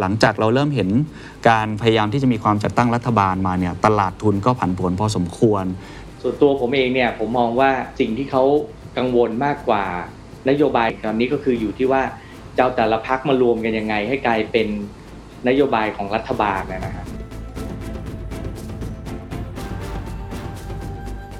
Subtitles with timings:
[0.00, 0.88] หลังจากเราเริ่มเห็น
[1.48, 5.64] การพยายามที่จะมีความจัดตั้งรัฐบาลมาเนี่ยตลาดทุนก็ผันผวนพอสมควร
[6.22, 8.42] ส่วนตัวผมเองเนี่ยผมมองว่าสิ่งที่เขา
[8.98, 9.84] กังวลมากกว่า
[10.48, 12.02] นโยบายตอนนี้ก็คืออยู่ที่ว่า
[12.56, 14.68] จะเอาแต่ละพักมารวมกันยังไง ให้กลายเป็น
[15.48, 17.06] นโยบายของรัฐบาลนะฮะ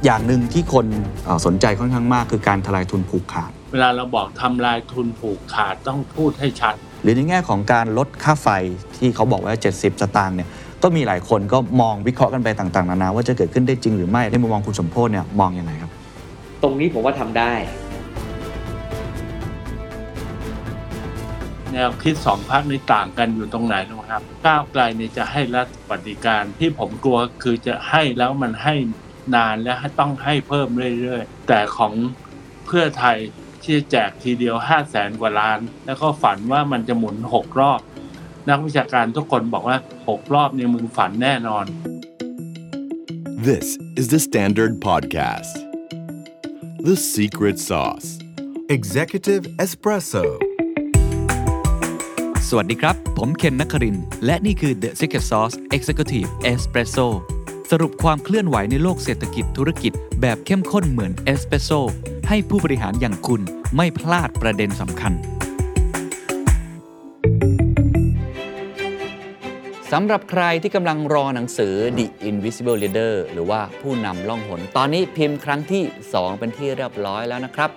[0.05, 0.87] อย่างหนึ่งที่คน
[1.25, 8.49] เอ่อสนใจค่อนข้างมากคือการทลายทุนผูกขาด เวลาเราบอกทำลายทุนผูกขาดต้องพูดให้ชัด หรือในแง่ของการลดค่าไฟ
[8.97, 10.49] ที่เขาบอกว่า 70 สตางค์เนี่ย
[10.83, 15.91] ก็มีหลายคนก็มองวิเคราะห์กันไปต่างๆนานาว่าจะเกิดขึ้นได้จริงหรือไม่ในมุมมองคุณสมโพศเนี่ยมองยังไงครับ
[16.63, 17.53] ตรงนี้ผมว่าทำได้
[21.73, 28.75] แนวคิดสองพักนี้ต่างกันอยู่ตรงไหนนะครับ ก้าวไกลเนี่ยจะให้รัฐสวัสดิการที่ผมกลัวคือจะให้แล้วมันให้
[29.37, 30.69] นานและให้ต้องให้เพิ่ม
[31.01, 31.93] เรื่อยๆ แต่ของ
[32.67, 33.17] เพื่อไทย
[33.69, 37.81] ที่จะแจกทีเดียว5 0 0แสนกว่าล้าน แล้วก็ฝันว่ามันจะหมุน6รอบ
[38.49, 41.67] นักวิชาการทุกคนบอกว่า6รอบเนี่ยมึงฝันแน่นอน
[43.49, 43.67] This
[44.01, 45.55] is the Standard Podcast.
[46.89, 48.09] The Secret Sauce.
[48.77, 50.25] Executive Espresso
[52.49, 57.07] สวัสดีครับ ผมเคนนักครินทร์และนี่คือ The Secret Sauce Executive Espresso
[57.73, 61.71] สรุปความเคลื่อนไหวในโลกเศรษฐกิจธุรกิจ แบบเข้มข้นเหมือนเอสเปรสโซ
[62.29, 63.41] ให้ผู้บริหารอย่างคุณ
[63.77, 65.13] ไม่พลาดประเด็นสำคัญ
[69.93, 75.83] สำหรับใครที่กำลังรอหนังสือ The Invisible Leader หรือว่าผู้นำล่องหน ตอนนี้พิมพ์ครั้งที่
[76.13, 77.71] 2 เป็นที่เรียบร้อยแล้วนะครับ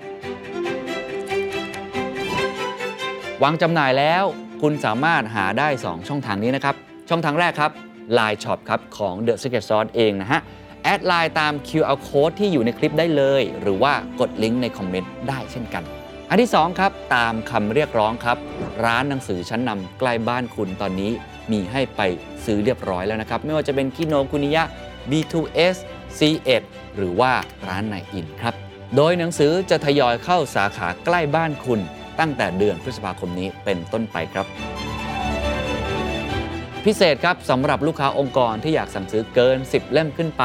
[3.43, 4.23] วางจำหน่ายแล้ว
[4.61, 6.75] คุณสามารถหาได้ 2 ช่องทางนี้นะครับ
[7.09, 7.73] ช่องทางแรกครับ
[8.17, 10.41] Line Shop ครับของ The Secret Sauce เองนะฮะ
[10.83, 15.83] add Line ตาม QR Code ที่อยู่ในคลิปได้เลย หรือว่ากดลิงก์ในคอมเมนต์ได้เช่นกัน
[16.29, 18.37] อันที่ 2 ครับ ตามคำเรียกร้องครับ
[18.85, 21.11] ร้านหนังสือชั้นนำใกล้บ้านคุณตอนนี้
[21.51, 22.01] มีให้ไป
[22.45, 24.63] ซื้อเรียบร้อยแล้วนะครับ ไม่ว่าจะเป็นคิโนคุนิยะ
[25.09, 25.75] B2S
[26.17, 26.63] C1
[26.95, 27.31] หรือว่า
[27.67, 28.53] ร้านนายอินทร์ครับ
[28.95, 31.79] โดยหนังสือจะทยอยเข้าสาขาใกล้บ้านคุณ
[32.19, 34.45] ตั้งแต่เดือนพฤษภาคมนี้เป็นต้นไปครับ
[36.87, 40.43] พิเศษครับสำหรับลูกค้าองค์กรที่อยากสั่งซื้อเกิน 10 เล่มขึ้นไป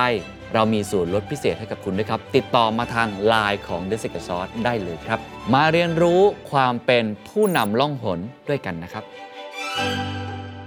[0.54, 5.18] เรามีส่วนลดพิเศษให้กับคุณด้วยครับ ติดต่อมาทาง Line ของ The Secret Sauce ได้เลยครับ
[5.54, 6.20] มาเรียนรู้
[6.52, 9.04] ความเป็นผู้นำล่องหนด้วยกันนะครับ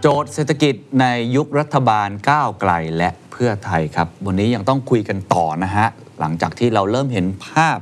[0.02, 5.88] โจทย์เศรษฐกิจในยุครัฐบาลก้าวไกลและเพื่อไทยครับ วันนี้ยังต้องคุยกันต่อนะฮะ
[6.20, 7.78] หลังจากที่เราเริ่มเห็นภาพ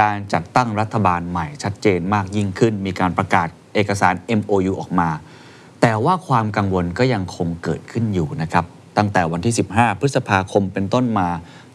[0.00, 5.10] การจัดตั้งรัฐบาลใหม่ชัดเจนมากยิ่งขึ้น มีการประกาศเอกสาร MOU ออกมา
[5.86, 8.64] แต่ว่าความกังวลก็ยังคงเกิดขึ้นอยู่นะครับ
[8.98, 11.28] ตั้งแต่วันที่ 15 พฤษภาคมเป็นต้นมา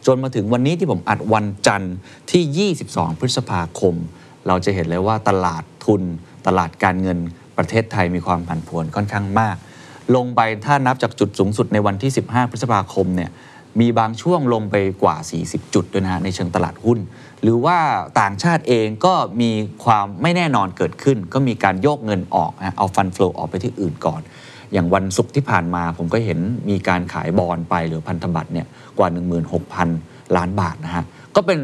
[0.06, 1.94] จนมาถึงวันนี้ที่ผมอัดวันจันทร์
[2.30, 3.94] ที่ 22 พฤษภาคม
[4.46, 6.02] เราจะเห็นเลยว่าตลาดทุน
[6.46, 7.18] ตลาดการเงิน
[7.56, 9.56] ประเทศไทยมีความผันผวนค่อนข้างมาก
[10.16, 13.30] ลงไปถ้านับจากจุดสูงสุดในวันที่ 15 พฤษภาคมเนี่ย
[13.80, 15.16] มีบางช่วงลงไปกว่า
[15.46, 16.98] 40 จุดด้วยนะฮะในเชิงตลาดหุ้น
[17.42, 17.78] หรือว่า
[18.20, 19.50] ต่างชาติเองก็มี
[19.84, 24.20] ความไม่แน่นอนเกิดขึ้น ก็มีการโยกเงินออกเอาฟันฟลูออกไปที่อื่นก่อน
[24.72, 26.38] อย่างวันศุกร์ที่ผ่านมาผมก็เห็น
[26.70, 28.66] มีการขายบอลไปหรือพันธบัตรเนี่ย
[28.98, 29.08] กว่า
[29.72, 31.04] 16,000 ล้านบาทนะฮะ
[31.36, 31.58] ก็เป็น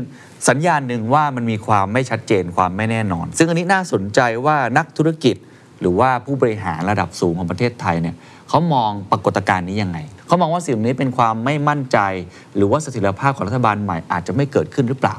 [0.49, 5.37] สัญญาณหนึ่งว่ามันมีความไม่ชัดเจนความไม่แน่นอน ซึ่งอันนี้น่าสนใจว่านักธุรกิจ
[5.81, 8.17] หรือว่าผู้บริหารระดับสูงของประเทศไทยเนี่ย
[8.49, 11.99] เขามองปรากฏการณ์นี้ยังไงเขามองว่าสิ่งนี้เป็นความไม่มั่นใจ
[12.57, 15.17] หรือว่าเสถียรภาพของรัฐบาลใหม่อาจจะไม่เกิดขึ้นหรือเปล่า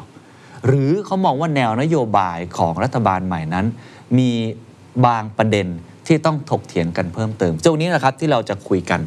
[0.67, 3.65] หรือเขามองว่าแนวนโยบายของรัฐบาลใหม่นั้น
[4.17, 4.31] มี
[5.05, 5.67] บางประเด็น
[6.07, 9.01] ที่ต้องถกเถียงกันเพิ่มเติมช่วงนี้นะครับที่เราจะคุยกัน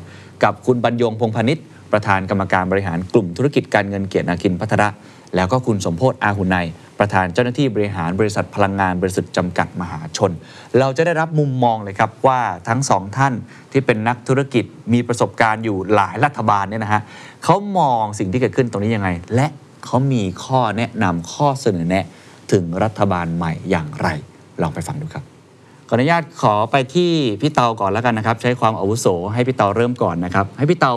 [0.44, 1.58] กับคุณบรรยงพงพานิช
[1.92, 4.88] ประธานกรรมการบริหารกลุ่มธุรกิจการเงินเกียรตินาคินพัทระ
[5.36, 6.66] แล้วก็คุณสมโพศ์อาหุไนย
[6.98, 10.30] ประธานเจ้าหน้าที่บริหารบริษัทพลังงานบริษัทจำกัดมหาชน
[10.78, 13.34] เราจะได้รับมุมมองเลยครับว่าทั้งสองท่าน
[13.72, 17.02] ที่เป็นนักธุรกิจมีประสบการณ์อยู่หลายรัฐบาลเนี่ยนะฮะ
[17.44, 19.46] เขามองสิ่งที่เกิดขึ้นตรงนี้ยังไง และ
[19.84, 22.04] เขามีข้อแนะนำข้อเสนอแนะ
[22.52, 24.08] ถึงรัฐบาลใหม่อย่างไร
[24.60, 25.24] ลองไปฟังดูครับ
[25.88, 27.10] ขออนุญาตขอไปที่
[27.40, 30.92] พี่เตาก่อนแล้วกันนะครับ ใช้ความอาวุโสให้พี่เตาเริ่มก่อนนะครับ ให้พี่เตา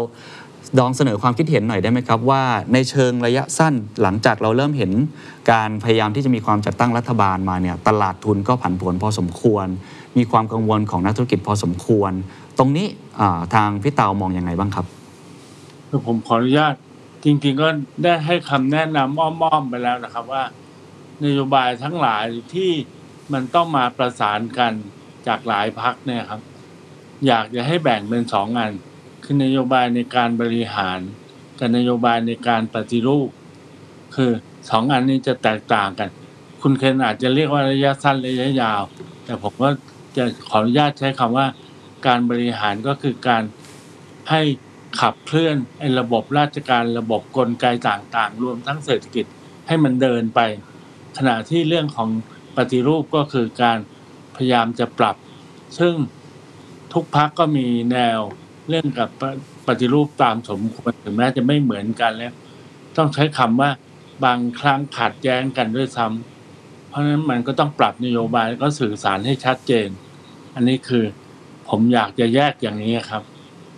[0.80, 2.44] ลองเสนอความคิดเห็นหน่อยได้ไหมครับ ว่า
[2.74, 4.91] ในเชิงระยะสั้นหลังจากเราเริ่มเห็น
[5.51, 9.68] การพยายามที่จะมีความจัดตั้งรัฐบาลมาเนี่ยตลาดทุนก็ผันผวนพอสมควร
[10.18, 12.12] มีความกังวลของนักธุรกิจพอสมควร
[12.57, 12.88] ตรงนี้
[13.56, 14.86] ทางพี่เตามองอยังไงบ้างครับ
[16.07, 16.74] ผมขออนุญาต
[17.24, 17.70] จริง ๆ ก็
[18.04, 20.44] ได้ให้คำแนะนำอ้อมๆไปแล้วนะครับว่า
[21.25, 22.72] นโยบายทั้งหลายที่
[23.34, 24.74] มันต้องมาประสานกัน
[25.28, 26.42] จากหลายพักเนี่ยครับ
[27.28, 28.72] อยากจะให้แบ่งเป็นสองงาน
[29.24, 31.00] คือนโยบายในการบริหาร
[31.60, 33.30] กับนโยบายในการปฏิรูป
[34.16, 34.31] คือ
[34.70, 36.10] สองอันนี้จะแตกต่างกัน
[36.62, 38.81] คุณเคนอาจจะเรียกว่าระยะสั้นระยะยาว
[39.25, 39.70] แต่ผมก็
[40.18, 41.48] จะขออนุญาตใช้คำว่า
[42.08, 43.44] การบริหารก็คือการ
[44.30, 44.42] ให้
[45.00, 49.25] ขับเคลื่อนไอ้ระบบราชการระบบกลไกต่างๆ รวมทั้งเศรษฐกิจ
[49.68, 50.40] ให้มันเดินไป
[51.18, 52.10] ขณะที่เรื่องของ
[52.57, 53.78] ปฏิรูปก็คือการ
[54.36, 55.16] พยายามจะปรับ
[55.78, 55.94] ซึ่ง
[56.94, 58.19] ทุกพักก็มีแนว
[58.69, 59.24] เรื่องกับป
[59.68, 62.34] ปฏิรูปตามสมควรถึงแม้จะไม่เหมือนกันแล้ว
[62.98, 63.69] ต้องใช้คำว่า
[64.25, 69.89] บางครั้งขัดแย้งกันด้วยซ้ำเพราะฉะนั้นมันก็ต้องปรับนโยบายแล้วก็สื่อสารให้ชัดเจน
[70.56, 71.04] อันนี้คือ
[71.69, 73.24] ผมอยากจะแยกอย่างนี้ครับ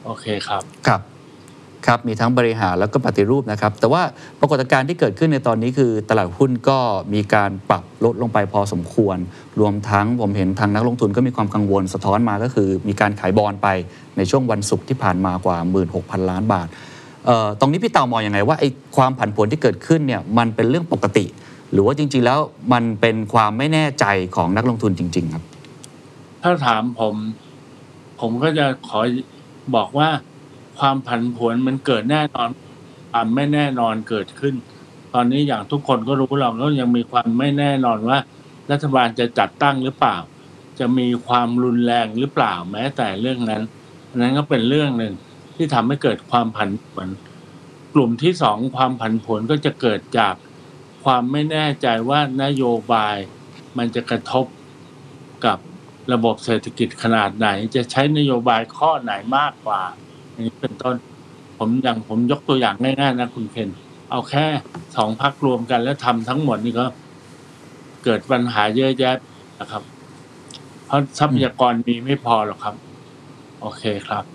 [0.06, 1.02] โอเคครับครับ
[1.86, 4.02] ครับมีทั้งบริหารแล้วก็ปฏิรูปนะครับ แต่ว่า
[4.40, 6.80] ปรากฏการณ์ที่เกิดขึ้นในตอนนี้คือตลาดหุ้นก็
[7.14, 9.18] มีการปรับลดลงไปพอสมควร
[9.60, 13.68] รวมทั้งผมเห็นทางนักลงทุนก็มีความกังวลสะท้อนมาก็คือ มีการขายบอลไป
[14.18, 15.58] ในช่วงวันศุกร์ที่ผ่านมากว่า
[15.94, 16.68] 16,000 ล้านบาท
[17.26, 21.26] เอ่อตรงนี้พี่เต่ามองอยังไงว่าไอ้ความผันผวนที่เกิดขึ้นเนี่ยมันเป็นเรื่องปกติ
[21.72, 22.40] หรือว่าจริง ๆ แล้ว
[22.74, 24.06] มันเป็นความไม่แน่ใจ
[24.36, 25.44] ของนักลงทุนจริง ๆ ครับ
[26.44, 27.16] ถ้าถามผม
[28.20, 29.00] ผมก็จะขอ
[29.76, 30.10] บอกว่า
[30.80, 32.50] ความผันผวนมันเกิดแน่นอน
[33.12, 34.56] ความไม่แน่นอนเกิดขึ้น
[35.14, 38.18] ตอนนี้อย่างทุกคนก็รู้เราก็ยังมีความไม่แน่นอนว่า
[38.72, 40.18] รัฐบาลจะจัดตั้งหรือเปล่า
[40.80, 43.64] จะมีความรุนแรงหรือเปล่าแม้แต่เรื่องนั้น
[44.10, 45.14] อันนั้นก็เป็นเรื่องหนึ่ง
[45.56, 47.08] ที่ทำให้เกิดความผันผวน
[47.94, 50.36] กลุ่มที่สองความผันผวนก็จะเกิดจาก
[51.04, 53.16] ความไม่แน่ใจว่านโยบาย
[53.78, 54.46] มันจะกระทบ
[55.46, 55.58] กับ
[56.14, 59.82] ระบบเศรษฐกิจขนาดไหน จะใช้นโยบายข้อไหนมากกว่า
[60.32, 60.96] อย่างนี้เป็นต้น
[61.58, 63.70] ผมอย่างผมยกตัวอย่างง่ายๆนะคุณเพน
[64.12, 64.46] เอาแค่
[64.96, 66.86] สองพักรวมกันแล้วทำทั้งหมดนี่ก็
[68.04, 69.16] เกิดปัญหาเยอะแยะ
[69.60, 69.84] นะครับ
[70.86, 72.76] เพราะทรัพยากรมีไม่พอหรอกครับ
[73.62, 74.26] โอเคครับ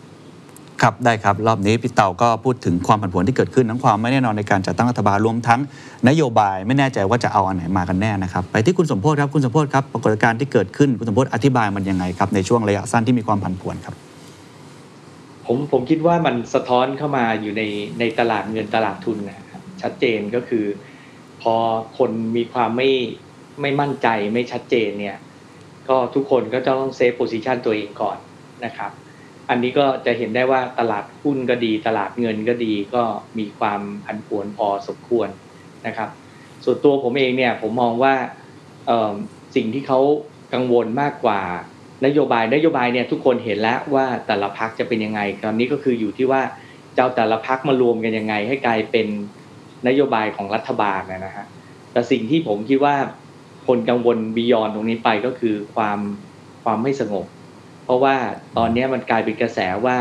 [0.83, 5.61] ครับได้ครับ รอบนี้พี่เต่าก็พูดถึงความผันผวนที่เกิดขึ้นทั้งความไม่แน่นอนในการจัดตั้งรัฐบาลรวมทั้ง
[6.09, 13.95] นโยบายไม่แน่ใจว่าจะเอาอันไหนมากันแน่นะครับไปที่คุณสมโพศครับคุณสมโพศครับปรากฏการณ์ที่เกิดขึ้นคุณสมโพศอธิบายมันยังไงครับในช่วงระยะสั้นที่มีความผันผวนครับ
[15.47, 17.63] ผมผมคิดว่ามันสะท้อนเข้ามาอยู่ใน
[17.99, 20.65] ในตลาดเงินตลาดทุนนะครับชัดเจนก็คือ
[21.43, 21.55] พอ
[21.99, 22.91] คนมีความไม่
[23.61, 25.17] ไม่มั่นใจไม่ชัดเจนเนี่ย
[25.89, 28.19] ก็ทุกคนก็จะต้อง save position ตัวเองก่อน
[28.65, 28.91] นะครับ
[29.51, 33.03] อันนี้ก็จะเห็นได้ว่าตลาดหุ้นก็ดี ตลาดเงินก็ดีก็
[33.39, 35.29] มีความผันผวนพอสมควร
[35.87, 36.09] นะครับ
[36.65, 38.15] ส่วนตัวผมเองเนี่ยผมมองว่า
[39.57, 40.01] สิ่งที่เขา
[40.55, 41.41] กังวลมากกว่า
[42.07, 46.43] นโยบายนโยบายเนี่ยทุกคนเห็นแล้วว่าแต่ละพักจะเป็นยังไงตอนนี้ก็คืออยู่ที่ว่า
[46.95, 49.07] เจ้าแต่ละพักมารวมกันยังไง ให้กลายเป็น
[49.89, 51.47] นโยบายของรัฐบาลนะฮะ
[51.93, 52.97] แต่สิ่งที่ผมคิดว่า
[53.67, 55.99] คนกังวลบียอนตรงนี้ไปก็คือความ
[56.65, 57.27] ความไม่สงบ
[57.91, 58.17] ราะว่า
[58.57, 59.99] ตอนนี้มันกลายเป็นกระแสว่า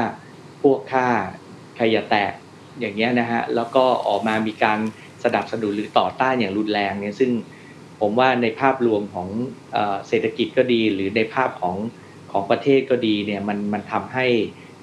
[0.61, 1.07] พวกค่า
[1.75, 2.33] ใครอย่าแตก
[2.79, 4.79] อย่างเงี้ยนะฮะแล้วก็ออกมามีการ
[5.23, 7.31] สนับสนุนหรือต่อต้านอย่างรุนแรงเนี่ยซึ่ง
[7.99, 9.27] ผมว่าในภาพรวมของ
[10.07, 11.75] เศรษฐกิจก็ดีหรือในภาพของ
[12.31, 14.25] ของประเทศก็ดีเนี่ยมันมันทำให้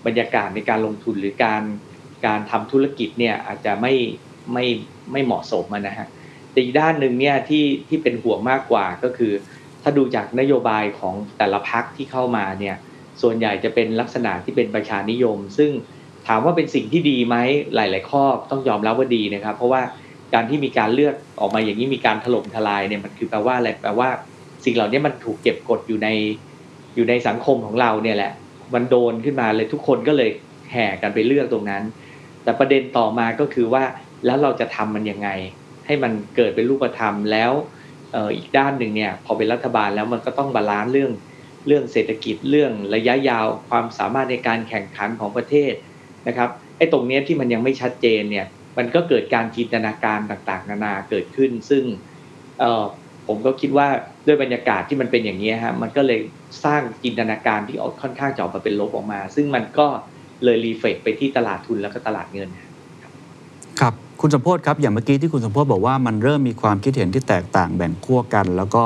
[0.07, 1.63] บรรยากาศในการลงทุนหรือการ
[2.27, 3.95] การทำธุรกิจเนี่ยอาจจะไม่
[4.53, 4.65] ไม่
[5.13, 6.07] ไม่เหมาะสมะนะฮะ
[6.51, 9.33] แต่อีกด้านหนึ่งเนี่ยที่ที่เป็นห่วงมากกว่าก็คือ
[9.83, 12.77] ถ้าดูจากนโยบายของแต่ละพักที่เข้ามาเนี่ย
[13.23, 15.71] ส่วนใหญ่จะเป็นลักษณะที่เป็นประชานิยม ซึ่ง
[16.27, 17.37] ถามว่าเป็นสิ่งที่ดีไหม
[17.75, 19.83] หลาย ๆ ข้อต้องยอมรับว่าดีนะครับ เพราะว่า
[20.35, 24.09] การที่มีการเลือกออกมาอย่างนี้มีการถล่มทลายเนี่ยมันคือแปลว่าอะไรแปลว่า
[24.65, 26.09] สิ่งเหล่านี้มันถูกเก็บกดอยู่ใน
[26.95, 28.33] อยู่ในสังคมของเราเนี่ยแหละ
[28.75, 30.31] มันโดนขึ้นมาเลยทุกคนก็เลย
[30.73, 31.83] แห่กันไปเลือกตรงนั้น
[32.43, 33.85] แต่ประเด็นต่อมาก็คือว่า
[34.27, 35.29] แล้วเราจะทำมันยังไง
[35.87, 37.53] ให้มันเกิดเป็นรูปธรรมแล้ว
[38.15, 41.13] อออีกด้านหนึ่งเนี่ยพอเป็นรัฐบาลแล้วมันก็ต้อง balance เรื่อง
[41.67, 45.73] เรื่องเศรษฐกิจเรื่องระยะยาวความสามารถในการแข่งขันของประเทศ
[46.29, 48.47] นะครับไอ้ตรงนี้ที่มันยังไม่ชัดเจนเนี่ย
[48.79, 51.85] มันก็เกิดการจินตนาการต่างๆ นานาเกิดขึ้น ซึ่ง
[53.27, 53.89] ผมก็คิดว่า
[54.27, 56.21] ด้วยบรรยากาศที่มันเป็นอย่างนี้ฮะมันก็เลย
[56.65, 59.87] สร้างจินตนาการที่ออกค่อนข้างจะออกมาเป็นลบออกมา ซึ่งมันก็
[60.45, 62.49] เลยรีเฟกไปที่ตลาดทุนแล้วก็ตลาดเงิน
[63.81, 68.85] ครับคุณสมพศครับอย่างเมื่อกี้ที่คุณสมพศบอกว่ามันเริ่มมีความคิดเห็นที่แตกต่างแบ่งขั้วกัน แล้วก็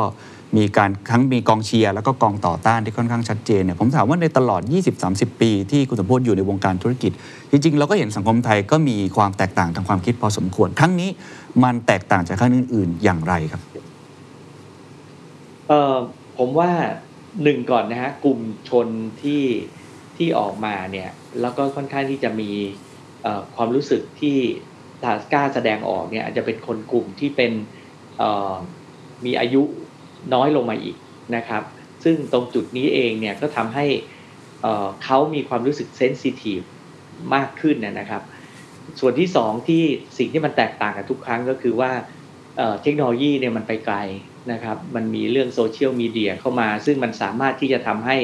[0.56, 4.62] มีการทั้งมีกองเชียร์แล้วก็กองต่อต้านที่ค่อนข้างชัดเจนเนี่ยผมถามว่าในตลอด
[5.02, 7.12] 20-30 ปีที่คุณสมพศอยู่ในวงการธุรกิจ
[7.50, 11.10] จริง ๆ เราก็เห็นสังคมไทยก็มีความแตกต่างทางความคิดพอสมควร ครั้งนี้
[11.64, 13.62] มันแตกต่างจากครั้งอื่น ๆ อย่างไรครับ
[15.68, 15.96] เอ่อ
[16.38, 16.70] ผมว่า
[17.42, 18.86] หนึ่งก่อนนะฮะกลุ่มชน
[19.22, 19.44] ที่
[20.16, 22.50] ที่ออกมาเนี่ยแล้วก็ค่อนข้างที่จะมี
[23.56, 24.38] ความรู้สึกที่
[25.02, 27.52] ถ้ากล้าแสดงออกเนี่ยอาจจะเป็นคนกลุ่มที่เป็น
[29.24, 29.62] มีอายุ
[30.34, 30.96] น้อยลงมาอีก
[31.36, 31.62] นะครับ
[32.04, 33.86] ซึ่งตรงจุดนี้เองเนี่ยก็ทำให้
[35.04, 36.60] เขามีความรู้สึกเซนซิทีฟ
[37.34, 38.22] มากขึ้นนะนะครับ
[39.00, 39.82] ส่วนที่สองที่
[40.18, 41.92] สิ่งที่มันแตกต่างกันทุกครั้งก็คือว่า
[42.56, 43.96] เเทคโนโลยีเนี่ยมันไปไกล
[44.52, 48.16] นะครับ มันมีเรื่องโซเชียลมีเดียเข้ามา ซึ่งมันสามารถที่จะทำให้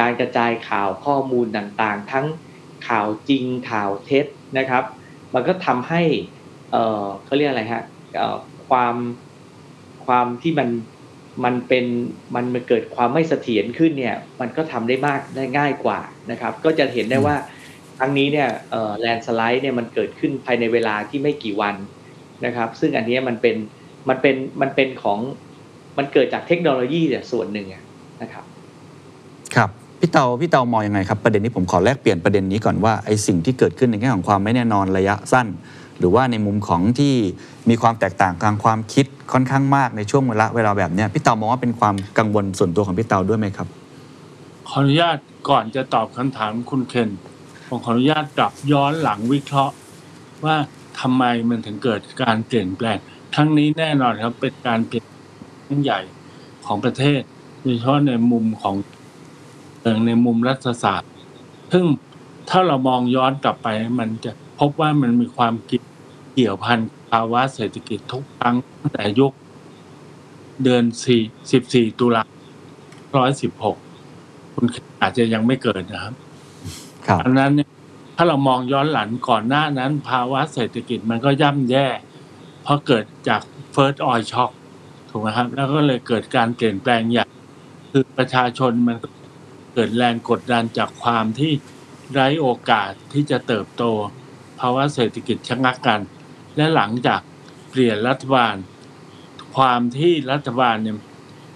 [0.00, 2.26] การกระจายข่าวข้อมูลต่างๆ ทั้ง
[2.88, 4.26] ข่าวจริงข่าวเท็จ
[4.58, 4.84] นะครับ
[5.34, 6.02] มันก็ทำให้
[7.24, 7.82] เขาเรียกอะไรฮะ
[8.68, 8.96] ความ
[10.06, 10.68] ความที่มัน
[11.44, 11.84] มันเป็น
[12.34, 16.00] มันมันเกิดความไม่เสถียรขึ้นเนี่ยมันก็ทำได้มากได้ง่ายกว่า
[16.30, 17.36] นะครับ ก็จะเห็นได้ว่า
[17.98, 18.48] ครั้งนี้เนี่ย
[19.00, 21.74] แลนสไลด์เนี่ยมันเกิดขึ้นภายในเวลาที่ไม่กี่วัน
[22.44, 23.56] นะครับ ซึ่งอันนี้มันเป็น
[24.08, 25.18] มันเป็นมันเป็นของ
[25.98, 27.82] มันเกิดจากเทคโนโลยีเนี่ยส่วนหนึ่งอะ
[28.22, 28.44] นะครับ
[29.54, 35.46] ครับพี่เตาพี่เตามองยังไงครับประเด็นนี้ผมขอแลกเปลี่ยนประเด็นนี้ก่อนว่าไอ้สิ่งที่เกิดขึ้นในแง่ของความไม่แน่นอนระยะสั้น
[35.98, 37.14] หรือว่าในมุมของที่
[37.68, 43.68] มีความแตกต่างทางความคิดค่อนข้างมากในช่วงเวลาเวลาแบบนี้พี่เตามองว่าเป็นความกังวลส่วนตัวของพี่เตาด้วยไหมครับ
[44.68, 47.10] ขออนุญาตก่อนจะตอบคำถามคุณเคน
[47.68, 49.74] ผมขออนุญาตกลับย้อนหลังวิเคราะห์
[50.44, 50.56] ว่า
[51.00, 52.98] ทำไมมันถึงเกิดการเปลี่ยนแปลง
[53.34, 56.00] ทั้งนี้แน่นอนครับเป็นการเปลี่ยนแปลงใหญ่
[56.66, 57.20] ของประเทศ
[57.62, 58.74] โดยเฉพาะในมุมของ
[59.82, 61.10] เอ่อในมุมรัฐศาสตร์
[61.72, 61.84] ซึ่ง
[62.50, 63.68] ถ้าเรามองย้อนกลับไป
[64.00, 65.54] มันจะ พบว่ามันมีความ
[66.34, 66.78] เกี่ยวพัน
[67.10, 69.32] ภาวะเศรษฐกิจทุกครั้งตั้งแต่ยุค
[70.62, 71.22] เดือนสี่
[71.52, 72.22] สิบสี่ตุลา
[73.16, 73.76] ร้อยสิบหก
[74.54, 74.66] คุณ
[75.02, 76.14] อาจจะยังไม่เกิดนะครับ
[77.06, 77.70] ครับอันนั้นเนี่ย
[78.16, 81.86] ถ้าเรามองย้อนหลังก่อนหน้านั้น ภาวะเศรษฐกิจมันก็ย่ำแย่
[82.62, 83.42] เพราะเกิดจาก
[83.74, 84.52] First Oil Shock
[85.10, 87.28] ถูกไหมครับ แล้วก็เลยเกิดการเปลี่ยนแปลงอย่าง
[87.90, 88.96] คือประชาชนมัน
[89.74, 91.52] เกิดแรงกดดันจากความที่
[92.12, 93.84] ไร้โอกาสที่จะเติบโต
[94.60, 96.00] ภาวะเศรษฐกิจชะงักกัน
[96.56, 97.20] และหลังจาก
[97.70, 98.54] เปลี่ยนรัฐบาล
[99.56, 100.98] ความที่รัฐบาลเนี่ย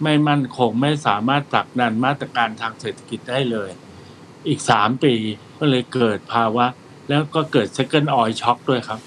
[0.05, 3.71] ไม่มั่นคงไม่สามารถผลักดันมาตรการทางเศรษฐกิจได้เลย
[4.49, 5.15] อีกสามปี
[5.59, 6.67] ก็เลยเกิดภาวะ
[7.09, 9.01] แล้วก็เกิด second oil shock ด้วยครับ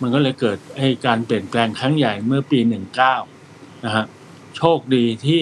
[0.00, 2.58] มันก็เลยเกิดให้การเปลี่ยนแปลงครั้งใหญ่เมื่อปี
[3.20, 4.04] 19นะฮะ
[4.56, 5.40] โชคดีที่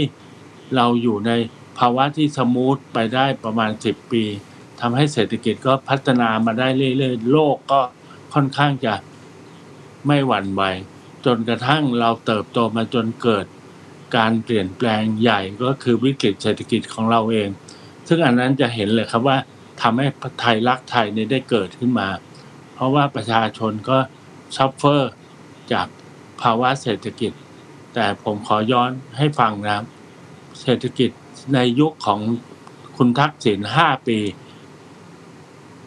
[0.76, 1.32] เราอยู่ใน
[1.78, 4.24] ภาวะที่สมูทไปได้ประมาณ 10 ปี
[4.84, 7.80] ทำให้เศรษฐกิจก็พัฒนามาได้เรื่อยๆ โลกก็
[8.34, 8.94] ค่อนข้างจะ
[10.06, 10.62] ไม่หวั่นไหว
[11.24, 13.46] จนกระทั่งเราเติบโตมาจนเกิด
[14.16, 17.48] การเปลี่ยนแปลงใหญ่ก็คือวิกฤตเศรษฐกิจของเราเอง
[18.08, 19.38] ซึ่งอันนั้นจะเห็นเลยครับว่า
[19.82, 20.06] ทำให้
[20.40, 22.08] ไทยรักไทยเนี่ยได้เกิดขึ้นมา
[22.74, 23.98] เพราะว่าประชาชนก็
[24.56, 25.12] suffer
[25.72, 25.86] จาก
[26.40, 27.32] ภาวะเศรษฐกิจ
[27.94, 29.84] แต่ผมขอย้อนให้ฟังนะ
[30.62, 31.10] เศรษฐกิจ
[31.54, 32.20] ในยุคของ
[32.96, 34.18] คุณทักษิณห้าปี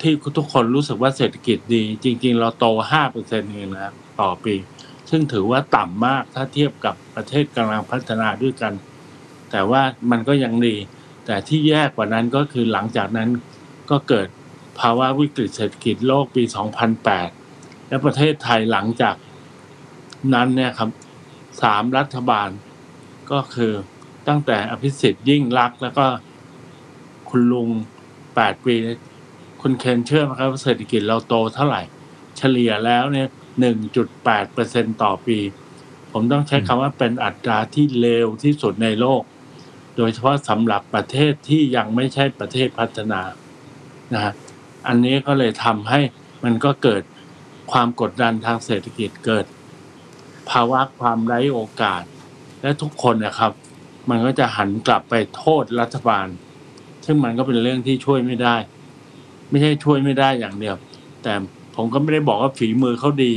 [0.06, 4.56] ที่ทุกคนรู้สึกว่าเศรษฐกิจดี จริง ๆ เราโตห้าเปอร์เซ็นต์เองนะต่อปี
[5.10, 8.74] ซึ่งถือว่าต่ำมากถ้าเทียบกับประเทศกำลังพัฒนาด้วยกัน
[9.52, 9.82] แต่ว่า
[10.12, 10.76] มันก็ยังดี
[11.26, 13.30] แต่ที่แย่กว่านั้นก็คือหลังจากนั้น
[13.90, 14.28] ก็เกิด
[14.80, 16.44] ภาวะวิกฤตเศรษฐกิจโลกปี
[17.16, 19.16] 2008 และประเทศไทยหลังจาก
[20.34, 20.90] นั้นเนี่ยครับ
[21.62, 22.50] สามรัฐบาล
[23.32, 23.72] ก็คือ
[24.28, 26.06] ตั้งแต่อภิสิทธิ์ยิ่งรักษณ์แล้วก็
[27.30, 27.70] คุณลุง
[28.18, 28.76] 8 ปี
[29.68, 31.82] คุณเคนเชื่อไหมครับเศรษฐกิจเราโตเท่าไหร่
[32.38, 33.28] เฉลี่ยแล้วเนี่ย
[33.92, 35.38] 1.8เปอร์เซ็นต่อปี
[36.12, 39.22] ผมต้องใช้คำว่าเป็นอัตราที่เลวที่สุดในโลก
[39.98, 43.22] โดยเฉพาะสำหรับประเทศที่ยังไม่ใช่ประเทศพัฒนา
[44.14, 44.34] นะฮะ
[44.88, 46.00] อันนี้ก็เลยทำให้
[46.44, 47.02] มันก็เกิด
[47.72, 49.46] ความกดดันทางเศรษฐกิจเกิด
[50.50, 52.04] ภาวะความไร้โอกาส
[52.62, 53.52] และทุกคนนะครับ
[54.10, 56.28] มันก็จะหันกลับไปโทษรัฐบาล
[57.06, 58.58] ซึ่งมันก็เป็นเรื่องที่ช่วยไม่ได้
[59.56, 60.76] ไม่ใช่ช่วยไม่ได้อย่างเดียว
[61.24, 61.34] แต่
[61.76, 63.34] ผมก็ไม่ได้บอกว่าฝีมือเขาดี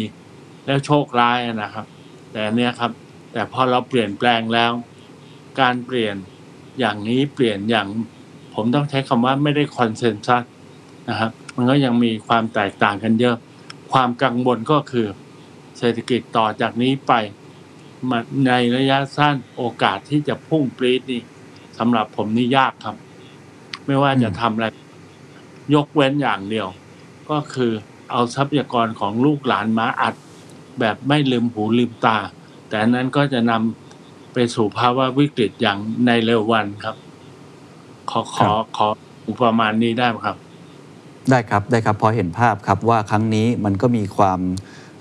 [0.66, 1.87] แล้วโชคร้ายนะครับ
[2.32, 2.90] แต่เนี้ยครับ
[3.32, 4.72] แต่พอเราเปลี่ยนแปลงแล้ว
[5.60, 6.14] การเปลี่ยน
[6.78, 7.87] อย่างนี้เปลี่ยนอย่าง
[8.54, 10.42] ผมต้องใช้คำว่าไม่ได้คอนเซนแซส
[11.08, 13.37] นะครับ มันก็ยังมีความแตกต่างกันเยอะ
[13.92, 15.06] ความกังวลก็คือ
[15.78, 17.12] เศรษฐกิจต่อจากนี้ไป
[18.10, 21.22] มาในระยะสั้นโอกาสที่จะพุ่งปรีดนี่
[21.78, 22.96] สำหรับผมนี่ยากครับ
[23.87, 24.66] ไม่ว่าจะทำอะไร
[25.75, 26.68] ยกเว้นอย่างเดียว
[27.30, 27.72] ก็คือ
[28.10, 30.14] เอาทรัพยากรของลูกหลานมาอัด
[30.80, 32.18] แบบไม่ลืมหูลืมตา
[32.68, 36.96] แต่อันนั้นก็จะนำไปสู่ภาวะวิกฤตอย่างในเร็ววันครับ
[38.10, 38.87] ขอขอขอ
[39.42, 40.37] ประมาณนี้ได้ไหมครับ
[41.30, 44.40] ได้ครับได้ครับพอเห็นภาพครับว่าครั้งนี้มันก็มีความ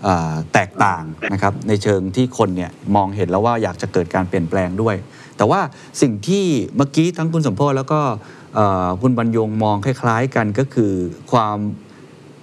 [0.04, 4.96] เอ่อแตกต่างนะครับในเชิงที่คนเนี่ยมองเห็นแล้วว่าอยากจะเกิดการเปลี่ยนแปลงด้วย
[5.38, 5.62] แต่ว่า
[6.02, 6.46] สิ่งที่
[6.76, 8.18] เมื่อกี้ทั้งคุณสมโพธิ์แล้วก็เอ่อ
[9.02, 10.92] คุณบรรยงมองคล้าย ๆ กันก็คือ
[11.32, 11.58] ความ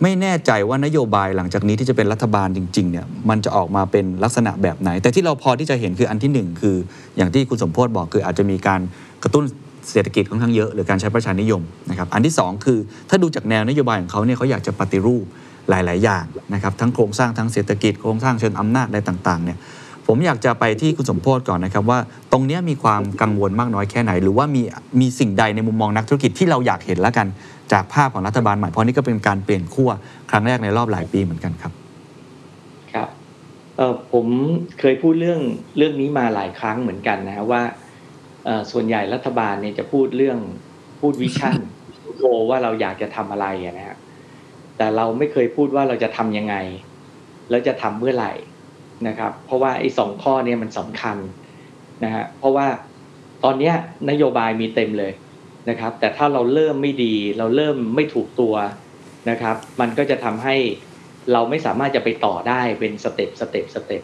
[0.02, 6.76] ไม่แน่ใจว่านโยบายหลังจากนี้ที่จะเป็นรัฐบาลจริงๆเนี่ยมันจะออกมาเป็นลักษณะแบบไหน แต่ที่เราพอที่จะเห็นคืออันที่หนึ่งคือ
[7.16, 8.80] อย่างที่คุณสมโพธิ์บอกคืออาจจะมีการ
[9.23, 9.44] กระตุ้น
[9.90, 12.78] เศรษฐกิจค่อนข้างเยอะหรือการใช้ประชานิยมนะครับอันที่ 2 คือ
[13.11, 15.25] ถ้าดูจากแนวนโยบายของเขาเนี่ยเขาอยากจะปฏิรูป
[15.71, 19.59] หลาย ๆ อย่างนะครับทั้งโครงสร้างทั้งเศรษฐกิจโครงสร้างเชิงอำนาจอะไรต่างๆเนี่ย
[20.06, 21.99] ผมอยากจะไปที่คุณสมโพศก่อนนะครับว่า
[22.32, 24.62] ตรงนี้มีความกังวลมากน้อยแค่ไหน หรือว่ามี
[25.00, 27.26] มีสิ่งใดในมุมมองนักธุรกิจที่เราอยากเห็นแล้วกัน
[27.73, 29.90] จากภาพของรัฐบาลใหม่เพราะนี่ก็เป็นการเปลี่ยนขั้ว
[30.30, 31.73] ครั้งแรกในรอบหลายปีเหมือนกันครับ
[32.92, 33.08] ครับ
[33.76, 34.26] เออผม
[34.80, 35.40] เคยพูดเรื่อง
[35.76, 37.62] เรื่องนี้มาหลายครั้งเหมือนกันนะว่า
[38.73, 40.38] ส่วนใหญ่รัฐบาลเนี่ยจะพูดเรื่อง
[41.00, 41.56] พูดวิชั่น
[42.18, 43.96] โกว่าเราอยากจะทำอะไรนะฮะ
[44.76, 46.54] แต่เราไม่เคยพูดว่าเราจะทำยังไง
[47.50, 48.32] แล้วจะทำเมื่อไหร่
[49.08, 51.16] นะครับ เพราะว่าไอ้สองข้อเนี้มันสำคัญ
[52.04, 52.66] นะฮะเพราะว่า
[53.44, 53.75] ตอนเนี้ย
[54.11, 55.12] นโยบายมีเต็มเลย
[55.68, 58.54] นะครับ แต่ถ้าเราเริ่มไม่ดีเราเริ่มไม่ถูกตัว
[59.30, 60.56] นะครับ มันก็จะทำให้
[61.32, 64.02] เราไม่สามารถจะไปต่อได้เป็น step step step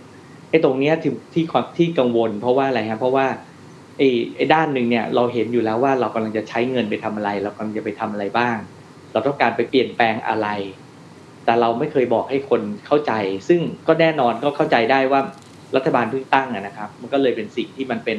[0.50, 3.26] ไอ้ตรงเนี้ยที่ที่ความที่กังวล เพราะว่าอะไรครับเพราะว่า
[3.98, 8.56] ไอ้ไอ้ด้านหนึ่งเนี่ยเราเห็นอยู่แล้วว่าเรากำลังจะใช้เงินไปทำอะไร เรากำลังจะไปทำอะไรบ้าง
[9.12, 10.48] เราต้องการไปเปลี่ยนแปลงอะไร
[11.50, 13.12] แต่เราไม่เคยบอกให้คนเข้าใจ
[13.48, 15.20] ซึ่งก็แน่นอนก็เข้าใจได้ว่า
[15.76, 18.18] รัฐบาลเพิ่งตั้งนะครับ มันก็เลยเป็นสิ่งที่มันเป็น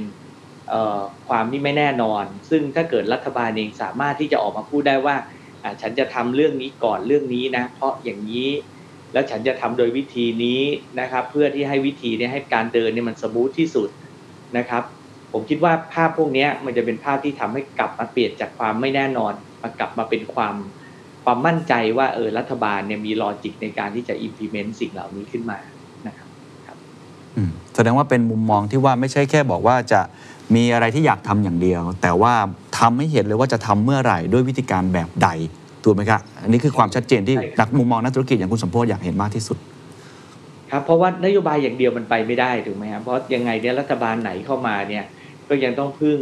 [1.28, 5.16] ความที่ไม่แน่นอน ซึ่งถ้าเกิดรัฐบาลเองสามารถที่จะออกมาพูดได้ว่า
[5.82, 8.50] ฉันจะทำเรื่องนี้ก่อนเรื่องนี้นะ เพราะอย่างนี้
[9.14, 10.62] แล้วฉันจะทำโดยวิธีนี้
[11.00, 13.90] นะครับ เพื่อที่ให้วิธีเนี้ให้การเดินเนี่ยมันสมูทที่สุด
[14.58, 14.84] นะครับ
[15.32, 20.56] ผมคิดว่าภาพพวกนี้มันจะเป็นภาพที่ทำให้กลับมาเปลี่ยนจากความไม่แน่นอนมากลับมาเป็นความ
[21.24, 25.58] ความมั่นใจว่าเออรัฐบาลเนี่ยมีลอจิกในการที่จะ implement สิ่งเหล่านี้ขึ้นมา
[26.08, 26.78] นะครับ
[27.36, 30.02] อืมแสดงว่าเป็นมุมมองที่ว่าไม่ใช่แค่บอกว่าจะ
[30.56, 32.34] มีอะไรที่อยากทำอย่างเดียว แต่ว่า
[32.80, 35.30] ทำให้เห็นเลยว่าจะทำเมื่อไหร่ด้วยวิธีการแบบใด
[35.84, 39.58] ถูกไหมครับอันนี้คือความชัดเจนที่ใช่ครับนักมุมมองนักธุรกิจอย่างคุณสมโพศอยากเห็นมากที่สุด
[40.72, 45.06] ครับเพราะว่านโยบายอย่างเดียวมันไปไม่ได้ถูกไหมครับเพราะยังไงเนี่ยรัฐบาลไหนเข้ามาเนี่ย
[45.50, 46.20] ก็ยังต้องพึ่ง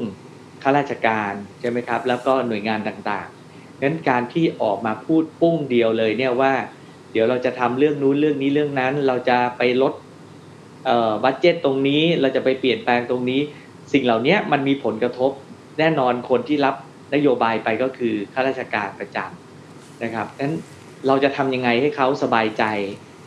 [0.63, 3.38] ข้าราชการใช่ไหมครับ แล้วก็หน่วยงานต่างๆ
[3.81, 6.53] งั้นการที่ออกมาพูดปุ้งเดียวเลยเนี่ยว่า
[7.11, 9.93] เดี๋ยวเราจะทำเรื่องนู้นเรื่องนี้เรื่องนั้น เราจะไปลด
[10.85, 13.41] เอ่อบัตเจตตรงนี้เราจะไปเปลี่ยนแปลงตรงนี้
[13.93, 15.31] สิ่งเหล่านี้มันมีผลกระทบ
[15.79, 16.75] แน่นอนคนที่รับ
[17.15, 20.53] นโยบายไปก็คือข้าราชการประจำนะครับงั้น
[21.07, 22.63] เราจะทำยังไงให้เขาสบายใจ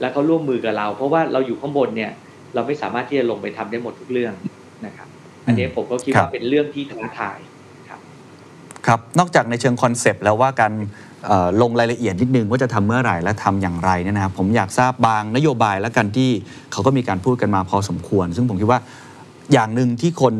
[0.00, 2.12] และเขาร่วมมือกับเรา เพราะว่าเราอยู่ข้างบนเนี่ย
[2.54, 4.34] เราไม่สามารถที่จะลงไปทำได้หมดทุกเรื่อง
[4.86, 5.08] นะครับ
[5.46, 7.38] อันนี้ผมก็คิดว่าเป็นเรื่องที่ท้าทาย
[8.86, 10.72] ครับ นอกจากในเชิงคอนเซปต์แล้วว่าการ
[11.62, 16.30] ลงรายละเอียดนิดนึงว่าจะทำเมื่อไหร่และทำอย่างไรเนี่ยนะครับผมอยากทราบบางนโยบายแล้วกันที่
[16.72, 18.80] เขาก็มีการพูดกันมาพอสมควร ซึ่งผมคิดว่า
[19.52, 20.34] อย่างหนึ่งที่คน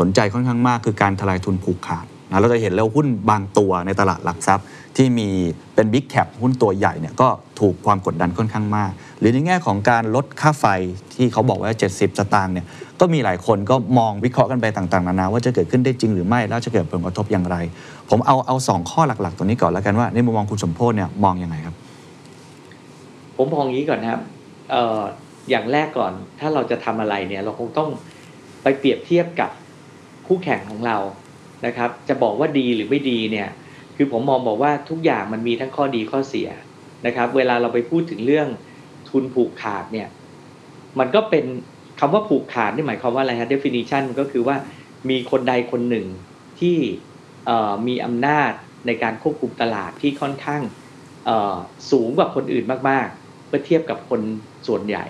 [0.00, 4.66] สนใจค่อนข้างมากคือการทลายทุนผูกขาดนะเราจะเห็นแล้วหุ้นบางตัวในตลาดหลักทรัพย์
[4.98, 5.28] ที่มี
[5.74, 7.28] เป็นบิ๊กแคปหุ้นตัวใหญ่เนี่ยก็
[7.60, 10.66] ถูกความกดดันค่อนข้างมาก หรือในแง่ของการลดค่าไฟ
[11.14, 12.66] ที่เขาบอกว่า 70 สตางค์เนี่ย
[13.00, 17.56] ก็มีหลายคนก็มองวิเคราะห์กันไปต่างๆ นานาว่าจะเกิดขึ้นได้จริงหรือไม่แล้วจะเกิดผลกระทบอย่างไร
[18.10, 21.74] ผมเอาเอาสองข้อหลักๆ ตัวนี้ก่อนแล้วกันว่าในมุมมองคุณสมโพศเนี่ยมองยังไงครับ
[23.36, 24.20] ผมมองอย่างนี้ก่อนครับ
[24.70, 25.00] เอ่อ
[25.50, 27.88] อย่างแรกก่อนถ้าเราจะทำอะไรเนี่ยเราคงต้อง
[28.62, 29.50] ไปเปรียบเทียบกับ
[30.26, 30.96] คู่แข่งของเรา
[31.66, 33.48] นะครับ จะบอกว่าดีหรือไม่ดีเนี่ย
[34.00, 36.48] คือผมมองบอกว่าทุกอย่างมันมีทั้งข้อดีข้อเสีย
[37.06, 38.48] นะครับ เวลาเราไปพูดถึงเรื่อง
[39.08, 40.08] ทุนผูกขาดเนี่ย
[40.98, 41.44] มันก็เป็น
[42.00, 44.56] คำว่าผูกขาดนี่หมายความว่าอะไรฮะ definition ก็คือว่า
[45.10, 46.06] มีคนใดคนหนึ่ง
[46.60, 46.76] ที่
[47.88, 48.52] มีอำนาจ
[48.86, 50.62] ในการควบคุมตลาดที่ค่อนข้าง
[51.90, 54.20] สูงกว่าคนอื่นมากๆ เมื่อเทียบกับคน
[54.66, 55.06] ส่วนใหญ่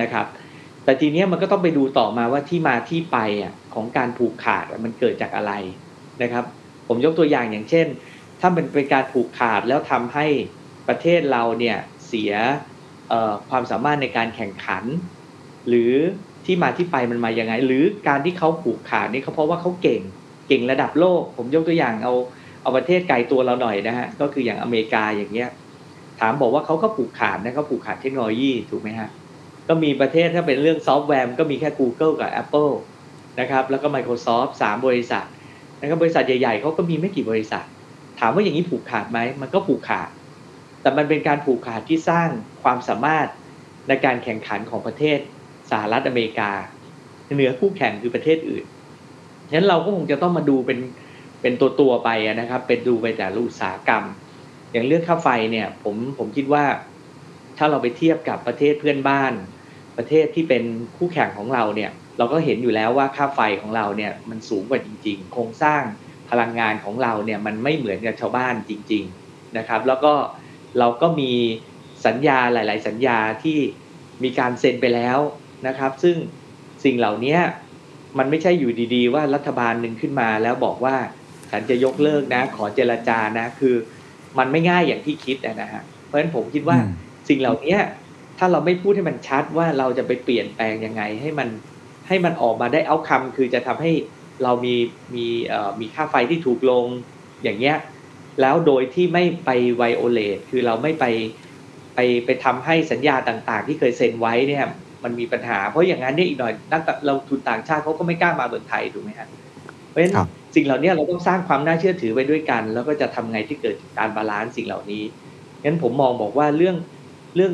[0.00, 0.26] นะครับ
[0.84, 5.52] แต่ทีเนี้ยมันก็ต้องไปดูต่อมาว่าที่มาที่ไปอะของการผูกขาดมันเกิดจากอะไร
[6.22, 6.44] นะครับ
[6.88, 7.86] ผมยกตัวอย่างอย่างเช่น
[8.40, 10.26] ถ้ามันเป็นการผูกขาดแล้วทำให้
[10.88, 12.32] ประเทศเราเนี่ยเสีย
[13.50, 14.84] ความสามารถในการแข่งขัน
[15.68, 15.92] หรือ
[16.46, 20.00] ที่มาที่ไปมันมายังไง หรือการที่เขาผูกขาดนี่เขาเพราะว่าเขาเก่ง
[20.48, 22.14] เก่งระดับโลก ผมยกตัวอย่างเอา
[22.62, 25.50] เอาประเทศไกลตัวเราหน่อยนะฮะก็คืออย่างอเมริกาอย่างเงี้ย
[26.20, 29.08] ถามบอกว่าเขาก็ผูกขาดนะเขาผูกขาดเทคโนโลยีถูกไหมฮะ
[29.68, 32.72] ก็มีประเทศถ้าเป็นเรื่องซอฟต์แวร์มันก็มีแค่ Google กับ Apple
[33.40, 35.24] นะครับแล้วก็ Microsoft สามบริษัท
[35.80, 37.64] นะครับบริษัทใหญ่ๆเขาก็มีไม่กี่บริษัท
[38.20, 40.10] ถามว่าอย่างนี้ผูกขาดไหมมันก็ผูกขาด
[40.80, 42.28] แต่มันเป็นการผูกขาดที่สร้าง
[42.62, 43.28] ความสามารถ
[43.88, 45.18] ในการแข่งขันของประเทศ
[45.70, 46.50] สหรัฐอเมริกา
[47.34, 48.64] เหนือคู่แข่งคือประเทศอื่น
[49.48, 50.78] ฉะนั้นเราก็คงจะต้องมาดูเป็น
[51.42, 54.04] เป็นตัวตัวไปนะครับ เป็นดูไปแต่ละอุตสาหกรรม
[54.72, 56.64] อย่างเรื่องค่าไฟเนี่ยผมผมคิดว่า
[57.58, 59.32] ถ้าเราไปเทียบกับประเทศเพื่อนบ้าน
[59.98, 60.64] ประเทศที่เป็น
[60.96, 65.82] คู่แข่งของเราเนี่ย เราก็เห็นอยู่แล้วว่าค่าไฟของเราเนี่ยมันสูงกว่าจริง ๆ โครงสร้าง
[66.30, 70.12] พลังงานของเราเนี่ยมันไม่เหมือนกับชาวบ้านจริง ๆนะครับ แล้วก็
[70.78, 71.32] เราก็มี
[72.06, 73.58] สัญญาหลาย ๆ สัญญาที่
[74.22, 75.18] มีการเซ็นไปแล้ว
[75.66, 76.16] นะครับ ซึ่ง
[76.84, 77.36] สิ่งเหล่านี้
[78.18, 80.96] มันไม่ใช่อยู่ดีๆ ว่ารัฐบาลหนึ่งขึ้นมาแล้วบอกว่า
[81.50, 83.74] ฉันจะยกเลิกนะ ขอเจรจานะ คือ
[84.38, 86.92] มันไม่ง่ายอย่างที่คิดอะนะฮะเพราะฉะนั้นผมคิดว่าอืม
[87.28, 87.76] สิ่งเหล่านี้
[88.38, 91.48] ถ้าเราไม่พูดให้มันชัดว่าเราจะไปเปลี่ยนแปลงยังไงให้มัน
[92.08, 93.92] ให้มันออกมาได้ outcome คือจะทำให้
[94.44, 94.74] เรามี
[95.14, 96.86] มีเอ่อมีค่าไฟที่ถูกลง
[97.42, 97.76] อย่างเงี้ย
[98.40, 101.04] แล้วโดยที่ไม่ไป violate คือเราไม่ไป
[101.94, 104.64] ไปไปทำให้สัญญาต่างๆ ที่เคยเซ็นไว้เนี่ย
[105.04, 109.28] มันมีปัญหา เพราะอย่างนั้นเนี่ยอีกหน่อยนักลงทุนต่างชาติเขาก็ไม่กล้ามาเมืองไทยถูกไหมฮะ
[109.88, 115.02] เพราะฉะนั้นครับสิ่งเหล่านี้เราต้องสร้างความน่าเชื่อถือไปด้วยกัน แล้วก็จะทำไงที่เกิดการ balance สิ่งเหล่านี้
[115.64, 116.76] งั้นผมมองบอกว่าเรื่อง
[117.36, 117.52] เรื่อง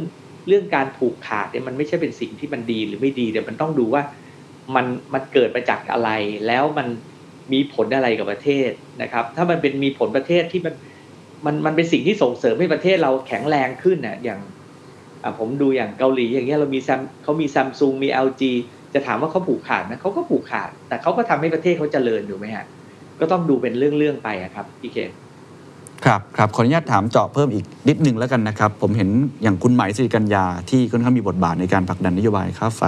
[0.48, 4.02] เรื่องการผูกขาดเนี่ยมันไม่ใช่เป็นสิ่งที่มันดีหรือไม่ดีแต่มันต้องดูว่า
[4.74, 6.10] มันมันเกิดมาจากอะไร
[6.46, 6.86] แล้วมัน
[7.52, 8.70] มีผลอะไรกับประเทศ
[9.02, 10.74] นะครับ ถ้ามันเป็นมีผลประเทศที่มัน
[11.46, 14.40] มันมันเป็นสิ่งที่ส่งเสริมให้ประเทศเราแข็งแรงขึ้นน่ะอย่าง
[15.38, 18.42] ผมดูอย่างเกาหลีอย่างเงี้ยเรามีซัมเขามีซัมซุงมี LG
[18.94, 22.66] จะถามว่าเขาผูกขาดไหมเขาก็ผูกขาด แต่เขาก็ทำให้ประเทศเขาเจริญถูกไหมฮะ
[23.20, 25.10] ก็ต้องดูเป็นเรื่องๆไปครับพี่เคน
[26.04, 29.08] ครับครับขออนุญาตถามเจาะเพิ่มอีกนิดนึงแล้วกันนะครับ ผมเห็น
[29.42, 32.82] อย่างคุณไหมายสิริกัญญาที่ค่อนข้างมีบทบาทในการผลักดันนโยบายค่าไฟ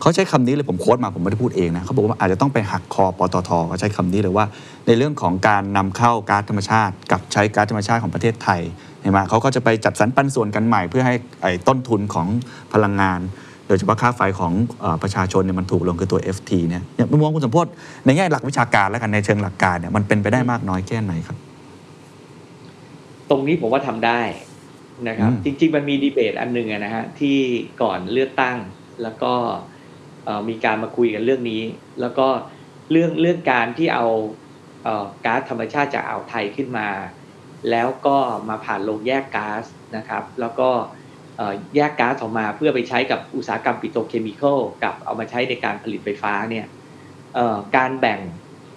[0.00, 4.46] เขาใช้คำนี้เลยผม quote มาผมไม่ได้พูดเองนะเขาบอกว่าอาจจะต้องไปหักคอปตท.เขาใช้คำนี้เลยว่า
[4.86, 8.60] ในเรื่องของการนำเข้าก๊าซธรรมชาติ กับใช้ก๊าซธรรมชาติของประเทศไทย
[9.00, 12.26] เห็นไหมเขาก็จะไปจัดสรรปันส่วนกันใหม่ เพื่อให้ไอ้ต้นทุนของ
[12.72, 13.20] พลังงาน
[13.66, 17.66] โดยเฉพาะค่าไฟของเออประชาชนเนี่ยมันถูกลงคือตัว FT เนี่ยอย่างมุมมองคุณสมพศ
[18.04, 21.36] ในแง่หลักวิชาการแล้วกันในเชิงหลักการเนี่ยมันเป็นไปได้มากน้อยแค่ไหนครับ
[23.30, 24.20] ตรงนี้ผมว่าทำได้
[25.08, 27.36] นะครับอืมจริง ๆ มันมีดีเบตอันหนึ่งอะนะฮะที่
[27.82, 28.56] ก่อนเลือกตั้ง
[29.02, 29.60] แล้วก็เอ่อ
[30.48, 31.62] มีการมาคุยกันเรื่องนี้
[32.00, 32.28] แล้วก็
[32.90, 34.06] เรื่องเรื่องการที่เอา
[34.84, 36.88] เออก๊าซธรรมชาติจากอ่าวไทยขึ้นมา
[37.70, 38.16] แล้วก็
[38.48, 39.64] มาผ่านโรงแยกก๊าซ
[39.96, 40.70] นะครับ แล้วก็
[41.76, 46.66] แยกก๊าซออกมาเพื่อไปใช้กับอุตสาหกรรมปิโตรเคมีคอลกับเอามาใช้ในการผลิตไฟฟ้าเนี่ย
[47.76, 48.20] การแบ่ง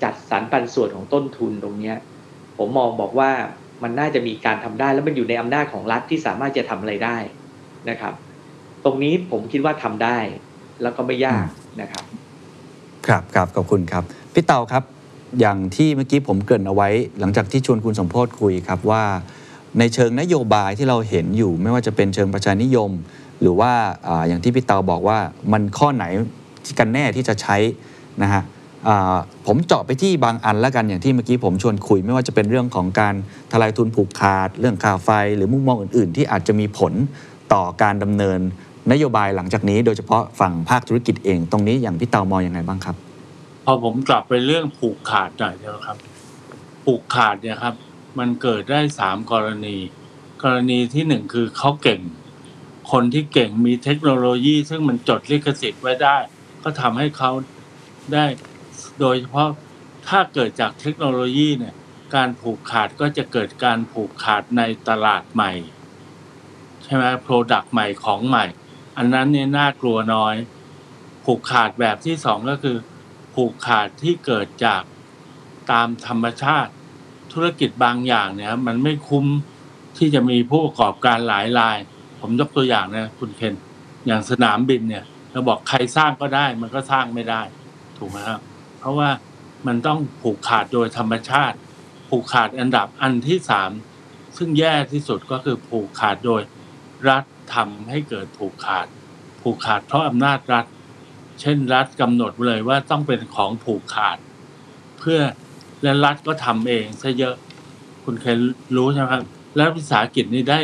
[0.04, 1.94] จัดสรรปันส่วนของต้นทุนตรงนี้
[2.58, 3.32] ผมมองบอกว่า
[3.84, 7.18] มันน่าจะมีการทำได้แล้วมันอยู่ในอำนาจของรัฐที่สามารถจะทำอะไรได้
[7.90, 8.14] นะครับ
[8.86, 10.18] ตรงนี้ผมคิดว่าทำได้
[10.84, 11.46] แล้วก็ไม่ยาก
[11.82, 12.04] นะครับ
[13.08, 14.04] ครับครับขอบคุณครับ
[14.34, 14.84] พี่เตาครับ
[15.40, 19.04] อย่างที่เมื่อกี้ผมเกริ่นเอาไว้ หลังจากที่ชวนคุณสมโพศคุยครับว่า
[19.80, 22.92] ในเชิงนโยบายที่เราเห็นอยู่ ไม่ว่าจะเป็นเชิงประชานิยม
[23.42, 23.72] หรือว่า
[24.08, 25.20] อาอย่างที่พี่เตาบอกว่า
[25.52, 26.06] มันข้อไหน
[26.66, 27.58] ที่กันแน่ที่จะใช้
[28.24, 28.44] นะฮะ
[28.88, 29.16] อ่า
[29.48, 33.16] ผมเจาะไปที่บางอันแล้วกันอย่างที่เมื่อกี้ผมชวนคุย ไม่ว่าจะเป็นเรื่องของการ
[33.52, 36.94] ทลายทุนผูกขาด เรื่องค่าไฟ หรือมุมมองอื่น ๆ ที่อาจจะมีผล
[37.54, 38.40] ต่อการดำเนิน
[38.92, 42.96] นโยบายหลังจากนี้โดยเฉพาะฝั่งภาคธุรกิจเอง ตรงนี้อย่างพี่เตามองยังไงบ้างครับ
[43.66, 45.98] พอผมกลับไปเรื่องผูกขาดหน่อยเดียวครับ
[46.84, 47.76] ผูกขาดเนี่ยครับ
[48.20, 49.78] มันเกิดได้สามกรณี
[50.44, 52.02] กรณีที่หนึ่งคือเขาเก่ง
[52.92, 56.18] คนที่เก่งมีเทคโนโลยี ซึ่งมันจดลิขสิทธิ์ไว้ได้
[56.64, 57.32] ก็ทำให้เขา
[58.14, 58.26] ได้
[59.00, 59.50] โดยเฉพาะ
[60.08, 61.76] ถ้าเกิดจากเทคโนโลยีเนี่ย
[62.16, 65.52] การผูกขาดก็จะเกิดการผูกขาดในตลาดใหม่
[66.84, 68.46] ใช่ไหมโปรดักต์ใหม่ของใหม่
[69.02, 70.36] อันนั้นเนี่ยน่ากลัวน้อย
[71.26, 72.78] ผูกขาดแบบที่สองก็คือ
[73.34, 74.82] ผูกขาดที่เกิดจาก
[75.72, 76.72] ตามธรรมชาติ
[77.34, 79.26] ธุรกิจบางอย่างเนี่ยครับมันไม่คุ้ม
[79.98, 81.78] ที่จะมีผู้ประกอบการหลายราย
[82.20, 83.56] ผมยกตัวอย่างนะคุณเคน
[84.08, 87.42] อย่างสนามบินเนี่ยเราบอกใครสร้างก็ได้ มันก็สร้างไม่ได้
[87.98, 88.40] ถูกไหมครับ
[88.80, 89.10] เพราะว่า
[89.68, 91.58] มันต้องผูกขาดโดยธรรมชาติ
[92.10, 93.72] ผูกขาดอันดับอันที่สาม
[94.38, 96.42] ซึ่งแย่ที่สุดก็คือผูกขาดโดย
[97.10, 97.24] รัฐ
[97.56, 98.88] ทำให้เกิดผูกขาด
[99.42, 100.66] ผูกขาดเพราะอำนาจรัฐ
[101.42, 104.18] เช่นรัฐกำหนดเลยว่าต้องเป็นของผูกขาด
[105.00, 105.20] เพื่อ
[105.84, 107.36] และรัฐก็ทำเองซะเยอะ
[108.04, 108.36] คุณเคย
[108.76, 109.24] รู้ใช่ไหมครับ
[109.58, 110.60] แล้ววิสาหกิจนี้ได้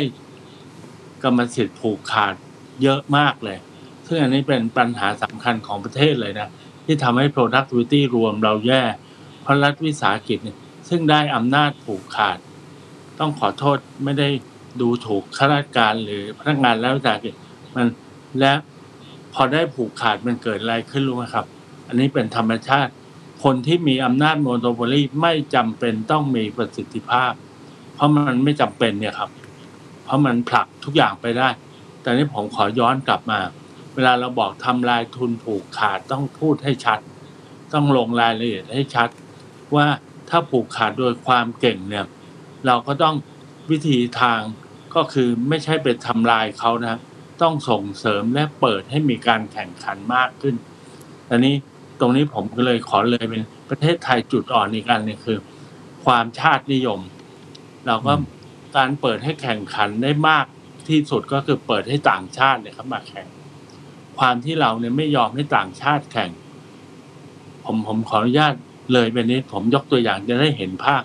[1.22, 2.34] กรรมสิทธิ์ผูกขาด
[2.82, 3.58] เยอะมากเลย
[4.06, 6.48] ซึ่งอันนี้เป็นปัญหาสำคัญของประเทศเลยนะ
[6.84, 8.82] ที่ทำให้ productivity รวมเราแย่
[9.42, 10.56] เพราะรัฐวิสาหกิจเนี่ย
[10.88, 12.38] ซึ่งได้อำนาจผูกขาด
[13.18, 14.28] ต้องขอโทษไม่ได้
[14.80, 17.34] ดูถูกข้าราชการหรือพนักงานรัฐวิสาหกิจ
[17.74, 17.86] มัน
[18.40, 18.52] และ
[19.34, 21.46] พอได้ผูกขาดมันเกิดอะไรขึ้นรู้ไหมครับ
[21.88, 22.92] อันนี้เป็นธรรมชาติ
[23.44, 27.32] คนที่มีอำนาจโมโนโปลีไม่จำเป็นต้องมีประสิทธิภาพ
[27.94, 29.30] เพราะมันไม่จำเป็นเนี่ยครับ
[30.04, 31.48] เพราะมันผลักทุกอย่างไปได้
[32.02, 33.40] แต่นี้ผมขอย้อนกลับมา
[33.94, 36.98] เวลาเราบอกทำลายทุนผูกขาดต้องพูดให้ชัด
[37.72, 39.08] ต้องลงรายละเอียดให้ชัด
[39.74, 39.86] ว่า
[40.28, 42.06] ถ้าผูกขาดโดยความเก่งเนี่ย
[42.66, 43.14] เราก็ต้อง
[43.70, 44.40] วิธีทาง
[44.94, 47.00] ก็คือไม่ใช่ไปทำลายเขานะ
[47.42, 50.54] ต้องส่งเสริมและเปิดให้มีการแข่งขันมากขึ้น
[51.30, 51.54] อันนี้
[52.00, 55.38] ตรงนี้ผมก็เลยขอเลยเป็นประเทศไทยจุดอ่อนอีกอันนึงคือ
[56.04, 57.00] ความชาตินิยม
[57.86, 58.12] เราก็
[58.76, 60.46] การเปิดให้แข่งขันได้มาก
[60.88, 63.26] ที่สุดก็คือเปิดให้ต่างชาติเนี่ยครับมาแข่ง
[64.18, 66.30] ความที่เราเนี่ยไม่ยอมให้ต่างชาติแข่ง
[67.64, 68.54] ผมผมขออนุญาต
[68.92, 71.02] เลยไปนี้ผมยกตัวอย่างจะได้เห็นภาพ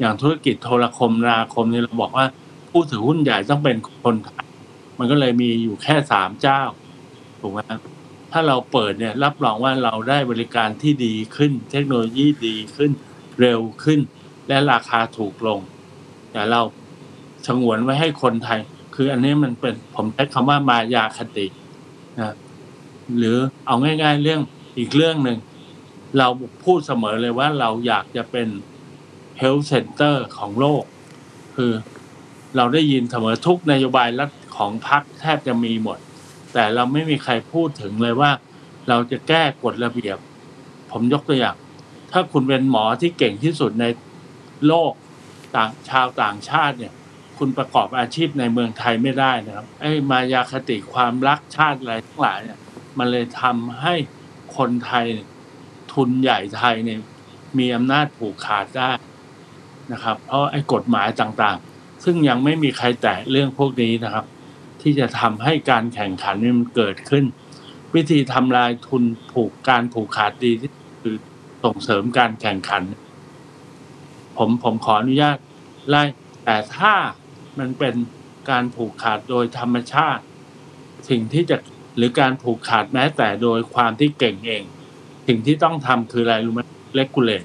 [0.00, 2.26] อย่างธุรกิจโทรคมนาคมนี่เราบอกว่า
[2.70, 4.46] ผู้ถือหุ้นใหญ่ต้องเป็นคนไทย
[4.98, 6.60] มันก็เลยมีอยู่แค่สามเจ้า
[7.40, 7.80] ถูกไหมครับ
[8.32, 12.90] ถ้าเราเปิดเนี่ยรับรองว่าเราได้บริการที่ดีขึ้น เทคโนโลยีดีขึ้น
[13.40, 14.00] เร็วขึ้น
[14.48, 15.60] และราคาถูกลง
[16.32, 16.60] แต่เรา
[17.46, 18.60] สงวนไว้ให้คนไทย
[18.94, 21.46] คืออันนี้มันเป็นผมใช้คำว่ามายาคติ
[22.20, 22.34] นะ
[23.18, 23.36] หรือ
[23.66, 24.40] เอาง่าย ๆ เรื่อง
[24.78, 25.38] อีกเรื่องหนึ่ง
[26.18, 26.28] เรา
[26.64, 28.48] พูดเสมอเลยว่าเราอยากจะเป็น
[29.40, 30.84] health center ของโลก
[31.56, 31.72] คือ
[32.56, 35.98] เราได้ยินเสมอทุกนโยบายรัฐของพรรคแทบจะมีหมด
[36.52, 38.30] แต่เราไม่มีใครพูดถึงเลยว่า
[38.88, 40.18] เราจะแก้กฎระเบียบ
[40.90, 41.56] ผมยกตัวอย่าง
[42.12, 43.84] ถ้าคุณเป็นหมอที่เก่งที่สุดใน
[44.66, 44.92] โลก
[45.56, 46.92] ต่างชาวต่างชาติเนี่ย
[47.38, 52.58] คุณประกอบอาชีพในเมืองไทยไม่ได้นะครับไอ้มายาคติความรักชาติอะไรทั้งหลายเนี่ย
[52.98, 53.94] มันเลยทำให้
[54.56, 55.06] คนไทย
[55.92, 57.00] ทุนใหญ่ไทยเนี่ย
[57.58, 58.90] มีอำนาจผูกขาดได้
[59.92, 64.24] นะครับ เพราะไอ้กฎหมายต่างๆ ซึ่งยังไม่มีใครแตะเรื่องพวกนี้นะครับ
[64.82, 67.24] ที่จะทำให้การแข่งขันนี่มันเกิดขึ้น
[67.94, 70.70] วิธีทำลายทุนผูกการผูกขาดดีที่
[71.02, 71.16] คือ
[71.64, 72.82] ส่งเสริมการแข่งขัน
[74.36, 75.36] ผมผมขออนุญาต
[75.88, 76.02] ไล่
[76.44, 76.94] แต่ถ้า
[77.58, 77.94] มันเป็น
[78.50, 80.22] การผูกขาดโดยธรรมชาติ
[81.08, 81.56] สิ่งที่จะ
[81.96, 84.62] หรือการผูกขาดแม้แต่โดยความที่เก่งเอง
[85.26, 86.60] สิ่งที่ต้องทำคืออะไรรู้ไหม
[86.94, 87.44] regulate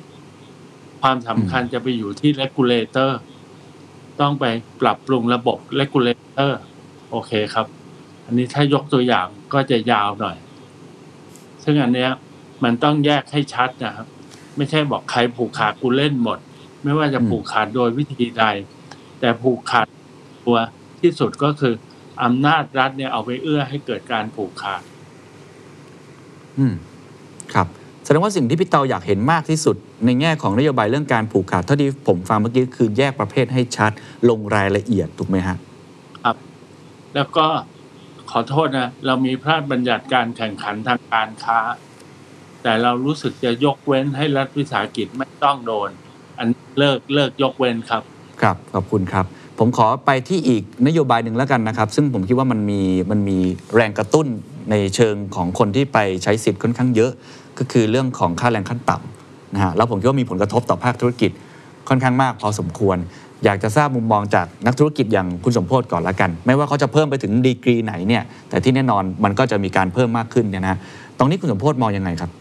[1.02, 3.20] ความสำคัญจะไปอยู่ที่ regulator
[4.22, 4.46] ต้องไป
[4.82, 6.60] ปรับปรุงระบบ regulator
[7.12, 7.68] โอเคครับ
[8.26, 10.38] อันนี้ถ้ายกตัวอย่างก็จะยาวหน่อย
[11.64, 12.12] ซึ่งอันเนี้ย
[12.64, 14.08] มันต้องแยกให้ชัดนะครับ
[14.58, 16.40] ไม่ใช่บอกใครผูกขาดกูเล่นหมด
[16.84, 18.46] ไม่ว่าจะอืมผูกขาดโดยวิธีใด
[19.20, 19.88] แต่ผูกขาด
[20.46, 20.58] ตัว
[21.02, 21.74] ที่สุดก็คือ
[22.24, 24.82] อำนาจรัฐเนี่ยเอาไปเอื้อให้เกิดการผูกขาด
[26.58, 26.74] อืม
[27.54, 27.68] ครับ
[28.04, 33.92] แสดงว่าสิ่งที่พี่เตาอยากเห็นมากที่สุด ในแง่ของนโยบายเรื่องการผูกขาดเท่าที่ผมฟังเมื่อกี้คือแยกประเภทให้ชัด
[34.30, 35.58] ลงรายละเอียดถูกไหมฮะ
[37.16, 37.46] แล้วก็
[38.32, 41.60] ขอโทษนะ เรามีพระราชบัญญัติการแข่งขันทางการค้า
[42.64, 45.90] แต่เรารู้สึกจะยกเว้นให้รัฐวิสาหกิจไม่ต้องโดน
[46.38, 46.48] อัน
[46.80, 48.04] เลิกเลิกยกเว้นครับ
[48.42, 49.26] ครับขอบคุณครับ
[49.60, 52.82] ผมขอไปที่อีกนโยบายหนึ่งแล้วกันนะครับ ซึ่งผมคิดว่ามันมี
[53.12, 53.38] มันมี
[53.76, 54.28] แรงกระตุ้น
[54.72, 57.12] ในเชิงของคนที่ไปใช้สิทธิ์ค่อนข้างเยอะ
[57.58, 59.15] ก็คือเรื่องของค่าแรงขั้นต่ำ
[59.54, 61.32] นะฮะแล้วผมคิดว่ามีผลกระทบต่อภาคธุรกิจ
[61.90, 62.98] ค่อนข้างมากพอสมควร
[63.46, 70.80] อยากจะทราบมุมมองจากนักธุรกิจอย่างคุณสมโพศก่อนละกัน ไม่ว่าเขาจะเพิ่มไปถึงดีกรีไหนเนี่ยแต่ที่แน่นอนมันก็จะมีการเพิ่มมากขึ้นเนี่ยนะฮะ
[71.18, 72.32] ตรงนี้คุณสมโพศมองยังไงครับ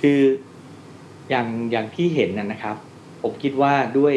[0.00, 0.20] คือ
[1.30, 2.76] อย่างอย่างที่เห็นนะครับ
[3.22, 4.14] ผมคิดว่าด้วย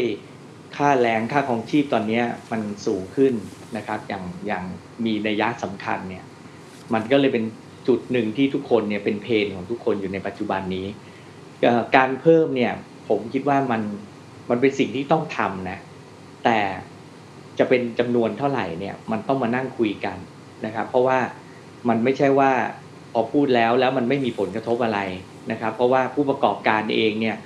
[0.75, 3.33] ค่าแรงค่าของชีพตอนนี้มันสูงขึ้น
[3.77, 4.63] นะครับ อย่างอย่าง
[5.05, 6.23] มีนัยยะสำคัญเนี่ย
[6.93, 7.43] มันก็เลยเป็น
[7.87, 10.85] จุดหนึ่งที่ทุกคนเนี่ยเป็นเพนของทุกคนอยู่ในปัจจุบันนี้
[11.95, 12.73] การเพิ่มเนี่ย
[13.09, 13.81] ผมคิดว่ามัน
[14.49, 15.77] มันเป็นสิ่งที่ต้องทำนะ
[16.43, 16.59] แต่
[17.59, 20.17] จะเป็นจำนวนเท่าไหร่เนี่ยมันต้องมานั่งคุยกัน
[20.65, 21.19] นะครับ เพราะว่า
[21.89, 22.51] มันไม่ใช่ว่า
[23.13, 24.99] พอพูดแล้วแล้วมันไม่มีผลกระทบอะไร
[25.51, 27.37] นะครับ เพราะว่าผู้ประกอบการเองเนี่ย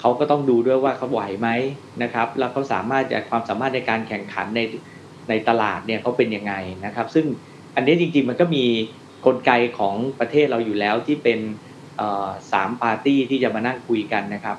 [0.00, 1.48] เขาก็ต้องดูด้วยว่าเขาไหวไหม
[2.02, 4.60] นะครับ แล้วเขาสามารถจะความสามารถในการแข่งขันใน
[5.28, 6.54] ในตลาดเนี่ยเขาเป็นยังไง
[6.86, 7.26] นะครับ ซึ่ง
[7.76, 8.64] อันนี้จริงๆมันก็มี
[9.26, 11.38] กลไกของประเทศเราอยู่แล้วที่เป็น
[12.52, 14.56] สามปาร์ตี้ที่จะมานั่งคุยกันนะครับ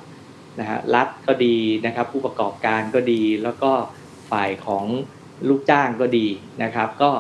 [0.60, 3.72] นะฮะรัฐก็ดีนะครับ ผู้ประกอบการก็ดีแล้วก็
[4.32, 4.86] ฝ่ายของ
[5.50, 6.28] ลูกจ้างก็ดี
[6.64, 7.12] นะครับ ก็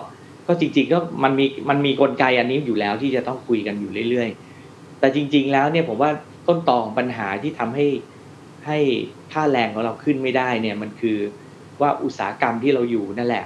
[0.47, 6.11] ก็จริงๆก็มันมีมันมีกลไกอันนี้อยู่แล้วที่จะต้องคุยกันอยู่เรื่อยๆ แต่จริง ๆแล้วเนี่ยผมว่า
[6.47, 7.87] ต้นตอของปัญหาที่ทำให้
[8.65, 8.79] ให้
[9.33, 11.17] ค่าแรงของเราขึ้นไม่ได้เนี่ยมันคือ
[11.81, 13.45] ว่าอุตสาหกรรมที่เราอยู่นั่นแหละ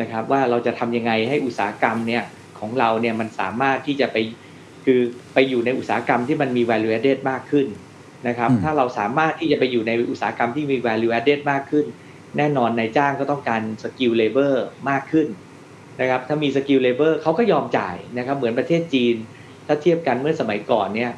[0.00, 2.22] นะครับ ว่าเราจะทำยังไงให้อุตสาหกรรมเนี่ย
[2.60, 4.16] ของเราเนี่ยมันสามารถที่จะไป
[4.84, 5.00] คือ
[5.34, 7.66] ไปอยู่ในอุตสาหกรรมที่มันมี value added มากขึ้น
[8.28, 11.86] นะครับอืมถ้าเราสามารถที่จะไปอยู่ในอุตสาหกรรมที่มี value added มากขึ้น
[12.36, 14.52] แน่นอนนายจ้างก็ต้องการ skill labor
[14.90, 15.28] มากขึ้น
[16.00, 19.16] นะครับถ้ามี skill labor เขาก็ยอมจ่ายนะครับเหมือนประเทศจีน
[19.66, 21.10] ถ้าเทียบกันเมื่อสมัยก่อนเนี่ย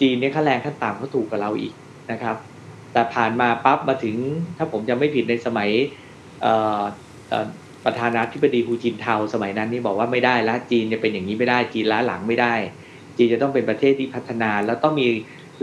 [0.00, 1.74] จีนเนี่ยค่าแรงขั้นต่ำก็ถูกกว่าเราอีก
[2.12, 2.36] นะครับ
[2.92, 4.16] แต่ผ่านมาปั๊บมาถึง
[4.56, 5.70] ถ้าผมจะไม่ผิดในสมัย
[6.40, 6.82] เอ่อ
[7.28, 7.46] เอ่อ
[7.84, 12.54] ประธานาธิบดีฮูจินเทาสมัยนั้นนี่บอกว่าไม่ได้ละจีนจะเป็นอย่างนี้ไม่ได้จีนล้าหลังไม่ได้
[13.16, 15.06] จีนจะต้องเป็นประเทศที่พัฒนา แล้วต้องมี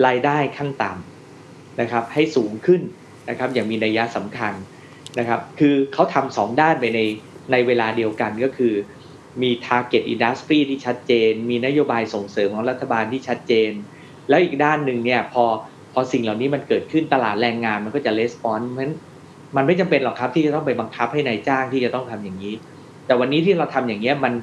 [0.05, 2.81] รายได้ขั้นต่ำนะครับ ให้สูงขึ้น
[3.29, 4.53] นะครับ อย่างมีนัยยะสำคัญ
[5.19, 6.99] นะครับ คือเขาทำสองด้านไปใน
[7.51, 8.73] ในเวลาเดียวกันก็คือ
[9.41, 13.71] มี target industry ที่ชัดเจน มีนโยบายส่งเสริมของรัฐบาลที่ชัดเจน
[14.29, 15.45] แล้วอีกด้านหนึ่งเนี่ยพอ
[15.93, 18.95] พอสิ่งเหล่านี้มันเกิดขึ้นตลาดแรงงานมันก็จะレスปอนเพราะฉะนั้น
[19.55, 22.53] มันไม่จำเป็นหรอกครับที่จะต้องไปบังคับให้ในายจ้างที่จะต้องทำอย่างนี้
[23.05, 24.33] แต่วันนี้ที่เราทำอย่างเงี้ยมัน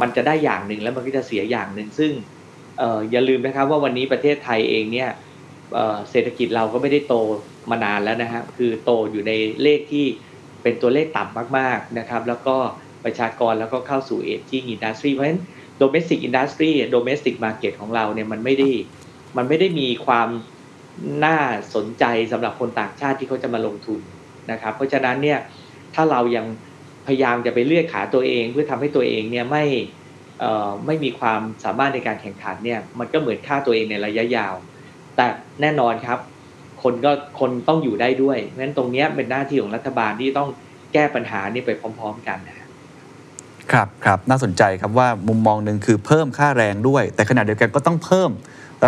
[0.00, 2.12] มันจะได้อย่างหนึ่งแล้วมันก็จะเสียอย่างหนึ่งซึ่ง
[2.78, 5.10] เอออย่าลืมนะครับว่าวันนี้ประเทศไทยเองเนี่ย
[5.72, 7.14] เเศรษฐกิจเราก็ไม่ได้โต
[7.70, 9.32] มานานแล้วนะฮะคือโตอยู่ใน
[9.62, 10.06] เลขที่
[10.62, 12.56] เป็นตัวเลขต่ำมากๆนะครับแล้วก็
[13.04, 15.40] ประชากรแล้วก็เข้าสู่ aging industry เพราะฉะนั้น
[15.82, 18.70] domestic industry domestic market ของเราเนี่ยมันไม่ได้
[19.36, 20.28] มันไม่ได้มีความ
[21.24, 21.38] น่า
[21.74, 24.00] สนใจสำหรับคนต่างชาติที่เขาจะมาลงทุน
[24.52, 25.38] นะครับ เพราะฉะนั้นเนี่ย
[25.94, 26.46] ถ้าเรายัง
[27.06, 29.64] พยายามจะไปเลือกขาตัวเอง เพื่อทำให้ตัวเองเนี่ยไม่
[30.86, 34.54] ไม่มีความสามารถในการแข่งขันเนี่ยมันก็เหมือนค่าตัวเองในระยะยาว
[35.16, 35.26] แต่
[35.60, 36.18] แน่นอนครับ
[36.82, 40.48] คนก็คนต้องอยู่ได้ด้วยเพราะฉะนั้นตรงเนี้ยเป็นหน้าที่ของรัฐบาลที่ต้อง
[40.92, 48.30] แก้ปัญหานี้ไปพร้อม ๆ กันนะครับครับน่าสนใจครับว่ามุมมองหนึ่งคือเพิ่มค่าแรงด้วย แต่ขณะเดียวกันก็ต้องเพิ่ม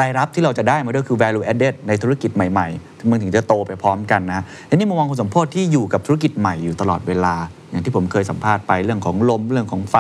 [0.01, 7.35] รายรับที่เราจะได้มาด้วยคือ value added ในธุรกิจใหม่ๆมันถึงจะโตไปพร้อมกันนะอันนี้มุมมองคุณสมโพธที่อยู่กับธุรกิจใหม่อยู่ตลอดเวลา
[7.71, 9.97] อย่างที่ผมเคยสัมภาษณ์ไปเรื่องของลมเรื่องของไฟ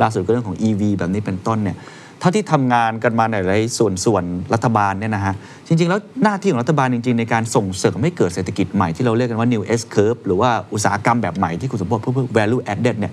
[0.00, 1.76] ล่าสุดก็เรื่องของ EV แบบนี้เป็นต้นเนี่ย
[2.20, 4.24] เท่าที่ทำงานกันมาในหลายส่วนส่วน
[4.54, 5.34] รัฐบาลเนี่ยนะฮะ
[5.66, 13.12] จริง ๆ แล้วหน้าที่ของรัฐบาลจริง ๆ ในการส่งเสริมให้เกิดเศรษฐกิจใหม่ที่เราเรียกกันว่า new S curve หรือว่าอุตสาหกรรมแบบใหม่ที่คุณสมโพธิพูด value added เนี่ย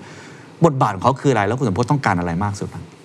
[0.64, 2.97] บทบาทของเขาคืออะไร แล้วคุณสมพศต้องการอะไรมากสุดครับ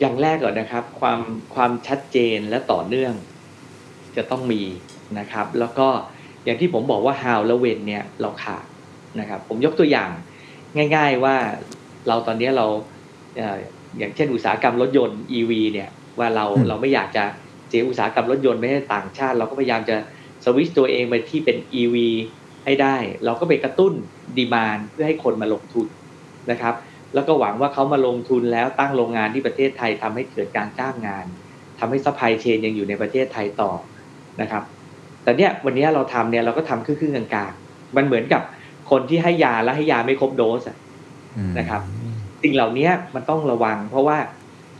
[0.00, 1.20] อย่างแรกก่อนนะครับ ความ
[1.54, 3.14] ความชัดเจนและต่อเนื่อง
[4.16, 4.62] จะต้องมี
[5.18, 5.88] นะครับ แล้วก็
[6.44, 8.64] อย่างที่ผมบอกว่า how และ when เนี่ยเราขาด
[9.20, 10.10] นะครับ ผมยกตัวอย่าง
[10.96, 11.36] ง่าย ๆว่า
[12.08, 12.66] เราตอนนี้เรา
[13.36, 13.56] เอ่อ
[13.98, 17.24] อย่างเช่นอุตสาหกรรมรถยนต์ EV เนี่ยว่าเราอืมเราไม่อยากจะ
[17.68, 19.96] เสียอุตสาหกรรมรถยนต์ไม่ให้ต่างชาติ เราก็พยายามจะ
[20.44, 21.96] สวิตชตัวเองไปที่เป็น EV
[22.64, 23.92] ให้ได้ เราก็ไปกระตุ้น
[24.36, 25.86] demand เพื่อให้คนมาลงทุน
[26.50, 26.74] นะครับ
[27.14, 31.26] แล้วก็หวังว่าเขามาลงทุนแล้วตั้งโรงงานที่ประเทศไทยทำให้เกิดการจ้างงาน
[31.78, 33.72] ทำให้ supply chain ยังอยู่ในประเทศไทยต่อ
[34.40, 34.62] นะครับ
[35.22, 38.42] แต่เนี่ยวันนี้เราทำเนี่ยเราก็ทำครึ่งๆกลางๆมันเหมือนกับ
[38.90, 40.76] คนที่ให้ยาแล้วให้ยาไม่ครบโดสอะ
[41.58, 41.82] นะครับ
[42.42, 44.18] สิ่งเหล่านี้มันต้องระวัง เพราะว่า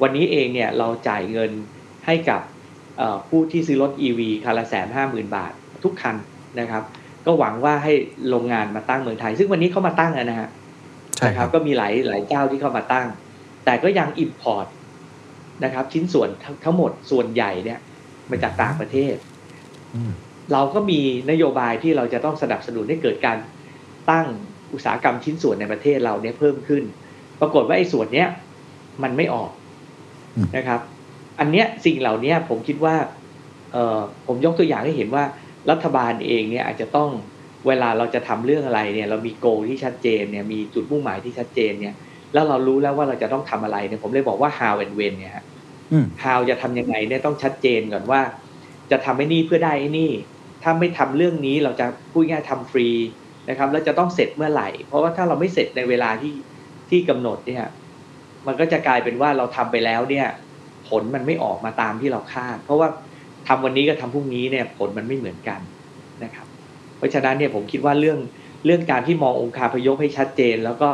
[0.03, 1.51] วันนี้เองเนี่ยเราจ่ายเงิน
[2.07, 2.41] ให้กับ
[2.99, 5.53] เอ่อผู้ที่ซื้อรถ EV คันละแสนห้าหมื่นบาท
[5.85, 6.17] ทุกคัน
[6.61, 6.83] นะครับ
[7.27, 7.93] ก็หวังว่าให้
[8.29, 10.64] โรงงานมาตั้งเมืองไทย ซึ่งวันนี้เขามาตั้งแล้วนะฮะใช่
[11.23, 13.07] นะคครัรับบก็มีหลายหลายเจ้าที่เข้ามาตั้ง
[13.65, 14.67] แต่ก็ยังอิ p พอร์ต
[15.65, 17.79] นะครับชิ้นส่วนทั้งทั้งหมดส่วนใหญ่เนี่ย
[18.31, 19.17] มาจากต่างประเทศ
[19.95, 20.13] อืม
[20.53, 21.01] เราก็มี
[21.31, 23.39] นโยบายที่เราจะต้องสนับสนุนให้เกิดการ
[24.11, 24.27] ตั้ง
[24.73, 26.83] อุตสาหกรรมชิ้นส่วนในประเทศเราเนี่ยเพิ่มขึ้น
[27.41, 28.29] ปรากฏว่าไอ้ส่วนเนี้ย
[29.03, 29.51] มันไม่ออก
[30.37, 30.81] อืมนะครับ
[31.41, 32.97] อันเนี้ยสิ่งเหล่านี้ผมคิดว่า
[33.73, 35.25] เอ่อผมยกตัวอย่างให้เห็นว่า
[35.71, 37.11] รัฐบาลเองเนี่ยอาจจะต้อง
[37.67, 41.95] เวลาเราจะทำเรื่องอะไรเนี่ย เรามีโกที่ชัดเจนเนี่ยมีจุดมุ่งหมายที่ชัดเจนเนี่ย
[42.33, 45.45] แล้วเรารู้แล้วว่าเราจะต้องทำอะไรเนี่ยผมเลยบอกว่า how and when เนี่ยฮะ
[45.93, 48.21] อืม how จะทำยังไงเนี่ยต้องชัดเจนก่อนว่า
[48.91, 50.11] จะทำไอ้นี่เพื่อได้ไอ้นี่
[50.63, 52.89] ถ้าไม่ทำเรื่องนี้เราจะพูดง่ายๆทำฟรี
[53.49, 56.35] นะครับ แล้วจะต้องเสร็จเมื่อไหร่ เพราะว่าถ้าเราไม่เสร็จในเวลาที่
[56.91, 57.65] ที่กำหนดเนี่ย
[58.47, 60.27] มันก็จะกลายเป็นว่าเราทำไปแล้วเนี่ย
[60.89, 62.89] ผลมันไม่ออกมาตามที่เราคาด เพราะว่า
[63.49, 65.84] ทำวันนี้กับทำพรุ่งนี้เนี่ย ผลมันไม่เหมือนกันนะครับ
[66.97, 68.19] เพราะฉะนั้นเนี่ยผมคิดว่าเรื่อง
[68.67, 70.89] เรื่องการที่มององค์คาพยพให้ชัดเจน แล้วก็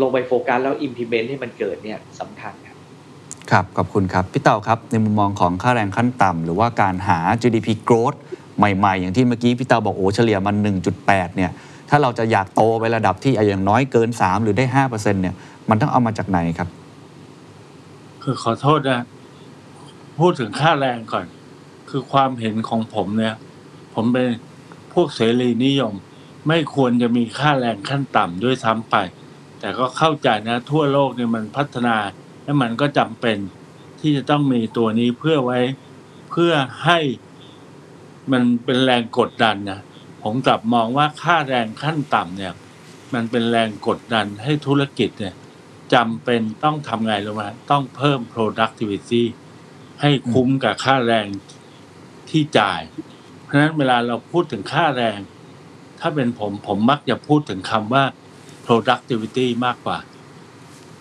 [0.00, 2.76] ลงไปโฟกัสแล้ว implement ให้มันเกิดเนี่ยสำคัญครับ
[3.50, 8.18] ครับขอบคุณครับ พี่เต่าครับ ในมุมมองของค่าแรงขั้นต่ำหรือว่าการหา GDP growth
[8.58, 10.56] ใหม่ๆ อย่างที่เมื่อกี้พี่เต่าบอกโอ้เฉลี่ยมัน
[10.96, 11.50] 1.8 เนี่ย
[11.90, 15.34] ถ้าเราจะอยากโตไประดับที่อย่างน้อยเกิน 3 หรือได้ 5%เนี่ย
[15.70, 16.68] มันต้องเอามาจากไหนครับ
[18.22, 19.02] คือขอโทษนะ
[20.20, 21.26] พูดถึงค่าแรงก่อน
[21.90, 23.34] คือความเห็นของผมเนี่ย
[23.94, 24.26] ผมเป็น
[24.92, 25.94] พวกเสรีนิยม
[26.48, 28.96] ไม่ควรจะมีค่าแรงขั้นต่ำด้วยซ้ำไป
[29.60, 31.96] แต่ก็เข้าใจนะทั่วโลกเนี่ยมันพัฒนา
[32.44, 33.38] และมันก็จำเป็น
[34.00, 35.60] ที่จะต้องมีตัวนี้เพื่อไว้
[36.30, 36.52] เพื่อ
[36.84, 36.98] ให้
[38.32, 39.80] มันเป็นแรงกดดันนะ
[40.22, 42.54] ผมกลับมองว่าค่าแรงขั้นต่ำเนี่ย
[43.14, 45.34] มันเป็นแรงกดดันให้ธุรกิจเนี่ย
[45.94, 49.22] จำเป็นต้องทำไงรู้ไหมต้องเพิ่ม productivity
[50.00, 51.26] ให้คุ้มกับค่าแรง
[52.30, 52.80] ที่จ่าย
[53.52, 55.20] ราะฉะนั้นเวลาเราพูดถึงค่าแรง
[56.00, 58.04] ถ้าเป็นผมผมมักจะพูดถึงคำว่า
[58.66, 59.98] productivity มากกว่า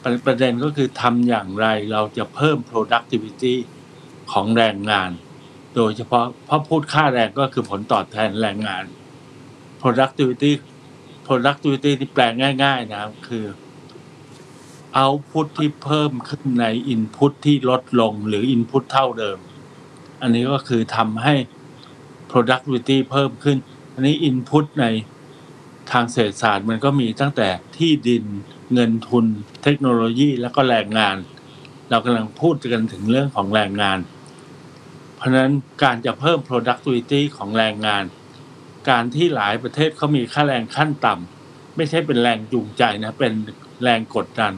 [0.03, 3.55] ประประเด็นก็คือทำอย่างไรเราจะเพิ่ม productivity
[4.31, 5.11] ของแรงงาน
[5.75, 8.83] โดยเฉพาะเพราะพูดค่าแรงก็คือผลตอบแทนแรงงาน
[9.81, 10.51] productivity
[11.27, 12.23] productivity ที่แปล
[12.63, 13.45] ง่าย ๆ นะครับคือ
[15.01, 19.38] output ที่เพิ่มขึ้นใน input ที่ลดลงหรือ input เท่าเดิม
[20.21, 21.36] อันนี้ก็คือทำให้
[22.32, 23.57] productivity เพิ่มขึ้น
[23.93, 24.86] อันนี้ input ใน
[25.91, 28.23] ทางเศรษฐศาสตร์มันก็มีตั้งแต่ที่ดิน
[28.73, 29.25] เงินทุน
[29.63, 31.17] เทคโนโลยีแล้วก็แรงงาน
[31.89, 33.99] เรากำลังพูดกันถึงเรื่องของแรงงาน
[35.15, 35.51] เพราะนั้น
[35.84, 38.03] การจะเพิ่ม productivity ของแรงงาน
[38.89, 43.34] การที่หลายประเทศเขามีค่าแรงขั้นต่ำไม่ใช่เป็นแรงจูงใจนะ เป็น
[43.84, 44.53] แรงกดดัน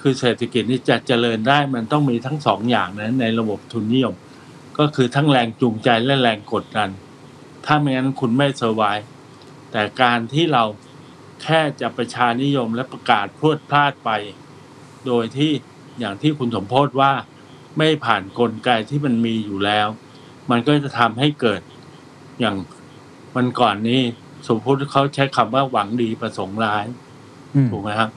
[0.00, 4.14] คือเศรษฐกิจนี่จะเจริญได้มันต้องมีทั้งสองอย่างนะในระบบทุนนิยม
[4.78, 6.90] ก็คือทั้งแรงจูงใจและแรงกดดัน
[7.64, 8.82] ถ้าไม่งั้นคุณไม่เซอร์ไว
[9.72, 10.64] แต่การที่เรา
[11.42, 14.10] แค่จะประชานิยมและประกาศพรวดพลาดไป
[15.06, 15.50] โดยที่
[15.98, 17.12] อย่างที่คุณสมโพศว่า
[17.78, 19.88] ไม่ผ่านกลไกที่มันมีอยู่แล้ว
[20.50, 21.60] มันก็จะทำให้เกิด
[22.40, 22.56] อย่าง
[23.36, 24.00] มันก่อนนี้
[24.46, 26.86] สมมติเขาใช้คำว่าหวังดีประสงค์ร้าย
[27.54, 28.10] อืมถูกไหมครับ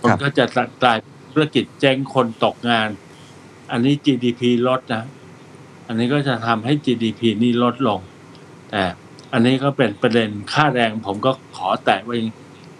[0.00, 0.44] คมันรับก็จะ
[0.82, 2.88] กลายเป็นธุรกิจแจ้งคนตกงาน
[3.70, 5.04] อันนี้ GDP ลดนะ
[5.88, 8.00] อันนี้ก็จะทำให้ GDP นี่ลดลง
[8.70, 8.82] แต่
[9.32, 12.16] อันนี้ก็เป็นประเด็นค่าแรงผมก็ขอแตะไว้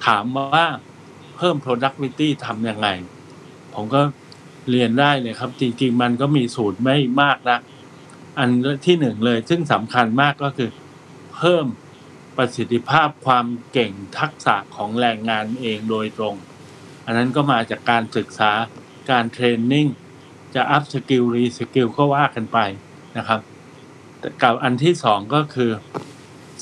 [0.07, 0.67] ถามว่า
[1.37, 2.89] เพิ่ม productivity ทำยังไง
[3.75, 4.01] ผมก็
[4.71, 7.59] เรียนได้เลยครับ จริง ๆ มันก็มีสูตรไม่มากนะ
[8.39, 8.49] อัน
[8.87, 10.71] ที่หนึ่งเลย ซึ่งสำคัญมากก็คือ
[11.37, 11.67] เพิ่ม
[12.37, 16.35] ประสิทธิภาพความเก่งทักษะของแรงงานเองโดยตรง
[17.05, 18.51] อันนั้นก็มาจากการศึกษา
[19.11, 19.89] การ training
[20.55, 22.59] จะ upskill reskill ก็ว่ากันไป
[23.17, 23.41] นะครับ
[24.19, 25.71] แต่กับอันที่สองก็คือ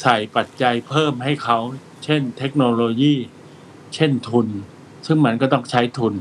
[0.03, 1.59] ใส่ปัจจัยเพิ่มให้เขา
[2.05, 3.14] เช่นเทคโนโลยี
[3.94, 4.47] เช่นทุน
[5.07, 6.14] ซึ่งมันก็ต้องใช้ทุน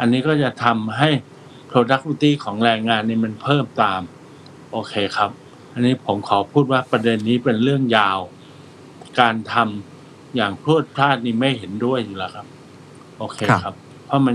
[0.00, 1.10] อันนี้ก็จะทำให้
[1.70, 4.00] productivity ของแรงงานนี่มันเพิ่มตาม
[4.72, 5.30] โอเคครับ
[5.72, 8.18] อันนี้ผมขอพูดว่าประเด็นนี้เป็นเรื่องยาว
[9.20, 12.46] การทำอย่างพรวดพลาดนี่ไม่เห็นด้วยอยู่แล้วครับ
[13.18, 13.74] โอเคครับครับ
[14.06, 14.34] เพราะมัน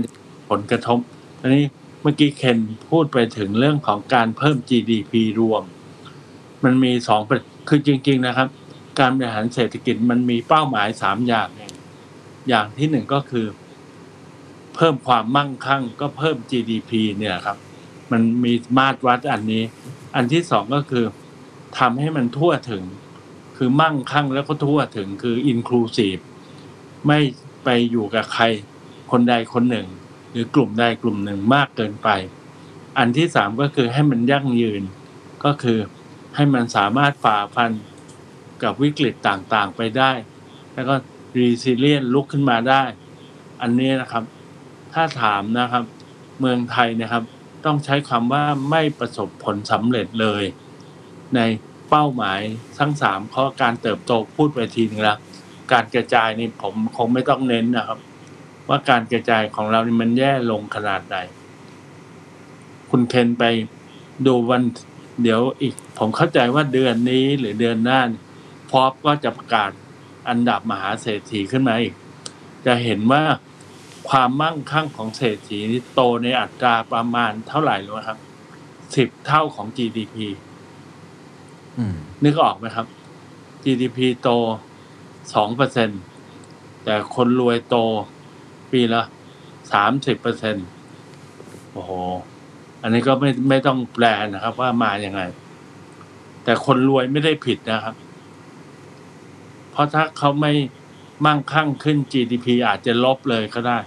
[0.50, 0.98] ผลกระทบ
[1.40, 1.64] อันนี้
[2.00, 2.58] เมื่อกี้เคน
[2.90, 5.62] พูดไปถึงเรื่องของการเพิ่ม GDP รวม
[6.64, 8.48] มันมีสองประคือจริง ๆนะครับ
[8.98, 11.48] การบริหารเศรษฐกิจมันมีเป้าหมายสามอย่าง
[12.48, 13.46] อย่างที่หนึ่งก็คือ
[14.74, 17.58] เพิ่มความมั่งคั่งก็เพิ่ม GDP เนี่ยครับ
[18.12, 19.62] มันมีมาตรวัดอันนี้
[20.14, 21.04] อันที่สองก็คือ
[21.78, 22.84] ทำให้มันทั่วถึง
[23.56, 26.22] คือมั่งคั่งแล้วก็ทั่วถึงคือ inclusive
[27.06, 27.18] ไม่
[27.64, 28.44] ไปอยู่กับใคร
[29.10, 29.86] คนใดคนหนึ่ง
[30.30, 32.08] หรือกลุ่มใดกลุ่มหนึ่งมากเกินไป
[32.98, 34.82] อันที่สามก็คือให้มันยั่งยืน
[35.44, 35.78] ก็คือ
[36.34, 37.70] ให้มันสามารถฝ่าฟัน
[38.62, 40.12] กับวิกฤตต่างๆไปได้
[40.74, 40.94] แล้วก็
[41.38, 42.82] resilient ลุกขึ้นมาได้
[43.60, 44.24] อันนี้นะครับ
[44.92, 45.84] ถ้าถามนะครับ
[46.40, 47.24] เมืองไทยนะครับ
[47.64, 50.44] ต้องใช้คำว่าไม่ประสบผลสำเร็จเลย
[51.34, 51.40] ใน
[51.90, 52.40] เป้าหมาย
[52.78, 55.18] ทั้งสามข้อการเติบโตพูดไปทีนึงแล้ว
[55.72, 57.98] การกระจายนี่ผมคงไม่ต้องเน้นนะครับ
[58.70, 61.16] ว่าการกระจายของเรานี่มันแย่ลงขนาดไหน
[62.90, 63.44] คุณเคนไป
[64.26, 64.62] ดูวัน
[65.22, 68.00] เดี๋ยวอีก ผมเข้าใจว่าเดือนนี้หรือเดือนหน้า
[68.70, 69.70] พอปก็จะประกาศ
[70.28, 71.94] อันดับมหาเศรษฐีขึ้นมาอีก
[72.66, 73.22] จะเห็นว่า
[74.08, 78.18] ความมั่งคั่งของเศรษฐีนี่โตในอัตราประมาณเท่าไหร่รู้ไหมครับ
[78.94, 80.16] สิบเท่าของ GDP
[81.78, 81.94] อืม
[82.24, 82.86] นึกออกไหมครับ
[83.64, 84.28] GDP โต
[85.34, 85.90] สองเปอร์เซ็น
[86.84, 87.76] แต่คนรวยโต
[88.72, 89.02] ปีละ
[89.72, 90.56] สามสิบเปอร์เซ็น
[91.72, 91.90] โอ้โห
[92.82, 94.04] อันนี้ก็ไม่ไม่ต้องแปล
[94.34, 95.20] นะครับ ว่ามาอย่างไง
[96.44, 97.94] แต่คนรวยไม่ได้ผิดนะครับ
[99.70, 100.52] เพราะถ้าเขาไม่
[101.26, 103.78] มั่งคั่งขึ้น GDP อาจจะลบเลยก็ได้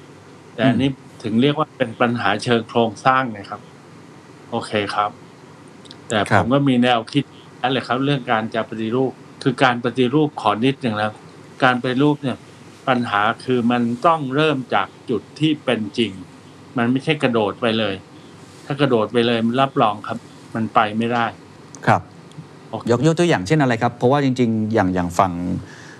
[0.53, 0.89] แต่อันนี้
[1.23, 3.61] ถึงเรียกว่าเป็นปัญหาเชิงโครงสร้างนะครับ
[4.49, 5.11] โอเคครับ
[6.07, 7.23] แต่ครัผบมก็มีแนวคิด
[7.61, 9.11] นั่นแหละครับ เรื่องการจะปฏิรูป
[9.43, 11.11] คือการปฏิรูปขอนิดหนึ่งแล้ว
[11.63, 12.37] การปฏิรูปเนี่ย
[12.87, 16.11] ปัญหาคือมันต้องเริ่มจากจุดที่เป็นจริง
[16.77, 17.95] มันไม่ใช่กระโดดไปเลย
[18.65, 20.17] ถ้ากระโดดไปเลยมันรับรองครับ
[20.55, 21.25] มันไปไม่ได้
[21.87, 22.01] ครับ
[22.69, 25.33] โอเคยกยกตัวอย่างเช่นอะไรครับ เพราะว่าจริง ๆ อย่างอย่างฝั่ง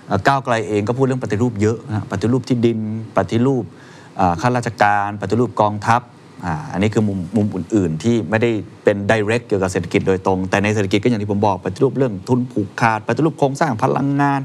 [0.06, 2.78] เอ่อก้าวไกลเองก็พูดเรื่องปฏิรูปเยอะนะฮะปฏิรูปที่ดิน
[3.16, 3.64] ปฏิรูป
[4.20, 6.00] อ่าข้าราชการ ปฏิรูปกองทัพ
[6.44, 8.50] อ่าอันนี้คือมุมมุมอื่น ๆ ที่ไม่ได้
[8.84, 14.40] เป็น direct เกี่ยวกับเศรษฐกิจโดยตรง แต่ในเศรษฐกิจก็อย่างที่ผมบอกปฏิรูปเรื่องทุนผูกขาดปฏิรูปโครงสร้างพลังงาน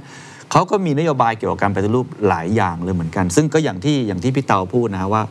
[0.52, 5.24] เขาก็มีนโยบายเกี่ยวกับการปฏิรูปหลายอย่างเลยเหมือนกัน ซึ่งก็อย่างที่อย่างที่พี่เตาพูดนะว่า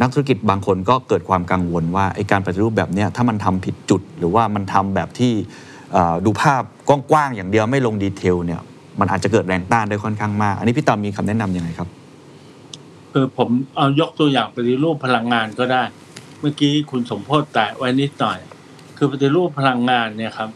[0.00, 5.32] นักธุรกิจบางคนก็เกิดความกังวลว่าไอ้การปฏิรูปแบบนี้ถ้ามันทำผิดจุด หรือว่ามันทำแบบที่
[6.24, 8.60] ดูภาพกว้างๆอย่างเดียวไม่ลง detail เนี่ย
[9.00, 11.88] มันอาจจะเกิดแรงต้านได้ค่อนข้างมาก อันนี้พี่เตามีคำแนะนำยังไงครับ
[13.12, 15.82] คือผมเอายกตัวอย่างปฏิรูปพลังงานก็ได้
[16.40, 18.38] เมื่อกี้คุณสมโภชน์แตะไว้นิดหน่อย
[18.96, 20.50] คือปฏิรูปพลังงานเนี่ยครับ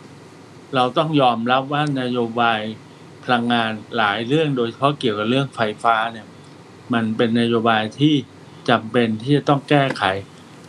[0.74, 2.60] เราต้องยอมรับว่านโยบาย
[3.26, 6.26] พลังงานหลายเรื่องโดยเฉพาะเกี่ยวกับเรื่องไฟฟ้าเนี่ย
[6.94, 8.14] มันเป็นนโยบายที่
[8.68, 10.02] จำเป็นที่จะต้องแก้ไข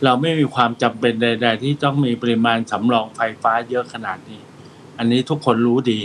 [0.04, 4.40] เราไม่มีความจำเป็นใด ๆ ที่ต้องมีปริมาณสำรองไฟฟ้าเยอะขนาดนี้
[4.98, 6.00] อันนี้ทุกคนรู้ดี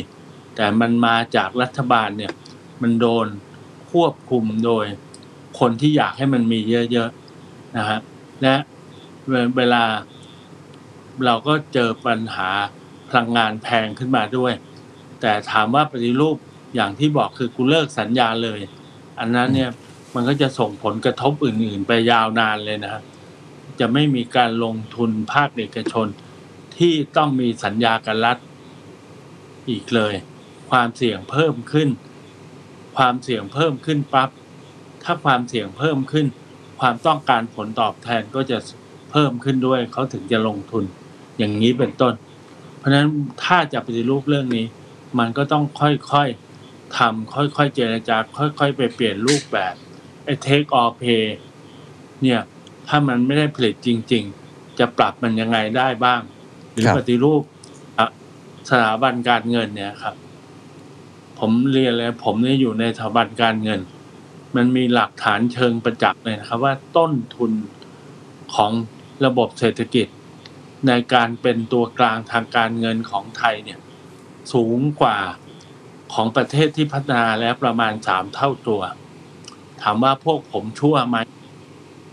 [0.56, 2.32] แต่มันมาจากรัฐบาลเนี่ย
[2.82, 3.28] มันโดน
[3.92, 4.86] ควบคุมโดย
[5.60, 6.60] คนที่อยากให้มันมี
[6.92, 8.00] เยอะๆนะฮะ
[8.42, 8.56] และ
[9.58, 9.84] เวลา
[11.26, 12.50] เราก็เจอปัญหา
[13.10, 14.54] พลังงานแพงขึ้นมาด้วย
[15.26, 16.38] แต่ถามว่าปฏิรูป
[16.76, 18.60] อย่างที่บอกคือกูเลิกสัญญาเลย
[19.20, 19.70] อันนั้นเนี่ย
[20.16, 23.02] มันก็จะส่งผลกระทบอื่น ๆ ไปยาวนานเลยนะฮะ
[23.80, 26.08] จะไม่มีการลงทุนภาคเอกชน
[26.78, 28.38] ที่ต้องมีสัญญากับรัฐ
[29.70, 30.14] อีกเลย
[30.72, 31.90] ความเสี่ยงเพิ่มขึ้น
[32.98, 34.30] ความเสี่ยงเพิ่มขึ้นปั๊บ
[35.04, 36.26] ถ้าความเสี่ยงเพิ่มขึ้น
[36.80, 38.58] ความต้องการผลตอบแทนก็จะ
[39.12, 40.84] เพิ่มขึ้นด้วยเขาถึงจะลงทุน
[41.38, 42.14] อย่างนี้เป็นต้น
[42.78, 43.08] เพราะฉะนั้น
[43.44, 44.66] ถ้าจะปฏิรูปเรื่องนี้
[45.20, 49.74] มันก็ต้องค่อยๆทำค่อยๆเจรจา ค่อยๆ ไปเปลี่ยนรูปแบบ
[50.24, 51.26] ไอ้ take or pay
[52.22, 52.42] เนี่ย
[52.88, 56.22] ถ้ามันไม่ได้ผลิตจริง ๆ จะปรับมันยังไงได้บ้าง
[56.72, 57.42] หรือปฏิรูป
[58.70, 60.16] สถาบันการเงินเนี่ยครับ
[61.40, 63.80] ผมเรียนเลยผมเนี่ยอยู่ในสถาบันการเงิน
[64.56, 67.52] มันมีหลักฐานเชิงประจักษ์เลยนะครับ ว่าต้นทุน
[68.56, 68.72] ของ
[69.26, 70.08] ระบบเศรษฐกิจ
[70.88, 73.80] ในการเป็นตัวกลางทางการเงินของไทยเนี่ย
[74.54, 75.18] สูงกว่า
[76.14, 78.82] ของประเทศที่พัฒนาแล้วประมาณสามเท่าตัว
[79.82, 81.18] ถามว่าพวกผมชั่วไหม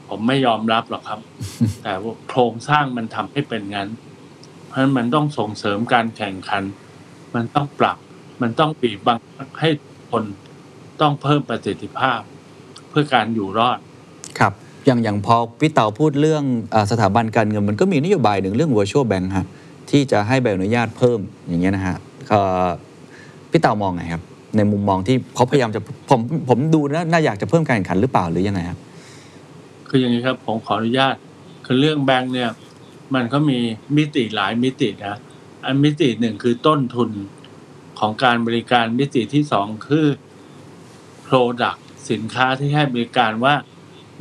[0.08, 1.20] ผมไม่ยอมรับหรอกครับ
[1.82, 3.88] แต่ว่าโครงสร้างมันทำให้เป็นงั้น
[4.66, 6.62] เพราะฉะนั้นมันต้องส่งเสริมการแข่งขัน
[7.34, 7.98] มันต้องปรับ
[8.42, 9.70] มันต้องบีบบังคับให้
[10.10, 10.24] คน
[11.00, 12.20] ต้องเพิ่มประสิทธิภาพ
[12.90, 13.78] เพื่อการอยู่รอด
[14.38, 14.52] ครับ
[14.86, 19.46] อย่างอย่างพอพี่เต่าพูดเรื่องอาสถาบันการเงินมันก็มีนโยบายหนึ่งเรื่อง virtual bank ฮะ
[19.90, 21.18] ที่จะให้ใบอนุญาตเพิ่ม
[21.48, 22.09] อย่างเงี้ยนะฮะเอ่อ
[23.50, 24.22] พี่เต่ามองไงครับ
[24.56, 28.78] ในมุมมองที่เขาพยายามจะผมผมดูนะน่าอยากจะเพิ่มการแข่งขันหรือเปล่าหรือยังไงครับ
[29.88, 31.14] คืออย่างนี้ครับผมขออนุญาต
[31.66, 32.50] คือเรื่องแบงค์เนี่ย
[33.14, 33.58] มันก็มี
[33.96, 35.16] มิติหลายมิตินะ
[35.64, 37.10] อันมิติหนึ่งคือต้นทุน
[37.98, 40.06] ของการบริการมิติที่สองคือ
[41.26, 41.78] Product
[42.10, 43.54] สินค้าที่ให้บริการว่า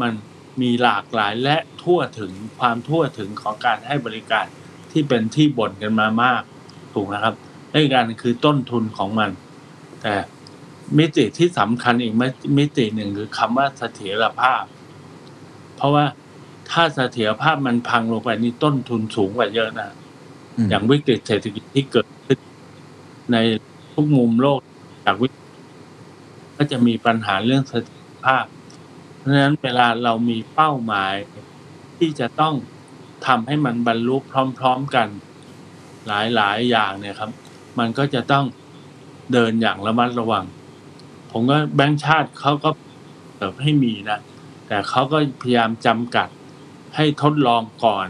[0.01, 0.13] มัน
[0.61, 4.45] มีหลากหลายและทั่วถึงความทั่วถึงของการให้บริการ
[4.91, 6.41] ที่เป็นที่บ่นกันมามาก
[6.93, 7.35] ถูกนะครับ
[7.69, 9.29] และอีกการหนึ่งคือต้นทุนของมัน
[10.01, 10.15] แต่
[10.97, 12.13] มิติที่สำคัญอีก
[12.57, 14.63] มิติหนึ่งคือคำว่าเสถียรภาพ
[15.75, 16.05] เพราะว่า
[16.71, 19.89] ถ้าเสถียรภาพมันพังลงไปนี่ต้นทุนสูงกว่าเยอะนะ
[20.57, 22.39] อืมอย่างวิกฤตเศรษฐกิจที่เกิดขึ้น
[23.31, 23.37] ใน
[23.93, 24.59] ทุกมุมโลก
[25.05, 25.47] จากวิกฤต
[26.57, 28.45] ก็จะมีปัญหาเรื่องเสถียรภาพ
[29.17, 31.13] เพราะฉะนั้นเวลาเรามีเป้าหมาย
[31.97, 32.55] ที่จะต้อง
[33.27, 34.17] ทำให้มันบรรลุ
[34.59, 35.07] พร้อม ๆกัน
[36.07, 37.31] หลายๆอย่างเนี่ยครับ
[37.79, 38.45] มันก็จะต้อง
[39.33, 40.45] เดินอย่างระมัดระวัง
[41.31, 42.69] ผมก็แบงค์ชาติเขาก็
[43.37, 44.19] เติบให้มีนะ
[44.67, 46.27] แต่เขาก็พยายามจำกัด
[46.95, 48.07] ให้ทดลองก่อน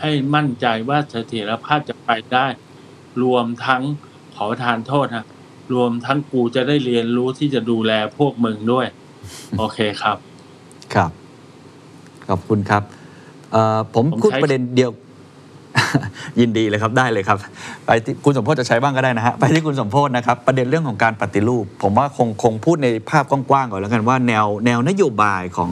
[0.00, 2.46] ให้มั่นใจว่าเสถียรภาพจะไปได้
[3.22, 3.82] รวมทั้ง
[4.34, 5.26] ขอประทานโทษนะ
[5.74, 8.86] รวมทั้งกูจะได้เรียนรู้ที่จะดูแลพวกมึงด้วย
[9.58, 10.16] โอเคครับ
[10.94, 11.10] ครับ
[12.28, 12.82] ขอบคุณครับ
[13.52, 14.90] เอ่อผมผมพูดใช้ประเด็นเดียว
[16.40, 17.38] ยินดีเลยครับได้เลยครับ
[17.86, 25.70] ไปที่คุณสมโพศจะใช้บ้างก็ได้นะฮะไปที่คุณสมโพศนะครับ ประเด็นเรื่องของการปฏิรูป ผมว่าคงคงพูดในภาพกว้างๆก่อนแล้วกันว่าแนวแนวนโยบายของ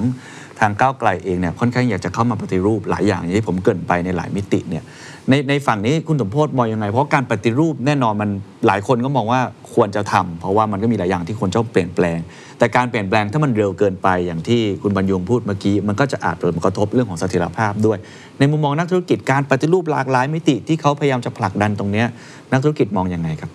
[0.61, 4.85] ทางก้าวไกลเองเนี่ยค่อนข้างอยากจะเข้ามาปฏิรูปหลายอย่างอย่างที่ผมเกินไปในหลายมิติเนี่ย
[5.29, 8.31] ในในฝั่งนี้คุณสมโพศมองยังไง เพราะการปฏิรูปแน่นอนมัน
[8.67, 9.41] หลายคนก็มองว่า
[9.75, 12.19] ควรจะทำเพราะว่ามันก็มีหลายอย่างที่ควรจะเปลี่ยนแปลง
[12.59, 17.99] แต่การเปลี่ยนแปลงถ้ามันเร็วเกินไปอย่างที่คุณบรรยงพูดเมื่อกี้ มันก็จะอาจเกิดผลกระทบเรื่องของเสถียรภาพด้วย
[18.39, 22.05] ในมุมมองนักธุรกิจการปฏิรูปหลากหลายมิติที่เขาพยายามจะผลักดันตรงนี้
[22.53, 23.51] นักธุรกิจมองยังไงครับ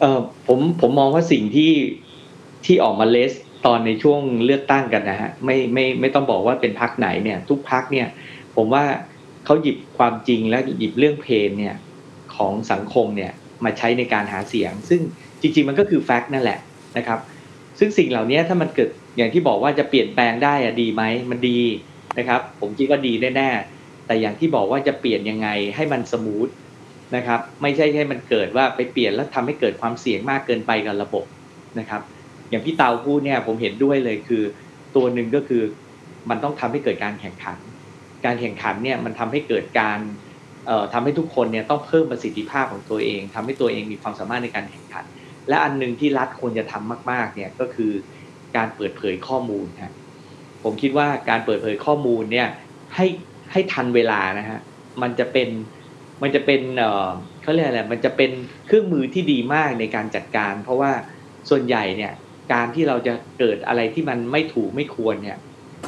[0.00, 1.72] เออผมผมมองว่าสิ่งที่
[2.64, 3.32] ที่ออกมาเลส
[3.66, 8.06] ตอนในช่วงเลือกตั้งกันนะฮะไม่ไม่ไม่ต้องบอกว่าเป็นพักไหนเนี่ย ทุกพักเนี่ย
[8.56, 8.84] ผมว่า
[9.44, 11.76] เขาหยิบความจริงและหยิบเรื่องเพนเนี่ย
[12.36, 13.32] ของสังคมเนี่ย
[13.64, 15.00] มาใช้ในการหาเสียง ซึ่ง
[15.40, 16.58] จริง ๆ มันก็คือแฟกต์นั่นแหละ
[16.96, 17.20] นะครับ
[17.78, 21.60] ซึ่งสิ่งเหล่านี้ถ้ามันเกิดอย่างที่บอกว่าจะเปลี่ยนแปลงได้อะดีไหมมันดี
[22.18, 26.48] นะครับ ผมคิดว่าดีแน่ๆแต่อย่างที่บอกว่าจะเปลี่ยนยังไงให้มันสมูท
[27.16, 31.24] นะครับ ไม่ใช่ให้มันเกิดว่าไปเปลี่ยนแล้วทำให้เกิดความเสี่ยงมากเกินไปกับระบบ
[31.78, 32.02] นะครับ
[32.50, 34.42] อย่างพี่เตาพูดเนี่ยผมเห็นด้วยเลยคือ
[34.96, 35.62] ตัวหนึ่งก็คือ
[36.30, 37.58] มันต้องทำให้เกิดการแข่งขัน
[38.24, 40.00] การแข่งขันเนี่ยมันทำให้เกิดการ
[40.66, 45.04] เอ่อทำให้ทุกคนเนี่ยต้องเพิ่มประสิทธิภาพของตัวเองทำให้ตัวเองมีความสามารถในการแข่งขัน
[45.48, 47.92] และอันหนึ่งที่รัฐควรจะทำมาก ๆ เนี่ยก็คือ
[48.56, 49.94] การเปิดเผยข้อมูลฮะ
[50.62, 52.48] ผมคิดว่าการเปิดเผยข้อมูลเนี่ย
[52.94, 53.06] ให้
[53.52, 54.60] ให้ทันเวลานะฮะ
[55.02, 55.48] มันจะเป็น
[56.22, 57.08] มันจะเป็นเออ
[57.42, 58.30] เขาเรียกอะไรมันจะเป็น
[58.66, 60.92] เครื่องมือที่ดีมากในการจัดการ เพราะว่า
[61.50, 62.12] ส่วนใหญ่เนี่ย
[62.52, 65.38] การที่เราจะเกิดอะไรที่มันไม่ถูกไม่ควรเนี่ย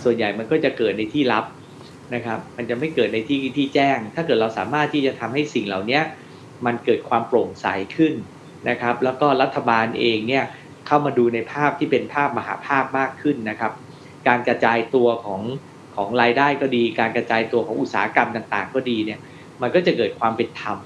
[0.05, 1.45] ส่วนใหญ่มันก็จะเกิดในที่ลับ
[2.15, 6.01] นะครับ มันจะไม่เกิดในที่ที่แจ้ง ถ้าเกิดเราสามารถที่จะทำให้สิ่งเหล่านี้
[6.67, 8.15] มันเกิดความโปร่งใสขึ้น
[8.69, 10.45] นะครับ แล้วก็รัฐบาลเองเนี่ย
[10.87, 13.73] เข้ามาดูในภาพที่เป็นภาพมหาภาพมากขึ้นนะครับ
[14.29, 15.43] การกระจายตัวของ
[15.97, 19.21] ของรายได้ก็ดี การกระจายตัวของอุตสาหกรรมต่างๆ ก็ดีเนี่ย
[19.63, 20.79] มันก็จะเกิดความเป็นธรรม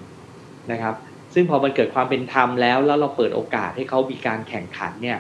[0.73, 0.95] นะครับ
[1.35, 5.19] ซึ่งพอมันเกิดความเป็นธรรมแล้ว แล้วเราเปิดโอกาสให้เขามีการแข่งขันเนี่ย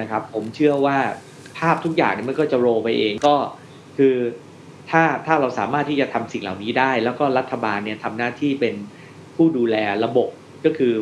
[0.00, 0.98] นะครับ ผมเชื่อว่า
[1.58, 3.36] ภาพทุกอย่างเนี่ยมันก็จะโรไปเองก็
[3.96, 4.14] คือ
[4.90, 8.74] ถ้าถ้าเราสามารถที่จะทำสิ่งเหล่านี้ได้ แล้วก็รัฐบาลเนี่ยทำหน้าที่เป็น
[9.34, 10.28] ผู้ดูแลระบบ
[10.64, 10.94] ก็คือ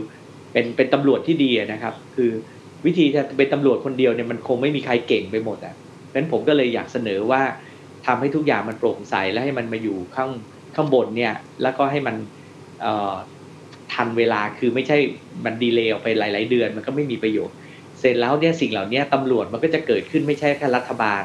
[0.55, 2.31] เป็นเป็นตำรวจที่ดีนะครับ คือ
[2.87, 7.43] วิธีจะเป็นตำรวจคนเดียวเนี่ยมันคงไม่มีใครเก่งไปหมดอะเพราะฉะนั้นผมก็เลยอยากเสนอว่า
[8.07, 10.31] ทำให้ทุกอย่างมันโปร่งใสและให้มันมาอยู่ข้าง
[10.75, 12.17] ข้างบนเนี่ย แล้วก็ให้มัน
[12.85, 13.15] อ่อ
[13.93, 14.97] ทันเวลาคือไม่ใช่
[15.45, 17.57] มัน delay ออกไปหลาย ๆ เดือน มันก็ไม่มีประโยชน์
[17.99, 21.23] เสร็จแล้วเนี่ยสิ่งเหล่านี้ตำรวจมันก็จะเกิดขึ้นไม่ใช่แค่รัฐบาล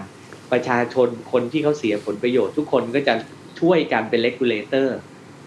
[0.52, 3.14] ประชาชนคนที่เขาเสียผลประโยชน์ ทุกคนก็จะ
[3.60, 4.98] ช่วยกันเป็น regulator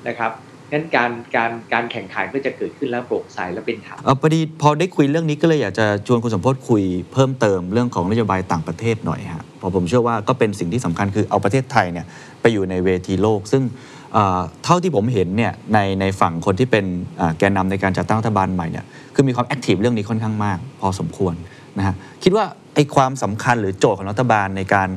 [0.08, 0.32] นะครับ
[0.72, 12.06] งั้นการการการแข่งขันก็จะเกิดขึ้นแล้วโปร่งใสและเป็นธรรมเออพอดีพอได้คุยเรื่องนี้ก็เลยอยากจะชวนคุณสมพศคุยเพิ่มเติมเรื่องของนโยบายต่างประเทศหน่อยฮะเพราะผมเชื่อว่าก็เป็นสิ่งที่สำคัญคือเอาประเทศไทยเนี่ย
[12.40, 13.62] ไปอยู่ในเวทีโลก ซึ่ง
[14.64, 16.84] เท่าที่ผมเห็นเนี่ยในในฝั่งคนที่เป็น
[17.38, 21.34] แกนนำในการจัดตั้งรัฐบาลใหม่เนี่ยคือมีความแอคทีฟเรื่องนี้ค่อนข้างมาก พอสมควร
[21.78, 22.44] นะฮะคิดว่า
[22.74, 24.88] ไอ้ความสำคัญหรือโจทย์ของรัฐบาลในการ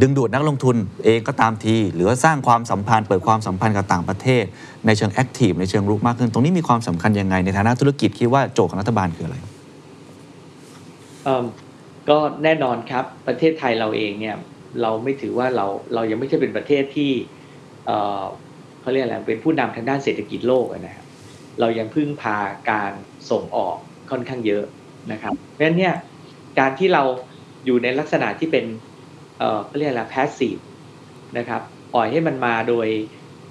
[0.00, 4.44] ดึงดูดนักลงทุนเองก็ตามที หรือว่าสร้างความสัมพันธ์เปิดความสัมพันธ์กับต่างประเทศ
[4.86, 9.36] ในเชิงแอคทีฟในเชิงรุกมากขึ้น ตรงนี้มีความสำคัญยังไงในฐานะธุรกิจคิดว่าโจทย์ของรัฐบาลคืออะไร
[12.08, 14.36] ก็แน่นอนครับประเทศไทยเราเองเนี่ย
[14.82, 17.12] เราไม่ถือว่าเราเรายังไม่ใช่เป็นประเทศที่
[18.80, 21.06] เขาเรียกอะไรเป็นผู้นำทางด้านเศรษฐกิจโลกนะครับ
[21.60, 22.38] เรายังพึ่งพา
[22.70, 22.92] การ
[23.30, 23.76] ส่งออก
[24.10, 24.64] ค่อนข้างเยอะ
[25.12, 25.94] นะครับเพราะฉะนั้นเนี่ย
[26.58, 27.02] การที่เรา
[27.66, 28.64] อยู่ในลักษณะที่เป็น
[29.38, 30.60] เอ่อเขาเรียกอะไร passive
[31.38, 31.62] นะครับ
[31.94, 32.88] ปล่อยให้มันมาโดย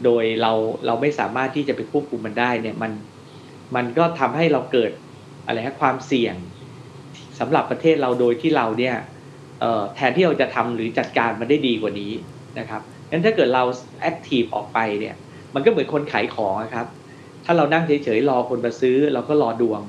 [0.05, 0.51] โดยเรา
[0.85, 2.91] เราไม่สามารถที่จะไปควบคุมมันได้เนี่ยมัน
[3.75, 4.91] มันก็ทำให้เราเกิด
[5.45, 6.35] อะไรฮะความเสี่ยง
[7.39, 8.95] สำหรับประเทศเราโดยที่เราเนี่ย
[9.95, 12.11] แทนที่เราจะทำหรือจัดการมันได้ดีกว่านี้
[12.59, 13.63] นะครับงั้นถ้าเกิดเรา
[14.01, 15.15] แอคทีฟออกไปเนี่ย
[15.53, 16.87] มันก็เหมือนคนขายของครับ
[17.45, 19.81] ถ้าเรานั่งเฉยๆรอคนมาซื้อเราก็รอดวง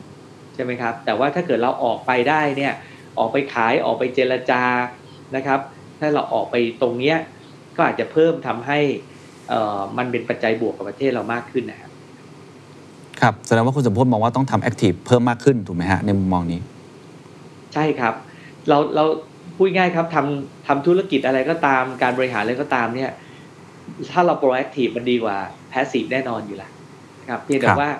[0.54, 2.72] ใช่ไหมครับ แต่ว่าถ้าเกิดเราออกไปได้เนี่ย
[3.18, 4.62] ออกไปขายออกไปเจรจา
[5.36, 5.60] นะครับ
[6.02, 7.16] ถ้าเราออกไปตรงเนี้ย
[7.76, 8.78] ก็อาจจะเพิ่มทำให้
[9.48, 11.90] เอ่อมันเป็นปัจจัยบวกกับประเทศเรามากขึ้นนะครับ
[13.20, 16.60] ครับแสดงว่าคุณสมพศมองว่าต้องทำแอคทีฟเพิ่มมากขึ้นถูกไหมฮะในมุมมองนี้
[17.74, 18.14] ใช่ครับ
[18.68, 19.04] เราเรา
[19.56, 23.10] พูดง่ายครับทำทำธุรกิจอะไรก็ตามการบริหารอะไรก็ตามเนี่ย
[24.12, 25.36] ถ้าเรา proactive มันดีกว่า
[25.72, 26.70] passive แน่นอนอยู่แล้ว
[27.30, 27.90] ครับเพียงคแต่รับว่า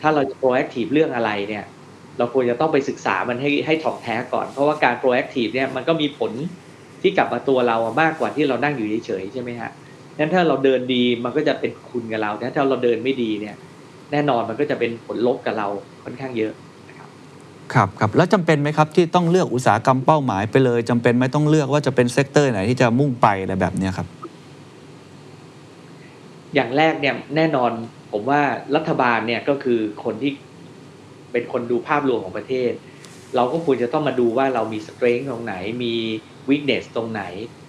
[0.00, 1.64] ถ้าเราจะ proactive เรื่องอะไรเนี่ย
[2.18, 6.32] เราควรจะต้องไปศึกษามันให้ให้ถ่องแท้ก่อน เพราะว่าการ proactive เนี่ยมันก็มีผล
[7.02, 9.70] ที่กลับมาตัวเราอะมากกว่าที่เรานั่งอยู่เฉยๆใช่ไหมฮะ
[10.18, 13.56] งั้นถ้าเราเดินดีมันก็จะเป็นคุณกับเราแต่ถ้าเราเดินไม่ดีเนี่ย
[14.12, 15.68] แน่นอนมันก็จะเป็นผลลบกับเรา
[16.04, 16.52] ค่อนข้างเยอะ
[16.88, 17.08] นะครับ
[17.74, 24.06] ครับครับแล้วจำเป็นไหมครับที่ต้องเลือกอุตสาหกรรมเป้าหมายไปเลยจำเป็นไหมต้องเลือกว่าจะเป็นเซกเตอร์ไหนที่จะมุ่งไปอะไรแบบเนี้ยครับ
[26.54, 27.70] อย่างแรกเนี่ยแน่นอน
[28.12, 28.40] ผมว่า
[28.76, 30.32] รัฐบาลเนี่ยก็คือคนที่
[31.32, 32.72] เป็นคนดูภาพรวมของประเทศ
[33.36, 35.94] เราก็ควรจะต้องมาดูว่าเรามีสเตรน g ์ตรงไหนมี
[36.48, 37.22] วิกเนสตรงไหน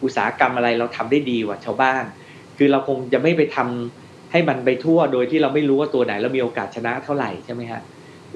[0.03, 2.03] อุตสาหกรรมอะไรเราทำได้ดีกว่าชาวบ้าน
[2.57, 7.81] คือเราคงจะไม่ไปทำให้มันไปทั่วโดยที่เราไม่รู้ว่าตัวไหนเรามีโอกาสชนะเท่าไหร่ใช่ไหมฮะ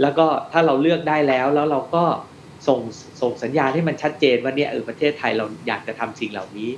[0.02, 2.04] แล้วก็ถ้าเราเลือกได้แล้วแล้วเราก็
[2.68, 2.80] ส่ง
[3.22, 6.70] ส่งสัญญาณให้มันชัดเจนว่าเนี่ยเออประเทศไทยเราอยากจะทำสิ่งเหล่านี้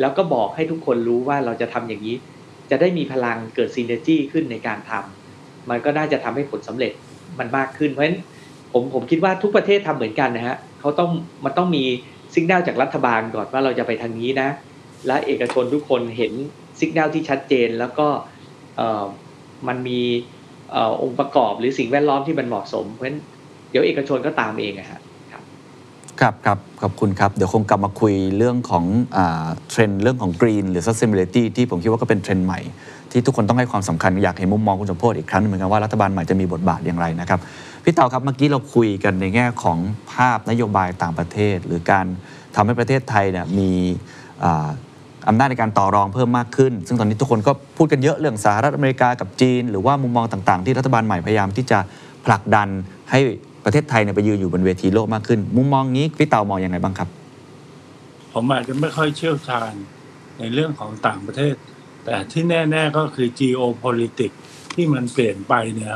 [0.00, 2.16] แล้วก็บอกให้ทุกคนรู้ว่าเราจะทำอย่างนี้
[2.70, 6.92] จะได้มีพลังเกิดซีเนจี้ขึ้นในการทำมันก็น่าจะทำให้ผลสำเร็จ
[7.38, 8.18] มันมากขึ้นเพราะฉะนั้น
[8.72, 11.10] ผมผมคิดว่าทุกประเทศทำเหมือนกันนะฮะเขาต้อง
[11.44, 11.84] มันต้องมี
[12.36, 14.48] สัญญาณจากรัฐบาลก่อนว่าเราจะไปทางนี้นะ
[15.06, 16.32] และเอกชนทุกคนเห็น
[16.80, 18.06] สัญญาณที่ชัดเจนแล้วก็
[19.68, 20.00] มันมี
[20.74, 23.18] อองค์ประกอบหรือสิ่งแวดล้อมที่มันเหมาะสม เพราะฉะนั้น
[23.70, 25.00] เดี๋ยวเอกชนก็ตามเองอะครับ
[26.20, 28.84] ครับครับขอบคุณครับ เดี๋ยวคงกลับมาคุยเรื่องของ
[29.70, 32.60] เทรนด์เรื่องของ Green หรือ Sustainability ที่ผมคิดว่าก็เป็นเทรนด์ใหม่
[33.10, 37.40] ที่ทุกคนต้องให้ความสำคัญอยากเห็นมุมมองคุณสมโพธิอีกครั้งนึงเหมือนกันว่ารัฐบาลใหม่จะมีบทบาทอย่างไรนะครับ
[37.90, 39.78] พี่เต่าครับเมื่อกี้เราคุยกันในแง่ของ
[40.12, 42.06] ภาพนโยบายต่างประเทศ หรือการ
[42.54, 43.70] ทำให้ประเทศไทยเนี่ยมี
[45.28, 51.78] อำนาจในการต่อรองเพิ่มมากขึ้น ซึ่งตอนนี้ทุกคนก็พูดกันเยอะเรื่องสหรัฐอเมริกากับจีน หรือว่ามุมมองต่างๆ ที่รัฐบาลใหม่พยายามที่จะ
[52.26, 52.68] ผลักดัน
[53.10, 53.20] ให้
[53.64, 57.08] ประเทศไทยเนี่ยไปยืนอยู่บนเวทีโลกมากขึ้น มุมมองนี้พี่เต่ามองยังไงบ้างครับ
[58.32, 59.72] ผมอาจจะไม่ค่อยเชี่ยวชาญ
[60.38, 61.54] ในเรื่องของต่างประเทศ
[62.04, 64.36] แต่ที่แน่ ๆก็คือ geopolitics
[64.74, 65.94] ที่มันเปลี่ยนไปเนี่ย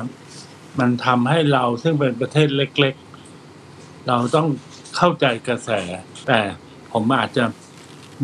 [0.79, 2.95] มันทำให้เราซึ่งเป็นประเทศเล็ก
[3.51, 4.49] ๆ เราต้อง
[4.97, 5.70] เข้าใจกระแส
[6.27, 6.41] แต่
[6.93, 7.45] ผมอาจจะ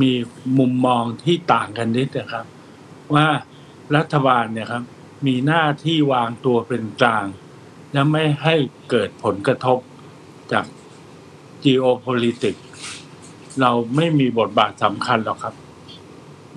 [0.01, 0.13] มี
[0.59, 2.45] มุมมองที่ต่างกันนิดนะครับ
[3.15, 3.27] ว่า
[3.97, 4.83] รัฐบาลเนี่ยครับ
[5.27, 7.27] มีหน้าที่วางตัวเป็นกลาง
[7.93, 8.55] และไม่ให้
[8.91, 9.79] เกิดผลกระทบ
[10.53, 10.65] จาก
[11.65, 12.63] geopolitics
[13.61, 15.55] เราไม่มีบทบาทสำคัญหรอกครับ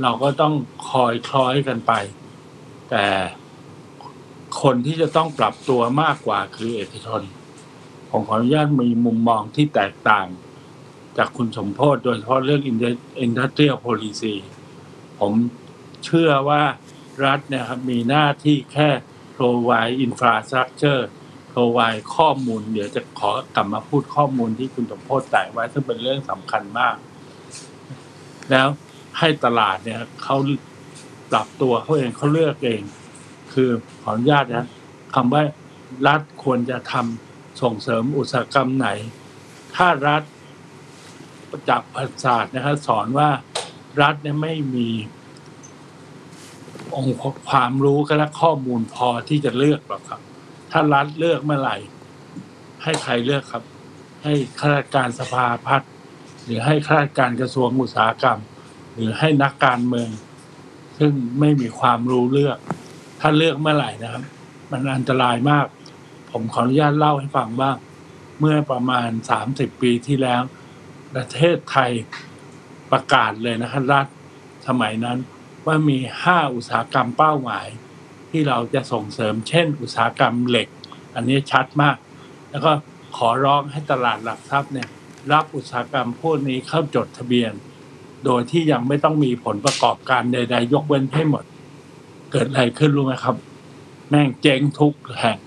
[0.01, 0.53] เราก็ต้อง
[0.89, 1.93] คอยคล้อยกันไป
[2.89, 3.05] แต่
[4.61, 7.21] คนที่จะต้องปรับตัวมากกว่าคือเอกชน
[8.09, 10.27] ผมขออนุญาตมีมุมมองที่แตกต่าง
[11.17, 12.61] จากคุณสมโพธโดยเฉพาะเรื่อง
[13.25, 14.35] industrial policy
[15.19, 15.33] ผม
[16.05, 16.63] เชื่อว่า
[17.25, 18.89] รัฐเนี่ยครับมีหน้าที่แค่
[19.35, 21.01] provide infrastructure
[21.51, 26.95] provide ข้อมูล เดี๋ยวจะขอกลับมาพูดข้อมูลที่คุณสมโพธ์แต่ไว้ซึ่งเป็นเรื่องสำคัญมาก
[28.51, 28.67] แล้ว
[29.17, 30.37] ให้ตลาดเนี่ยเขา
[31.31, 32.81] ปรับตัวเขาเองเขาเลือกเอง
[33.53, 33.69] คือ
[34.01, 34.67] ขออนุญาตนะ
[35.15, 35.43] คำว่า
[36.07, 38.87] รัฐควรจะทำส่งเสริมอุตสาหกรรมไหน
[39.75, 40.23] ถ้ารัฐ
[41.69, 43.29] จากประศาสตร์นะครับสอนว่า
[44.01, 44.89] รัฐเนี่ยไม่มี
[46.95, 47.17] องค์
[47.49, 50.21] ความรู้และข้อมูลพอที่จะเลือกหรอกครับ
[50.71, 51.77] ถ้ารัฐเลือกเมื่อไหร่
[52.83, 53.63] ให้ใครเลือกครับ
[54.23, 55.89] ให้ข้าราชการสภาพัฒน์
[56.43, 58.39] หรือให้ข้าราชการกระทรวงอุตสาหกรรม
[58.93, 60.09] หรือให้นักการเมือง
[60.99, 62.57] ซึ่งไม่มีความรู้เลือก
[63.21, 64.23] ถ้าเลือกเมื่อไหร่นะครับ
[64.71, 65.65] มันอันตรายมาก
[66.31, 67.77] ผมขออนุญาตเล่าให้ฟังบ้าง
[68.39, 70.41] เมื่อประมาณสามสิบปีที่แล้ว
[71.13, 71.91] ประเทศไทย
[72.91, 74.07] ประกาศเลยนะครับรัฐ
[74.67, 75.17] สมัยนั้น
[75.65, 77.67] ว่ามีห้าอุตสาหกรรมเป้าหมาย
[78.29, 80.67] ที่เราจะส่งเสริมเช่น อุตสาหกรรมเหล็ก
[81.15, 81.97] อันนี้ชัดมาก
[82.49, 82.71] แล้วก็
[83.17, 84.89] ขอร้องให้ตลาดหลักทรัพย์เนี่ย
[85.33, 87.53] รับอุตสาหกรรมพวกนี้เข้าจดทะเบียน
[88.25, 91.43] โดยที่ยังไม่ต้องมีผลประกอบการใด ๆ ยกเว้นให้หมด
[92.31, 93.35] เกิดอะไรขึ้นรู้ไหมครับ
[94.09, 95.37] แม่งเจ๊งทุกแห่ง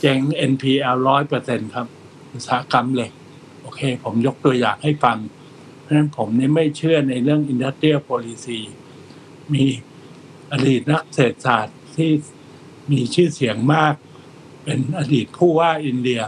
[0.00, 1.86] เจ๊ง NPL ร้อยเปอร์เซ็นครับ
[2.32, 3.12] อุตสาหกรรมเหล็ก
[3.62, 5.18] โอเค ผมยกตัวอย่างให้ฟัง
[5.80, 8.58] เพราะฉะนั้นผมนี่ไม่เชื่อในเรื่อง industrial policy
[9.52, 9.64] มี
[10.52, 12.10] อดีตนักเศรษฐศาสตร์ที่
[12.92, 13.94] มีชื่อเสียงมาก
[14.62, 16.20] เป็นอดีตผู้ว่าอินเดีย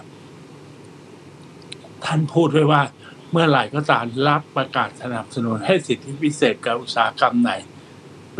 [2.04, 2.82] ท่านพูดไว้ว่า
[3.30, 7.52] เมื่อไหร่ก็ตามรับประกาศสนับสนุนให้สิทธิพิเศษกับอุตสาหกรรมไหน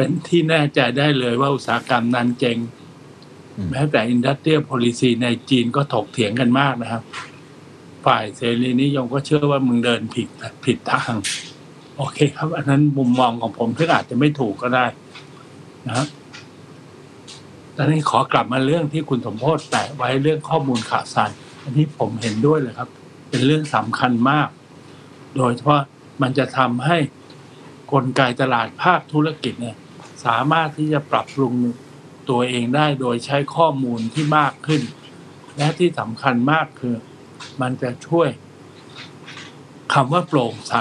[0.01, 2.59] เป็นที่แน่ใจได้เลยว่าอุตสาหกรรมนั้นเจง
[3.57, 7.03] อืมแม้แต่ industrial policy ในจีนก็ถกเถียงกันมากนะครับ
[8.07, 10.29] ฝ่ายเสรีนิยมก็เชื่อว่ามึงเดินผิด
[10.65, 11.13] ผิดทาง
[11.97, 14.87] โอเคครับ อันนั้นมุมมองของผมซึ่งอาจจะไม่ถูกก็ได้
[15.87, 16.09] นะครับ
[17.77, 21.31] ตอนนี้ขอกลับมาเรื่องที่คุณสมโพศแตะไว้เรื่องข้อมูลข่าวสาร
[21.63, 22.89] อันนี้ผมเห็นด้วยเลยครับ
[23.31, 24.49] เป็นเรื่องสำคัญมาก
[25.37, 25.81] โดยเฉพาะ
[26.23, 26.97] มันจะทำให้
[27.93, 29.77] กลไกตลาดภาคธุรกิจเนี่ย
[30.25, 31.55] สามารถที่จะปรับปรุง
[32.31, 34.83] ตัวเองได้โดยใช้ข้อมูลที่มากขึ้น
[35.57, 36.97] และที่สำคัญมากคือ
[37.61, 38.29] มันจะช่วย
[39.95, 40.75] คำว่าโปร่งใส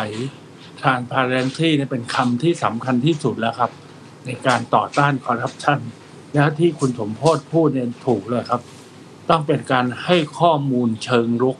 [0.82, 3.72] transparency เนี่ยเป็นคำที่สำคัญที่สุดแล้วครับ
[4.26, 5.80] ในการต่อต้านคอร์รัปชัน
[6.34, 8.62] และที่คุณสมโพศพูดเนี่ยถูกเลยครับ
[9.30, 11.58] ต้องเป็นการให้ข้อมูลเชิงรุก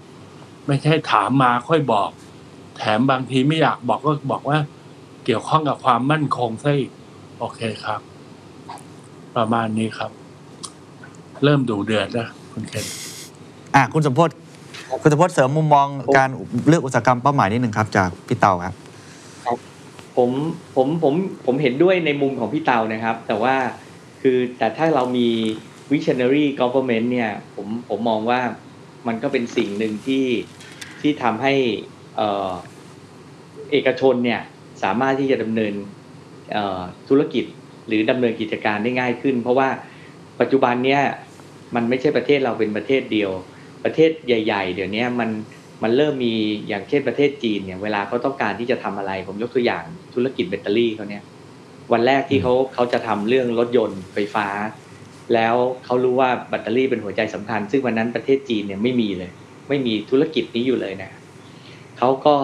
[0.68, 2.10] ไม่ใช่ถามมาค่อยบอก
[2.78, 4.60] แถมบางทีไม่อยากบอกก็บอกว่า
[5.26, 6.92] เกี่ยวข้องกับความมั่นคงซะอีก
[7.40, 8.00] โอเคครับ
[9.38, 10.12] ประมาณนี้ครับ
[11.44, 12.86] เริ่มดูเดือดแล้วคุณเคน
[13.76, 14.30] อะคุณสมพศ
[15.02, 16.30] คุณสมพศเสริมมุมมองการ
[16.68, 18.76] เลือกอุตสาหกรรมเป้าหมายนิดหนึ่งครับ จากพี่เตาครับ
[20.16, 20.30] ผม
[20.76, 21.14] ผมผม
[21.46, 23.56] ผมเห็นด้วยในมุมของพี่เตานะครับ แต่ว่า
[24.22, 25.28] คือแต่ถ้าเรามี
[25.92, 28.42] visionary government เนี่ย ผมผมมองว่า
[29.08, 30.26] มันก็เป็นสิ่งหนึ่งที่
[31.02, 31.54] ที่ทำให้
[32.16, 32.52] เอ่อ
[33.72, 34.42] เอกชนเนี่ย
[34.84, 35.97] สามารถที่จะดำเนินเอ่อ
[37.10, 37.46] ธุรกิจ
[37.88, 39.70] หรือดำเนินกิจการได้ง่ายขึ้น เพราะว่า
[40.40, 41.02] ปัจจุบันเนี่ย
[41.76, 43.32] มันไม่ใช่ประเทศเราเป็นประเทศเดียว
[43.86, 45.30] ประเทศใหญ่ ๆ เดี๋ยวนี้มัน
[45.84, 46.34] มันเริ่มมี
[46.68, 49.84] อย่างเช่นประเทศจีนเนี่ยเวลาเขาต้องการที่จะทำอะไร ผมยกตัวอย่าง
[50.14, 51.24] ธุรกิจแบตเตอรี่เขาเนี่ย
[51.92, 54.48] วันแรกที่เขาเขาจะทำเรื่องรถยนต์ไฟฟ้า
[55.34, 59.32] แล้วเขารู้ว่าแบตเตอรี่เป็นหัวใจสำคัญ ซึ่งวันนั้นประเทศจีนเนี่ยไม่มีเลย
[59.70, 61.12] ไม่มีธุรกิจนี้อยู่เลยนะ
[61.98, 62.36] เขาก็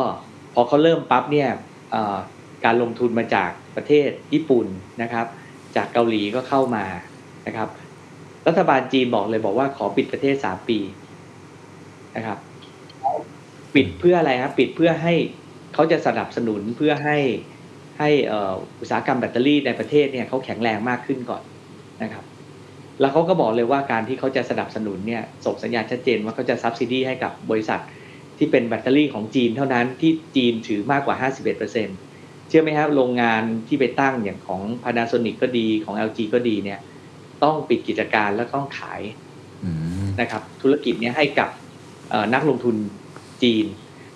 [0.53, 1.49] พอเขาเริ่มปั๊บเนี่ย
[1.91, 2.17] เอ่อ
[2.65, 4.67] การลงทุนมาจาก ประเทศญี่ปุ่น
[5.01, 5.25] นะครับ
[5.75, 6.85] จากเกาหลีก็เข้ามา
[7.47, 7.69] นะครับ
[8.47, 10.79] รัฐบาลจีนบอกเลยบอกว่าขอปิดประเทศสามปี
[12.15, 12.37] นะครับ
[13.75, 15.13] ปิดเพื่ออะไรครับปิดเพื่อให้
[15.73, 17.17] เขาจะสนับสนุนเพื่อให้
[17.99, 18.09] ให้
[18.79, 21.43] อุตสาหกรรมแบตเตอรี่ในประเทศเนี่ยเขาแข็งแรงมากขึ้นก่อน
[22.03, 22.23] นะครับ
[22.99, 27.81] แล้วเขาก็บอกเลยว่าการที่เขาจะสนับสนุนเนี่ยส่งสัญญาณชัดเจนว่าเขาจะซับซิดีให้กับบริษัท
[28.37, 36.79] ที่เป็นแบตเตอรี่ของจีนเท่านั้นที่จีนถือมากกว่า 51%เชื่อไหมครับโรงงานที่ไปตั้งอย่างของ Panasonic ก็ดีของ LG ก็ดีเนี่ย
[37.43, 39.01] ต้องปิดกิจการแล้วต้องขาย
[39.63, 39.69] อื
[40.03, 41.49] มนะครับ ธุรกิจเนี้ให้กับ
[42.09, 42.75] เอ่อนักลงทุน
[43.43, 43.65] จีน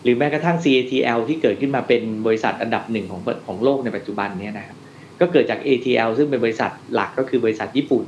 [0.03, 4.77] หรือแม้กระทั่ง CATL ที่เกิดขึ้นมาเป็นบริษัทอันดับหนึ่งของของโลกในปัจจุบันเนี้นะครับ
[5.19, 8.05] ก็เกิดจาก ATL ซึ่งเป็นบริษัทหลักก็คือบริษัทญี่ปุ่น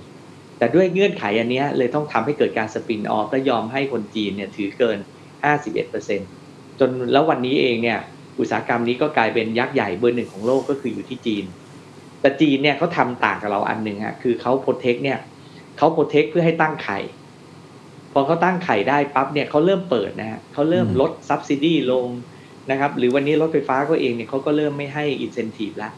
[0.58, 4.98] แต่ด้วยเงื่อนไขอันเนี้ยเลยต้องทำให้เกิดการสปินออฟและยอมให้คนจีนเนี่ยถือเกิน
[6.10, 8.00] 51%จนแล้ววันนี้เองเนี่ย
[8.39, 11.45] อุตสาหกรรมนี้ก็กลายเป็นยักษ์ใหญ่เบอร์หนึ่งของโลกก็คืออยู่ที่จีน
[12.21, 15.19] แต่จีนเนี่ยเขาทำต่างกับเราอันหนึ่งฮะคือเขาโปรเทคเนี่ย
[15.79, 16.99] เขาโปรเทคเพื่อให้ตั้งไข่
[18.13, 22.09] พอเขาตั้งไข่ได้ปั๊บเนี่ยเขาเริ่มเปิดนะฮะเขาเริ่ม อืม ลดซับซิดีลง
[22.71, 25.93] นะครับหรือวันนี้รถไฟฟ้าก็เองเนี่ยเขาก็เริ่มไม่ให้อินเซนティブแล้ว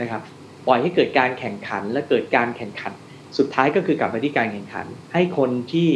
[0.00, 0.22] นะครับ
[0.66, 2.92] ปล่อยให้เกิดการแข่งขันและเกิดการแข่งขัน
[3.38, 5.88] สุดท้ายก็คือกลับมาที่การแข่งขัน ให้คนที่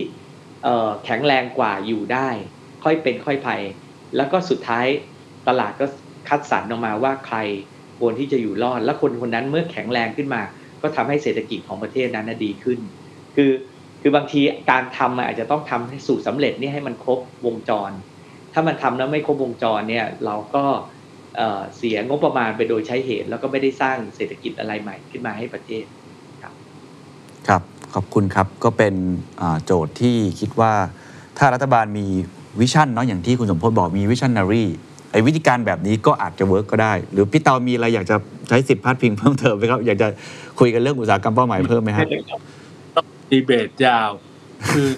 [0.62, 2.28] เ เอ่อแข็งแรงกว่าอยู่ได้
[2.84, 3.50] ค่อยเป็นค่อยไป
[4.16, 4.86] แล้วก็สุดท้าย
[5.47, 5.85] ตลาดก็
[6.29, 7.37] คัดสรรออกมาว่าใคร
[7.99, 10.41] ควรที่จะอยู่รอด และคนคนนั้นเมื่อแข็งแรงขึ้นมา
[10.81, 12.79] ก็ทำให้เศรษฐกิจของประเทศนั้นดีขึ้น
[13.35, 13.51] คือ
[14.01, 14.41] คือบางที
[14.71, 17.91] การทำมันอาจจะต้องทำให้สู่สำเร็จนี่ให้มันครบวงจร
[18.53, 20.63] ถ้ามันทำแล้วไม่ครบวงจรเนี่ยเราก็
[21.77, 25.85] เสียงบประมาณไปโดยใช่เหตุ แล้วก็ไม่ได้สร้างเศรษฐกิจอะไรใหม่ขึ้นมาให้ประเทศ
[26.41, 26.53] ครับ
[27.47, 27.61] ครับ
[27.93, 28.95] ขอบคุณครับก็เป็น
[29.65, 30.73] โจทย์ที่คิดว่า
[31.37, 32.05] ถ้ารัฐบาลมี
[32.59, 34.63] vision เนาะอย่างที่คุณสมโภชน์บอกมี visionary
[35.12, 38.16] ไอ้วิธีการแบบนี้ก็อาจจะ work ก็ได้ หรือพี่เตามีอะไรอยากจะ
[38.49, 40.08] ใช้สิทธิ์พาดพิงเพิ่มเติมไหมครับ อยากจะ
[40.60, 42.08] คุยกันเรื่องอุตสาหกรรมเป้าหมายเพิ่มไหมครับ
[43.30, 44.10] ดีเบตยาว
[44.72, 44.89] คือ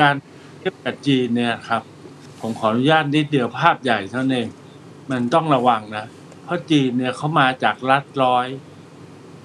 [0.00, 0.14] การ
[0.58, 1.82] เทียบกับจีนเนี่ยครับ
[2.40, 4.48] ผมขออนุญาตนิดเดียวภาพใหญ่เท่านั้นเอง
[5.10, 6.04] มันต้องระวังนะ
[6.44, 8.46] เพราะจีนเนี่ยเขามาจากรัฐร้อย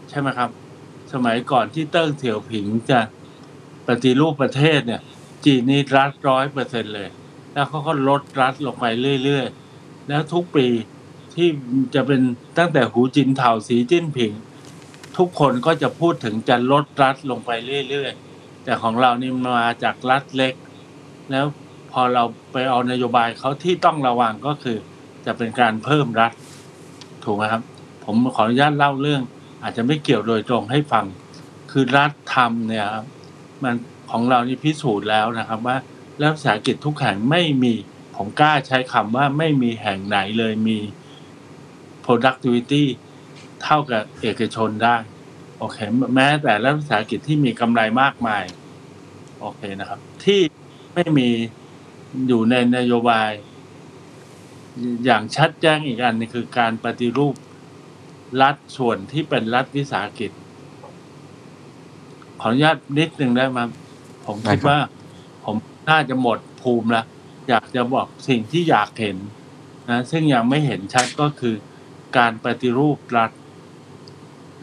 [0.09, 0.49] ใช่ไหมครับ
[1.13, 2.99] สมัยก่อนที่เติ้งเถียวผิงจะ
[3.87, 5.01] ปฏิรูปประเทศเนี่ย
[5.45, 7.09] จีนนี่รัฐร้อยเปอร์เซ็นเลย
[7.53, 8.85] แล้วเขาก็ลดรัฐลงไป
[9.23, 9.58] เรื่อยๆ
[10.09, 10.67] แล้วทุกปี
[11.35, 11.47] ที่
[11.95, 12.21] จะเป็น
[12.57, 14.31] ตั้งแต่หูจินเถาสีจิ้นผิง
[15.17, 17.51] ทุกคนก็จะพูดถึงจะลดรัฐลงไป
[17.89, 20.53] เรื่อยๆ แต่ของเรานี่มาจากรัฐเล็ก
[21.31, 21.45] แล้ว
[21.91, 24.77] พอเราไปเอานโยบายเขาที่ต้องระวังก็คือ
[25.25, 26.31] จะเป็นการเพิ่มรัฐ
[27.23, 27.61] ถูกไหมครับ
[28.05, 29.21] ผมขออนุญาตเล่าเรื่อง
[29.63, 31.05] อาจจะไม่เกี่ยวโดยตรงให้ฟัง
[31.71, 33.05] คือรัฐทำเนี่ยครับ
[33.63, 33.75] มัน
[34.11, 35.77] ของเรานี่พิสูจน์แล้วนะครับว่า
[36.21, 37.73] รัฐวิสาหกิจทุกแห่งไม่มี
[38.21, 40.77] ผมกล้าใช้คำว่าไม่มีแห่งไหนเลยมี
[42.05, 42.83] productivity
[43.63, 44.95] เท่ากับเอกชนได้
[45.57, 45.77] โอเค
[46.15, 48.43] แม้แต่รัฐวิสาหกิจที่มีกำไรมากมาย
[49.39, 50.41] โอเคนะครับ ที่
[50.93, 51.29] ไม่มี
[52.27, 53.31] อยู่ในนโยบาย
[55.05, 57.35] อย่างชัดแจ้งอีกอันนึงคือการปฏิรูป
[58.41, 60.31] รัฐส่วนที่เป็นรัฐวิสาหกิจ
[62.41, 63.59] ขออนุญาตนิดหนึ่งได้ไหม
[64.25, 64.77] ผมคิดว่า
[65.45, 65.55] ผม
[65.89, 67.05] น่าจะหมดภูมิแล้ว
[67.49, 69.17] อยากจะบอกสิ่งที่อยากเห็น
[69.89, 71.55] นะซึ่งยังไม่เห็นชัดก็คือ
[72.17, 73.31] การปฏิรูปรัฐ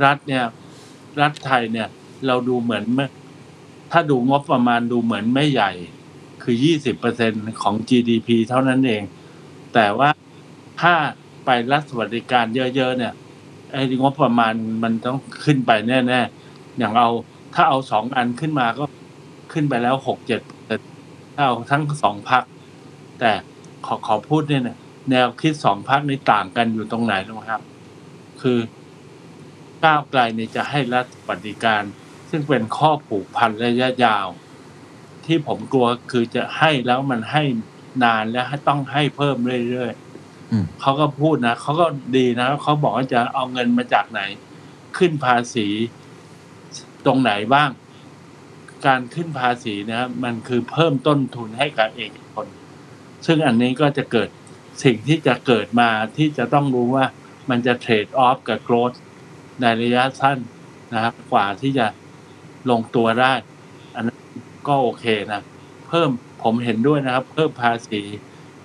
[0.05, 0.45] รัฐเนี่ย
[1.21, 1.89] รัฐไทยเนี่ย
[2.27, 3.07] เราดูเหมือนไม่
[3.93, 5.71] ถ้าดูงบประมาณดูเหมือนไม่ใหญ่
[6.43, 7.33] คือยี่สิบเปอร์เซ็น
[7.63, 9.03] ของ GDP เท่านั้นเอง
[9.75, 10.11] แต่ว่า
[10.81, 10.95] ถ้า
[11.45, 13.13] ไปรัฐสวัสดิการเยอะๆเนี่ย
[13.73, 17.11] ไอ้งบประมาณมันต้องขึ้นไปแน่ๆ อย่างเอา
[17.55, 18.85] ถ้าเอาสองอันขึ้นมาก็
[19.53, 20.77] ขึ้นไปแล้วหกเจ็ดแต่
[21.35, 22.45] ถ้าเอาทั้งสองพัก
[23.21, 23.33] แต่
[23.87, 24.79] ขอขอพูดเนี่ยนะ
[25.11, 27.63] แนวคิดสองพักนี้ต่างกันอยู่ตรงไหนรู้ไหมครับ
[28.43, 28.59] คือ
[29.85, 31.83] ก้าวไกลเนี่ยจะให้รัฐสวัสดิการ
[32.31, 34.27] ซึ่งเป็นข้อผูกพันระยะยาว
[35.27, 37.43] ที่ผมกลัวคือจะให้แล้วมันให้
[38.05, 39.37] นานและให้ต้องให้เพิ่ม
[39.69, 41.87] เรื่อยๆอืมเขาก็พูดนะเขาก็
[42.17, 44.21] ดีนะเขาบอกว่าจะเอาเงินมาจากไหน
[44.97, 45.67] ขึ้นภาษี
[47.07, 47.71] ตรงไหนบ้าง
[48.87, 52.26] การขึ้นภาษีนะมันคือเพิ่มต้นทุนให้กับเอกชน
[53.27, 54.29] ซึ่งอันนี้ก็จะเกิด
[54.85, 57.05] สิ่งที่จะเกิดมาที่จะต้องรู้ว่า
[57.51, 58.93] มันจะเทรดออฟกับโกรด
[59.61, 60.39] ในระยะสั้น
[60.93, 61.87] นะครับ กว่าที่จะ
[62.71, 63.33] ลงตัวได้
[63.95, 64.19] อันนั้น
[64.69, 65.43] ก็โอเคนะ
[65.89, 66.11] เพิ่ม
[66.43, 68.01] ผมเห็นด้วยนะครับ เพิ่มภาษี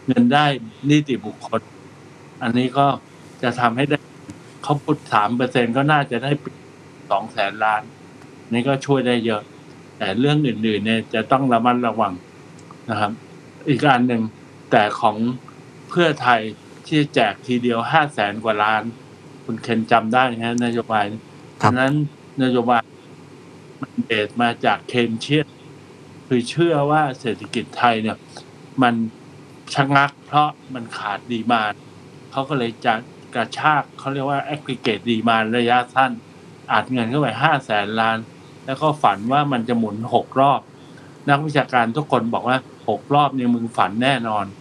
[0.08, 0.46] เงินได้
[0.90, 1.62] นิติบุคคล
[2.44, 2.88] อันนี้ก็
[3.44, 3.98] จะทำให้ได้
[4.64, 6.32] เขาพูดสามเปอร์เซ็นก็น่าจะได้
[7.12, 7.82] สองแสนล้าน
[8.52, 9.42] นี่ก็ช่วยได้เยอะ
[9.98, 12.14] แต่เรื่องอื่นๆเนี่ยจะต้องระมัดระวัง
[12.90, 13.12] นะครับ
[13.70, 14.22] อีกอันหนึ่ง
[14.72, 15.18] แต่ของ
[15.90, 16.42] เพื่อไทย
[16.88, 18.84] ที่แจกทีเดียวห้าแสนกว่าล้าน
[19.46, 21.06] คุณเคนจำได้นะนโยบาย
[21.62, 21.94] ครับฉะนั้น
[22.44, 22.84] นโยบาย
[23.82, 25.48] มันเบสมาจากเคนเชียน
[26.28, 28.18] คือเชื่อว่าเศรษฐกิจไทยเนี่ย
[28.82, 28.94] มัน
[29.74, 31.74] ชะงักเพราะมันขาดดีมาน
[32.32, 32.94] เขาก็เลยจะ
[33.36, 36.12] กระชากเขาเรียกว่า aggregate ดีมานระยะสั้น
[36.72, 38.18] อาจเงินเข้าไปห้าแสนล้าน
[38.66, 40.62] แล้วก็ฝันว่ามันจะหมุนหกรอบ
[41.30, 42.58] นักวิชาการทุกคนบอกว่า
[42.88, 44.61] หกรอบเนี่ยมึงฝันแน่นอนอ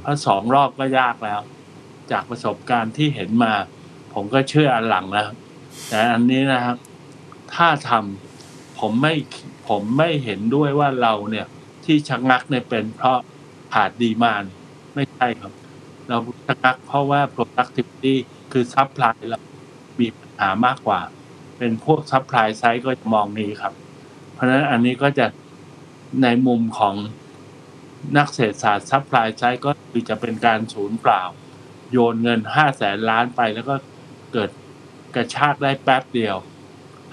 [0.00, 1.40] เพราะสองรอบก็ยากแล้ว
[2.12, 3.52] จากประสบการณ์ที่เห็นมา
[4.14, 5.28] ผมก็เชื่ออันหลังแล้ว
[5.88, 6.76] แต่อันนี้นะครับ
[7.54, 9.14] ถ้าทำผมไม่
[9.68, 11.46] ผมไม่เห็นด้วยว่าเราเนี่ย
[11.84, 13.18] ที่ชะงักเนี่ยเป็นเพราะ
[13.74, 14.44] ขาดดีมาน
[14.94, 15.52] ไม่ใช่ครับ
[16.08, 18.14] เราชะงักเพราะว่า productivity
[18.52, 19.38] คือ supply เรา
[20.00, 21.00] มีปัญหามากกว่า
[21.58, 23.74] เป็นพวก supply side ก็มองนี้ครับ
[24.32, 25.26] เพราะฉะนั้นอันนี้ก็จะ
[26.22, 26.94] ในมุมของ
[28.16, 31.22] นักเศรษฐศาสตร์ supply side ก็คือจะเป็นการศูนย์เปล่า
[31.92, 33.74] โยนเงินห้าแสนล้านไปแล้วก็
[34.32, 34.50] เกิด
[35.14, 36.36] กระชากได้แป๊บเดียว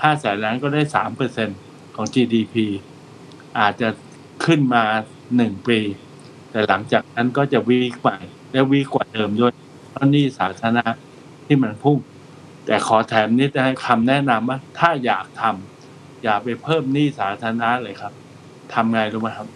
[0.03, 1.49] ห้าแสนล้านก็ได้สามเปอร์เซ็นต์
[1.95, 2.55] ของ GDP
[3.59, 3.89] อาจจะ
[4.45, 4.83] ขึ้นมา
[5.35, 5.79] หนึ่งปี
[6.51, 8.17] แต่หลังจากนั้นก็จะ weak ใหม่
[8.51, 9.53] และวีกว่าเดิมด้วย
[9.91, 10.85] เพราะหนี้สาธารณะ
[11.45, 11.97] ที่มันพุ่ง
[12.65, 18.13] แต่ขอแถมนิดนะคำแนะนำว่าถ้าอยากทำอย่าไปเพิ่มหนี้สาธารณะเลยครับ
[18.73, 19.47] ทำไงรู้ไหมครับ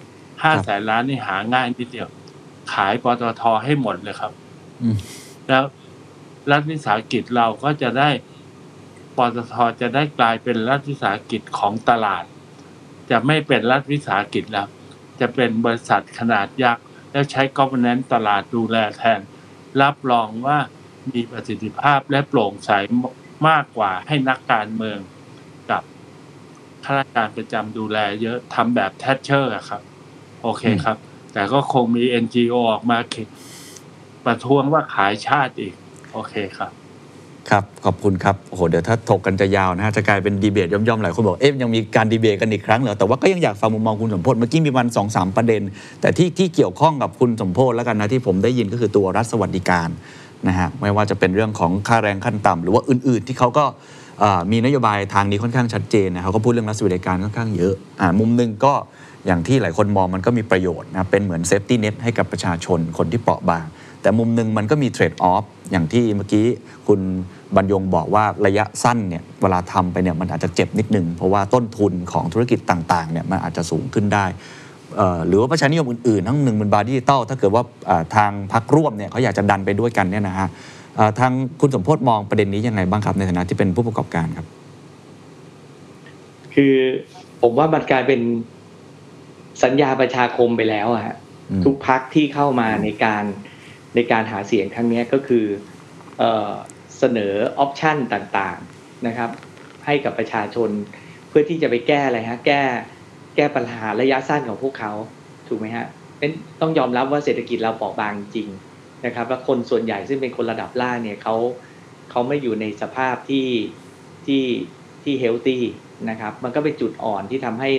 [0.43, 2.09] ห้าแสนล้านนี่หาง่ายนิดเดียว
[2.73, 4.31] ขายปตทให้หมดเลยครับ
[4.81, 4.97] อืม
[5.47, 5.63] แล้ว
[6.51, 8.09] รัฐวิสาหกิจเราก็จะได้
[9.17, 12.23] ปตทจะได้กลายเป็นรัฐวิสาหกิจของตลาด
[13.09, 14.67] จะไม่เป็นรัฐวิสาหกิจแล้ว
[15.19, 19.19] จะเป็นบริษัทขนาดยักษ์แล้วใช้ governance ตลาดดูแลแทน
[19.81, 20.57] รับรองว่า
[21.11, 22.71] มีประสิทธิภาพและโปร่งใส
[23.47, 24.99] มากกว่าให้นักการเมือง
[25.71, 25.83] กับ
[26.83, 29.81] ข้าราชการประจำดูแลเยอะทำแบบแทชเชอร์อะครับ
[30.43, 30.97] โอเคครับ
[31.33, 33.23] แต่ก็คงมี NGO ออกมาเข็
[34.25, 35.73] ประท้วงว่าขายชาติอีก
[36.13, 36.71] โอเคครับ
[37.49, 45.61] ครับขอบคุณครับโอ้โหเดี๋ยวถ้าถกกันจะยาวนะฮะจะกลายเป็นดีเบตย่อมๆหลายคนบอกเอ๊ะยังมีการดีเบตกันอีกครั้งเหรอแต่ว่าก็ยังอยากฟังมุมมองคุณสมพศเมื่อกี้มีวันสองสามประเด็น
[46.01, 49.89] แต่ที่ที่เกี่ยวข้องกับคุณสมพศแล้วกันนะที่ผมได้ยินก็คือตัวรัฐสวัสดิการ
[50.47, 54.00] นะฮะไม่ว่าจะเป็นเรื่องของค่าแรงขั้นต่ำหรือว่าอื่นๆ ที่เขาก็เอ่อ
[54.51, 58.73] มีนโยบายทางนี้ค่อนข้างชัดเจนนะเขาก็พูดเรื่องรัฐสวัสดิการค่อนข้างเยอะอ่ามุมหนึ่งก็
[59.27, 63.65] อย่างที่หลายคนมองมันก็มีประโยชน์นะเป็นเหมือน safety net ให้กับประชาชนคนที่เปราะบาง
[64.01, 66.45] แต่มุมหนึ่งมันก็มี trade-off อย่างที่เมื่อกี้
[66.87, 66.99] คุณ
[67.55, 74.25] บรรยงบอกว่าระยะสั้นเนี่ยเวลาทำไปเนี่ยมันอาจจะเจ็บนิดนึง เพราะว่าต้นทุนของธุรกิจต่างๆเนี่ยมันอาจจะสูงขึ้นได้
[75.27, 77.63] หรือว่าประชานิยมอื่นๆ ทั้งหนึ่งหมื่นบาทดิจิตอลถ้าเกิดว่า
[78.15, 80.47] ทางพรรคร่วมเนี่ยเขาอยากจะดันไปด้วยกันเนี่ยนะฮะ
[81.19, 81.31] ทาง
[81.61, 84.47] คุณสมโพศมองประเด็นนี้ยังไงบ้างครับในฐานะที่เป็นผู้ประกอบการครับ
[86.55, 86.75] คือ
[87.41, 88.21] ผมว่ามันกลายเป็น
[89.63, 91.15] สัญญาประชาคมไปแล้วอะฮะ
[91.51, 93.23] อืมทุกพักที่เข้ามาในการ
[93.95, 95.45] ในการหาเสียงครั้งเนี้ยก็คือ
[96.19, 96.51] เออ
[96.99, 99.29] เสนอออปชันต่างๆนะครับ
[99.85, 100.69] ให้กับประชาชน
[101.29, 102.61] เพื่อที่จะไปแก้อะไรฮะแก้
[103.35, 104.91] แก้ปัญหาระยะสั้นของพวกเขา
[105.47, 105.85] ถูกไหมฮะ
[106.19, 106.31] เป็น
[106.61, 108.47] ต้องยอมรับว่าเศรษฐกิจเราเปราะบางจริง
[109.05, 111.35] นะครับและคนส่วนใหญ่ซึ่งเป็นคนระดับล่างเนี่ยเขา
[112.11, 113.47] เขาไม่อยู่ในสภาพที่
[114.25, 114.43] ที่
[115.03, 115.63] ที่เฮลตี้
[116.09, 117.69] นะครับมันก็เป็นจุดอ่อนที่ทำให้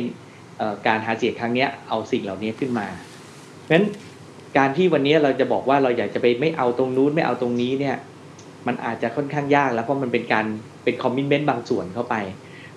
[0.86, 2.86] การหาเสียงครั้งเนี้ยเอาสิ่งเหล่านี้ขึ้นมา
[3.62, 3.86] เพราะฉะนั้น
[4.58, 7.96] การที่วันนี้เราจะบอกว่าเราอยากจะไปไม่เอาตรงนู้นไม่เอาตรงนี้เนี่ย
[8.66, 10.46] มันอาจจะค่อนข้างยากแล้วเพราะมันเป็นการ
[10.84, 12.16] เป็นคอมมิชเมนต์บางส่วนเข้าไป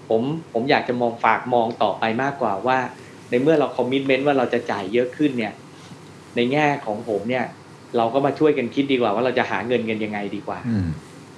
[0.10, 0.22] ผม
[0.54, 2.78] ผมอยากจะมองฝากมองต่อไปมากกว่าว่า
[3.30, 5.54] ในเมื่อเราคอมมิชเมนต์ว่าเราจะจ่ายเยอะขึ้นเนี่ย
[6.36, 7.46] ในแง่ของผมเนี่ย
[7.98, 10.88] เราก็มาช่วยกันคิดดีกว่า ว่าเราจะหาเงินกันยังไงดีกว่าอืม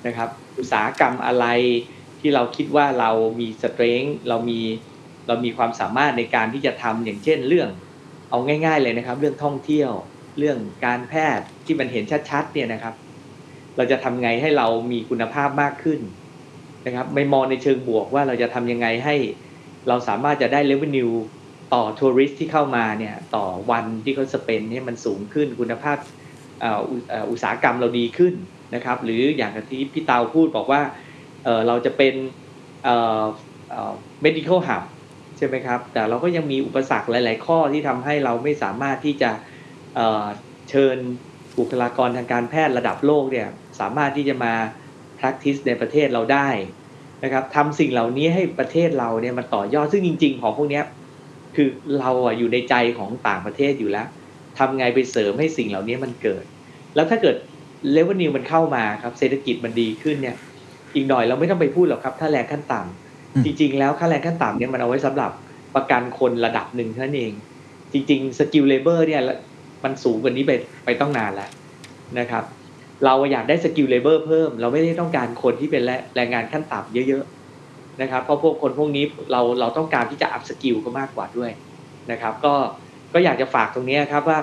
[0.07, 1.45] นะครับ อุตสาหกรรมอะไร
[2.19, 4.59] ที่เราคิดว่าเรามีสเตรน g ์เรามี
[5.27, 7.69] เรามีความสามารถในการที่จะทำอย่างเช่นเรื่อง
[8.29, 9.91] เอาง่าย ๆ เลยนะครับ เรื่องท่องเที่ยว
[10.37, 12.93] เรื่องการแพทย์ที่มันเห็นชัดๆเนี่ยนะครับ
[13.77, 15.99] เราจะทำไงให้เรามีคุณภาพมากขึ้น
[16.85, 19.15] นะครับ ไม่มองในเชิงบวกว่าเราจะทำยังไงให้
[19.87, 21.13] เราสามารถจะได้ revenue
[21.73, 28.33] ต่อทัวริสที่เข้ามาเนี่ย ต่อวันที่เขาสเปนให้มันสูงขึ้นคุณภาพเอุตสาหกรรมเราดีขึ้น
[28.75, 30.81] นะครับ หรืออย่างที่พี่เตาพูดบอกว่า
[31.67, 32.13] เราจะเป็น
[34.25, 34.83] medical hub
[35.37, 39.31] ใช่ไหมครับ แต่เราก็ยังมีอุปสรรคหลาย ๆ ข้อที่ทำให้เราไม่สามารถที่จะ
[40.69, 40.97] เชิญ
[41.57, 43.47] บุคลากรทางการแพทย์ระดับโลกเนี่ย
[43.79, 44.53] สามารถที่จะมา
[45.19, 46.49] practice ในประเทศเราได้
[47.23, 50.81] นะครับทำสิ่งเหล่านี้ให้ประเทศเราเนี่ยมันต่อยอดซึ่งจริง ๆ ของพวกนี้
[51.55, 54.07] คือเราอะอยู่ในใจของต่างประเทศอยู่แล้ว
[54.57, 56.45] ทำไงไปเสริมให้สิ่งเหล่านี้มันเกิด
[56.95, 57.35] แล้วถ้าเกิด
[57.93, 60.37] revenue มันเข้ามาครับเศรษฐกิจมันดีขึ้นเนี่ย
[60.95, 65.31] อีกหน่อยเราไม่ต้องไปพูดหรอกครับ ค่าแรงขั้นต่ำอืมจริง ๆ แล้วค่าแรงขั้นต่ำเนี่ยมันเอาไว้สำหรับ
[65.75, 67.33] ประกันคนระดับหนึ่งเท่านั้นเอง
[67.93, 69.21] จริง ๆ skill labor เนี่ย
[69.83, 70.51] มันสูงกว่านี้ไป
[70.85, 71.49] ไปตั้งนานแล้ว
[72.19, 72.43] นะครับ
[73.05, 81.51] เราอยากได้ skill labor เพิ่ม เราไม่ได้ต้องการคนที่เป็นแรแรงงานขั้นต่ำเยอะๆนะครับ เพราะพวกคนพวกนี้เราเราต้องการที่จะ upskill ก็มากกว่าด้วย
[82.11, 82.53] นะครับ ก็
[83.13, 84.39] ก็อยากจะฝากตรงนี้ครับว่า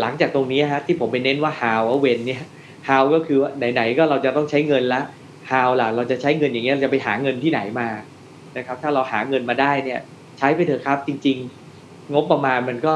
[0.00, 2.42] หลังจากตรงนี้ฮะที่ผมไปเน้นว่า how ว่า when เนี่ย
[2.88, 5.00] how ก็คือว่าไหนๆก็เราจะต้องใช้เงินละ
[5.50, 7.88] how ล่ะเราจะใช้เงินอย่างเงี้ยจะไปหาเงินที่ไหนมา
[8.56, 10.00] นะครับ ถ้าเราหาเงินมาได้เนี่ย
[10.38, 11.36] ใช้ไปเถอะครับ จริง
[11.76, 12.94] ๆ งบประมาณมันก็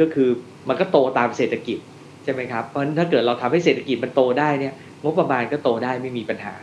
[0.00, 0.28] ก็คือ
[0.68, 1.78] มันก็โตตามเศรษฐกิจ
[2.24, 6.54] ใช่ไหมครับเพราะฉะนั้นถ้าเกิดเราทำให้เศรษฐกิจมันโตได้เนี่ย งบประมาณก็โตได้ไม่มีปัญหา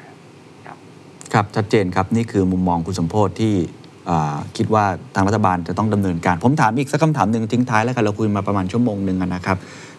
[0.66, 3.56] ครับชัดเจนครับนี่คือมุมมองคุณสมโพธที่
[4.58, 4.86] คิดว่า
[5.16, 9.58] ทางรัฐบาลจะต้องดำเนินการ ผมถามอีกสักคำถามหนึ่งทิ้งท้ายแล้วกันเราคุยมาประมาณชั่วโมงหนึ่งนะครับ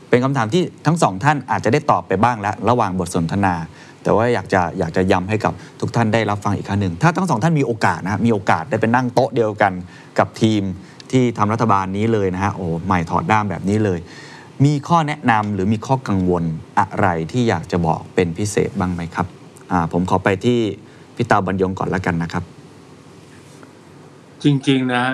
[0.09, 3.55] เป็นคำถามที่ทั้งสองท่านอาจจะได้ตอบไปบ้างแล้วระหว่างบทสนทนา
[4.03, 9.73] แต่ว่าอยากจะอยากจะย้ำให้กับทุกท่านได้รับฟังอีกครั้งหนึ่งถ้าทั้งสองท่านมีโอกาสนะมีโอกาสได้ไปนั่งโต๊ะเดียวกัน
[10.19, 10.63] กับทีม
[11.11, 13.99] ที่ทำรัฐบาลนี้เลยนะฮะโอ้ใหม่ถอดด้ามแบบนี้เลย
[14.65, 16.45] มีข้อแนะนำหรือมีข้อกังวล
[16.79, 19.27] อะไรที่อยากจะบอกเป็นพิเศษบ้างไหมครับ
[19.93, 20.59] ผมขอไปที่
[21.17, 22.45] พี่ตาบรรยงก่อนแล้วกันนะครับ
[24.45, 25.05] จริง ๆ นะ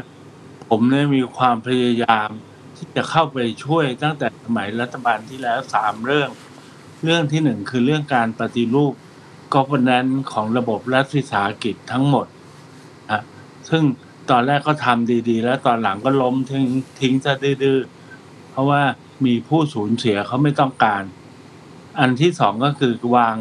[0.69, 2.29] ผมเนี่ยมีความพยายาม
[2.77, 6.31] ที่จะเข้าไปช่วยตั้งแต่สมัยรัฐบาลที่แล้วสามเรื่อง
[7.05, 8.95] เรื่องที่หนึ่งคือเรื่องการปฏิรูป
[9.55, 12.27] governance ของระบบรัฐวิสาหกิจทั้งหมด
[13.11, 13.21] อะ
[13.69, 13.83] ซึ่ง
[14.31, 16.67] ตอนแรกก็ทำดีๆ แล้วตอนหลังก็ล้มทิ้ง
[17.01, 18.83] ทิ้งซะดื้อๆเพราะว่า
[19.27, 21.03] มีผู้สูญเสียเขาไม่ต้องการ
[21.99, 23.37] อันที่สองก็คือวาง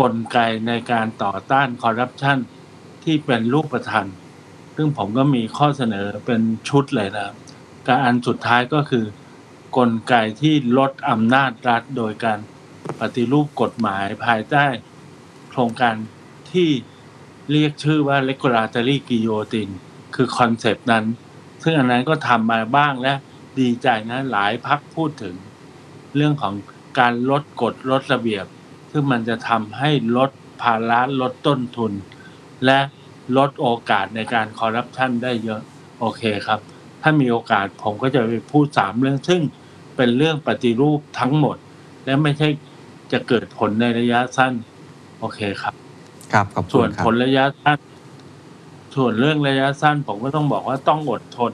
[0.00, 2.38] กลไกในการต่อต้านคอร์รัปชัน
[3.04, 4.08] ที่เป็นรูปธรรม
[4.80, 7.34] ซึ่งผมก็มีข้อเสนอเป็นชุดเลยนะครับ
[7.86, 9.04] การอันสุดท้ายก็คือ
[9.76, 12.38] กลไกที่ลดอำนาจรัฐโดยการ
[13.00, 14.66] ปฏิรูปกฎหมายภายใต้
[15.50, 15.94] โครงการ
[16.52, 16.68] ที่
[17.50, 19.72] เรียกชื่อว่า regulatory guillotine
[20.14, 21.04] คือคอนเซปต์นั้น
[21.62, 23.14] ซึ่งอันนั้นก็ทำมาบ้างและ
[23.58, 25.34] ดีใจนะหลายพักพูดถึง
[26.16, 26.54] เรื่องของ
[26.98, 28.46] การลดกฎลดระเบียบ
[28.92, 30.30] ซึ่งมันจะทำให้ลด
[30.62, 31.92] ภาระลดต้นทุน
[32.64, 32.78] และ
[33.36, 35.60] ลดโอกาสในการคอร์รัปชันได้เยอะ
[36.00, 36.60] โอเคครับ
[37.02, 39.42] ถ้ามีโอกาสผมก็จะไปพูดสามเรื่องซึ่ง
[39.96, 41.56] เป็นเรื่องปฏิรูปทั้งหมด
[42.04, 42.48] และไม่ใช่
[43.12, 44.52] จะเกิดผลในระยะสั้น
[45.20, 45.74] โอเคครับ
[46.32, 47.78] ครับขอบคุส่วนณครับผลระยะสั้น
[48.96, 51.52] ส่วนเรื่องระยะสั้น ผมก็ต้องบอกว่าต้องอดทน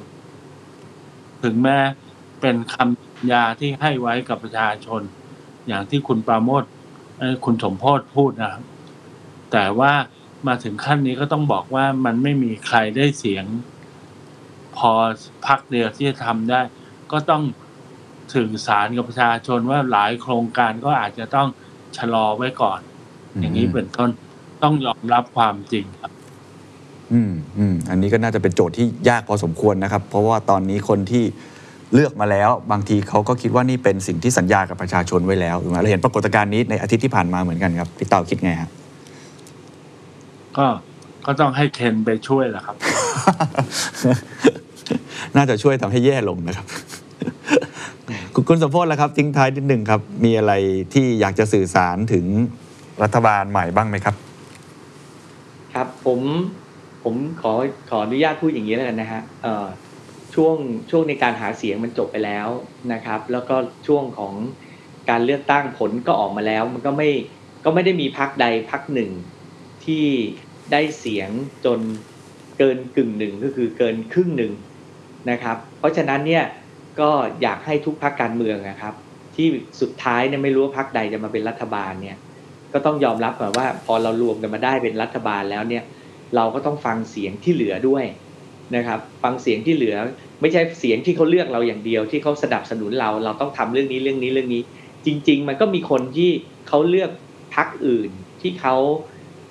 [1.43, 1.79] ถึงแม้
[2.41, 5.01] เป็นคำสัญญาที่ให้ไว้กับประชาชน
[5.69, 6.65] อย่างที่คุณปราโมท
[7.19, 8.65] เอ่อคุณสมโพศพูดนะครับ
[9.53, 9.93] แต่ว่า
[10.49, 13.45] มาถึงขั้นนี้ก็ต้องบอกว่ามันไม่มีใครได้เสียง
[14.77, 14.91] พอ
[15.47, 16.61] พักเดียวที่จะทำได้
[17.13, 17.43] ก็ต้อง
[18.35, 21.49] สื่อสารกับประชาชนว่าหลายโครงการก็อาจจะต้อง
[21.97, 22.81] ชะลอไว้ก่อน
[23.41, 24.11] อย่างนี้เป็นต้น
[24.63, 26.13] ต้องยอมรับความจริงครับ
[27.13, 31.25] อืมอืมอันนี้ก็น่าจะเป็นโจทย์ที่ยากพอสมควรนะครับ เพราะว่าตอนนี้คนที่
[31.95, 38.71] เลือกมาแล้ว บางทีเขาก็คิดว่านี่เป็นสิ่งที่สัญญากับประชาชนไว้แล้วถูกไหมเราเห็นปรากฏการณ์นี้ในอาทิตย์ที่ผ่านมาเหมือนกันครับพี่เต่าคิดไงฮะ
[40.59, 40.67] ก็
[41.27, 42.77] ก็ต้องให้เคนไปช่วยแหละครับ
[45.37, 46.67] น่าจะช่วยทำให้แย่ลงนะครับ
[48.35, 50.53] คุณคุณสมโพศแล้วครับทิ้งท้ายนิดหนึ่งครับ มีอะไร
[50.95, 52.25] ที่อยากจะสื่อสารถึง
[53.03, 54.15] รัฐบาลใหม่บ้างไหมครับ
[55.75, 56.21] ครับผม
[57.03, 57.53] ผมขอ
[57.91, 59.67] ขออนุญาตพูดอย่างนี้แล้วกันนะฮะเอ่อ
[60.35, 60.57] ช่วง
[60.91, 62.49] ช่วงในการหาเสียงมันจบไปแล้ว
[62.93, 64.35] นะครับ แล้วก็ช่วงของ
[65.11, 67.11] การเลือกตั้งผลก็ออกมาแล้ว มันก็ไม่
[67.65, 69.11] ก็ไม่ได้มีพักใดพักหนึ่ง
[69.85, 70.07] ที่
[70.73, 71.31] ได้เสียง
[71.65, 71.81] จน
[72.59, 74.53] เกินกึ่งหนึ่งก็คือเกินครึ่งหนึ่ง
[75.31, 76.45] นะครับ เพราะฉะนั้นเนี่ย
[77.01, 77.11] ก็
[77.43, 78.95] อยากให้ทุกพักการเมืองนะครับ
[79.37, 79.47] ที่
[79.81, 82.17] สุดท้ายเนี่ยไม่รู้ว่าพักใดจะมาเป็นรัฐบาลเนี่ย
[82.73, 85.83] ก็ต้องยอมรับก่อนว่าพอเรารวมกันมาได้เป็นรัฐบาลแล้วเนี่ย
[86.37, 88.05] เราก็ต้องฟังเสียงที่เหลือด้วย
[88.77, 89.97] นะครับ ฟังเสียงที่เหลือ
[90.41, 94.63] ไม่ใช่เสียงที่เขาเลือกเราอย่างเดียว ที่เขาสนับสนุนเราเราต้องทำเรื่องนี้เรื่องนี้เรื่องนี้
[95.07, 96.31] จริง ๆ มันก็มีคนที่
[96.69, 97.11] เขาเลือก
[97.55, 98.11] พรรคอื่น
[98.41, 98.77] ที่เขา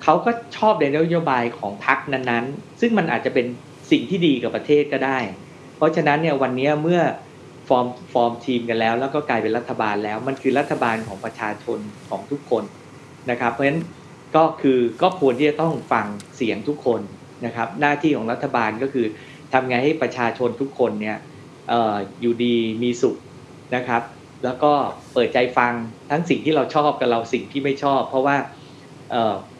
[0.04, 3.46] เขาก็ชอบในนโยบายของพรรคนั้นๆ ซึ่งมันอาจจะเป็น
[3.90, 5.18] สิ่งที่ดีกับประเทศก็ได้
[5.76, 7.00] เพราะฉะนั้นเนี่ยวันนี้เมื่อ
[7.68, 11.78] form form ทีมกันแล้ว แล้วก็กลายเป็นรัฐบาลแล้ว มันคือรัฐบาลของประชาชน
[12.08, 12.64] ของทุกคน
[13.30, 13.82] นะครับ เพราะฉะนั้น
[14.36, 17.00] ก็คือก็ควรที่จะต้องฟังเสียงทุกคน
[17.46, 19.06] นะครับ หน้าที่ของรัฐบาลก็คือ
[19.52, 21.16] ทำไงให้ประชาชนทุกคนเนี่ย
[21.72, 23.16] อออยู่ดีมีสุข
[23.74, 24.02] นะครับ
[24.44, 24.72] แล้วก็
[25.12, 25.72] เปิดใจฟัง
[26.10, 28.36] ทั้งสิ่งที่เราชอบกับเราสิ่งที่ไม่ชอบ เพราะว่า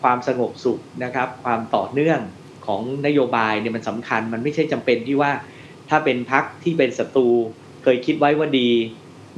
[0.03, 2.21] ความสงบสุขนะครับ ความต่อเนื่อง
[2.67, 5.33] ของนโยบายเนี่ยมันสำคัญ มันไม่ใช่จำเป็นที่ว่า
[5.89, 7.29] ถ้าเป็นพักที่เป็นศัตรู
[7.83, 8.71] เคยคิดไว้ว่าดี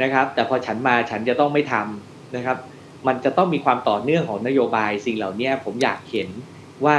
[0.03, 2.59] นะครับ แต่พอฉันมาฉันจะต้องไม่ทำนะครับ
[3.07, 6.29] มันจะต้องมีความต่อเนื่องของนโยบายสิ่งเหล่านี้ผมอยากเห็น
[6.85, 6.97] ว่า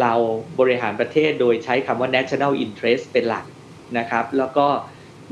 [0.00, 0.12] เรา
[0.60, 3.44] บริหารประเทศโดยใช้คำว่า national interest เป็นหลัก
[3.98, 4.66] นะครับ แล้วก็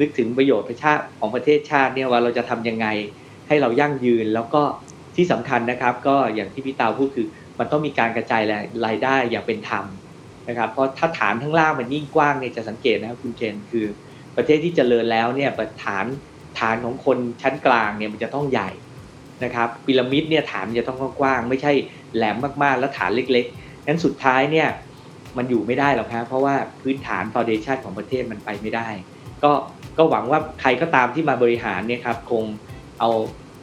[0.00, 2.86] นึกถึงประโยชน์ประชาของประเทศชาติเนี่ยว่าเราจะทำยังไง
[3.48, 4.62] ให้เรายั่งยืนแล้วก็
[5.16, 7.26] ที่สำคัญนะครับก็อย่างที่พี่ตาพูดคือ
[7.58, 8.42] มันต้องมีการกระจาย
[8.86, 9.84] รายได้อย่างเป็นธรรม
[10.48, 13.86] นะครับ เพราะถ้าฐานข้างล่างมันยิ่งกว้างเนี่ยจะสังเกตนะครับคุณเจนคือ
[14.36, 15.50] ประเทศที่เจริญแล้วเนี่ย
[15.84, 16.06] ฐาน
[16.58, 18.70] ฐานของคนชั้นกลางเนี่ยมันจะต้องใหญ่
[19.44, 21.72] นะครับพีระมิดเนี่ยฐานจะต้องกว้างไม่ใช่
[22.16, 24.68] แหลมมากๆ แล้วฐานเล็กๆนั้นสุดท้ายเนี่ย
[25.36, 28.88] มันอยู่ไม่ได้หรอกครับเพราะว่าพื้นฐานฟ u n เดชันของประเทศมันไปไม่ได้
[29.44, 29.52] ก็
[29.98, 32.44] ก็หวังว่าใครก็ตามที่มาบริหารเนี่ยครับคง
[33.00, 33.10] เอา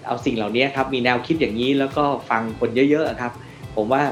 [0.08, 3.32] เอาสิ่งเหล่านี้ครับมีแนวคิดอย่างนี้แล้วก็ฟังคนเยอะๆครับ
[3.76, 4.04] ผมว่า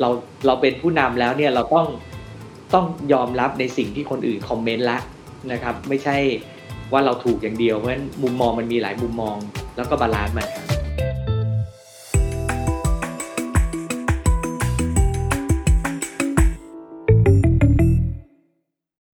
[0.00, 0.08] เรา
[0.46, 1.86] เราเป็นผู้นำแล้วเนี่ยเราต้อง
[2.74, 4.98] ต้องยอมรับในสิ่งที่คนอื่นคอมเมนต์ละ
[5.52, 6.16] นะครับ ไม่ใช่
[6.92, 9.36] ว่าเราถูกอย่างเดียวเพราะฉะนั้นมุมมองมันมีหลายมุมมอง
[9.76, 10.66] แล้วก็บาลานซ์มันครับ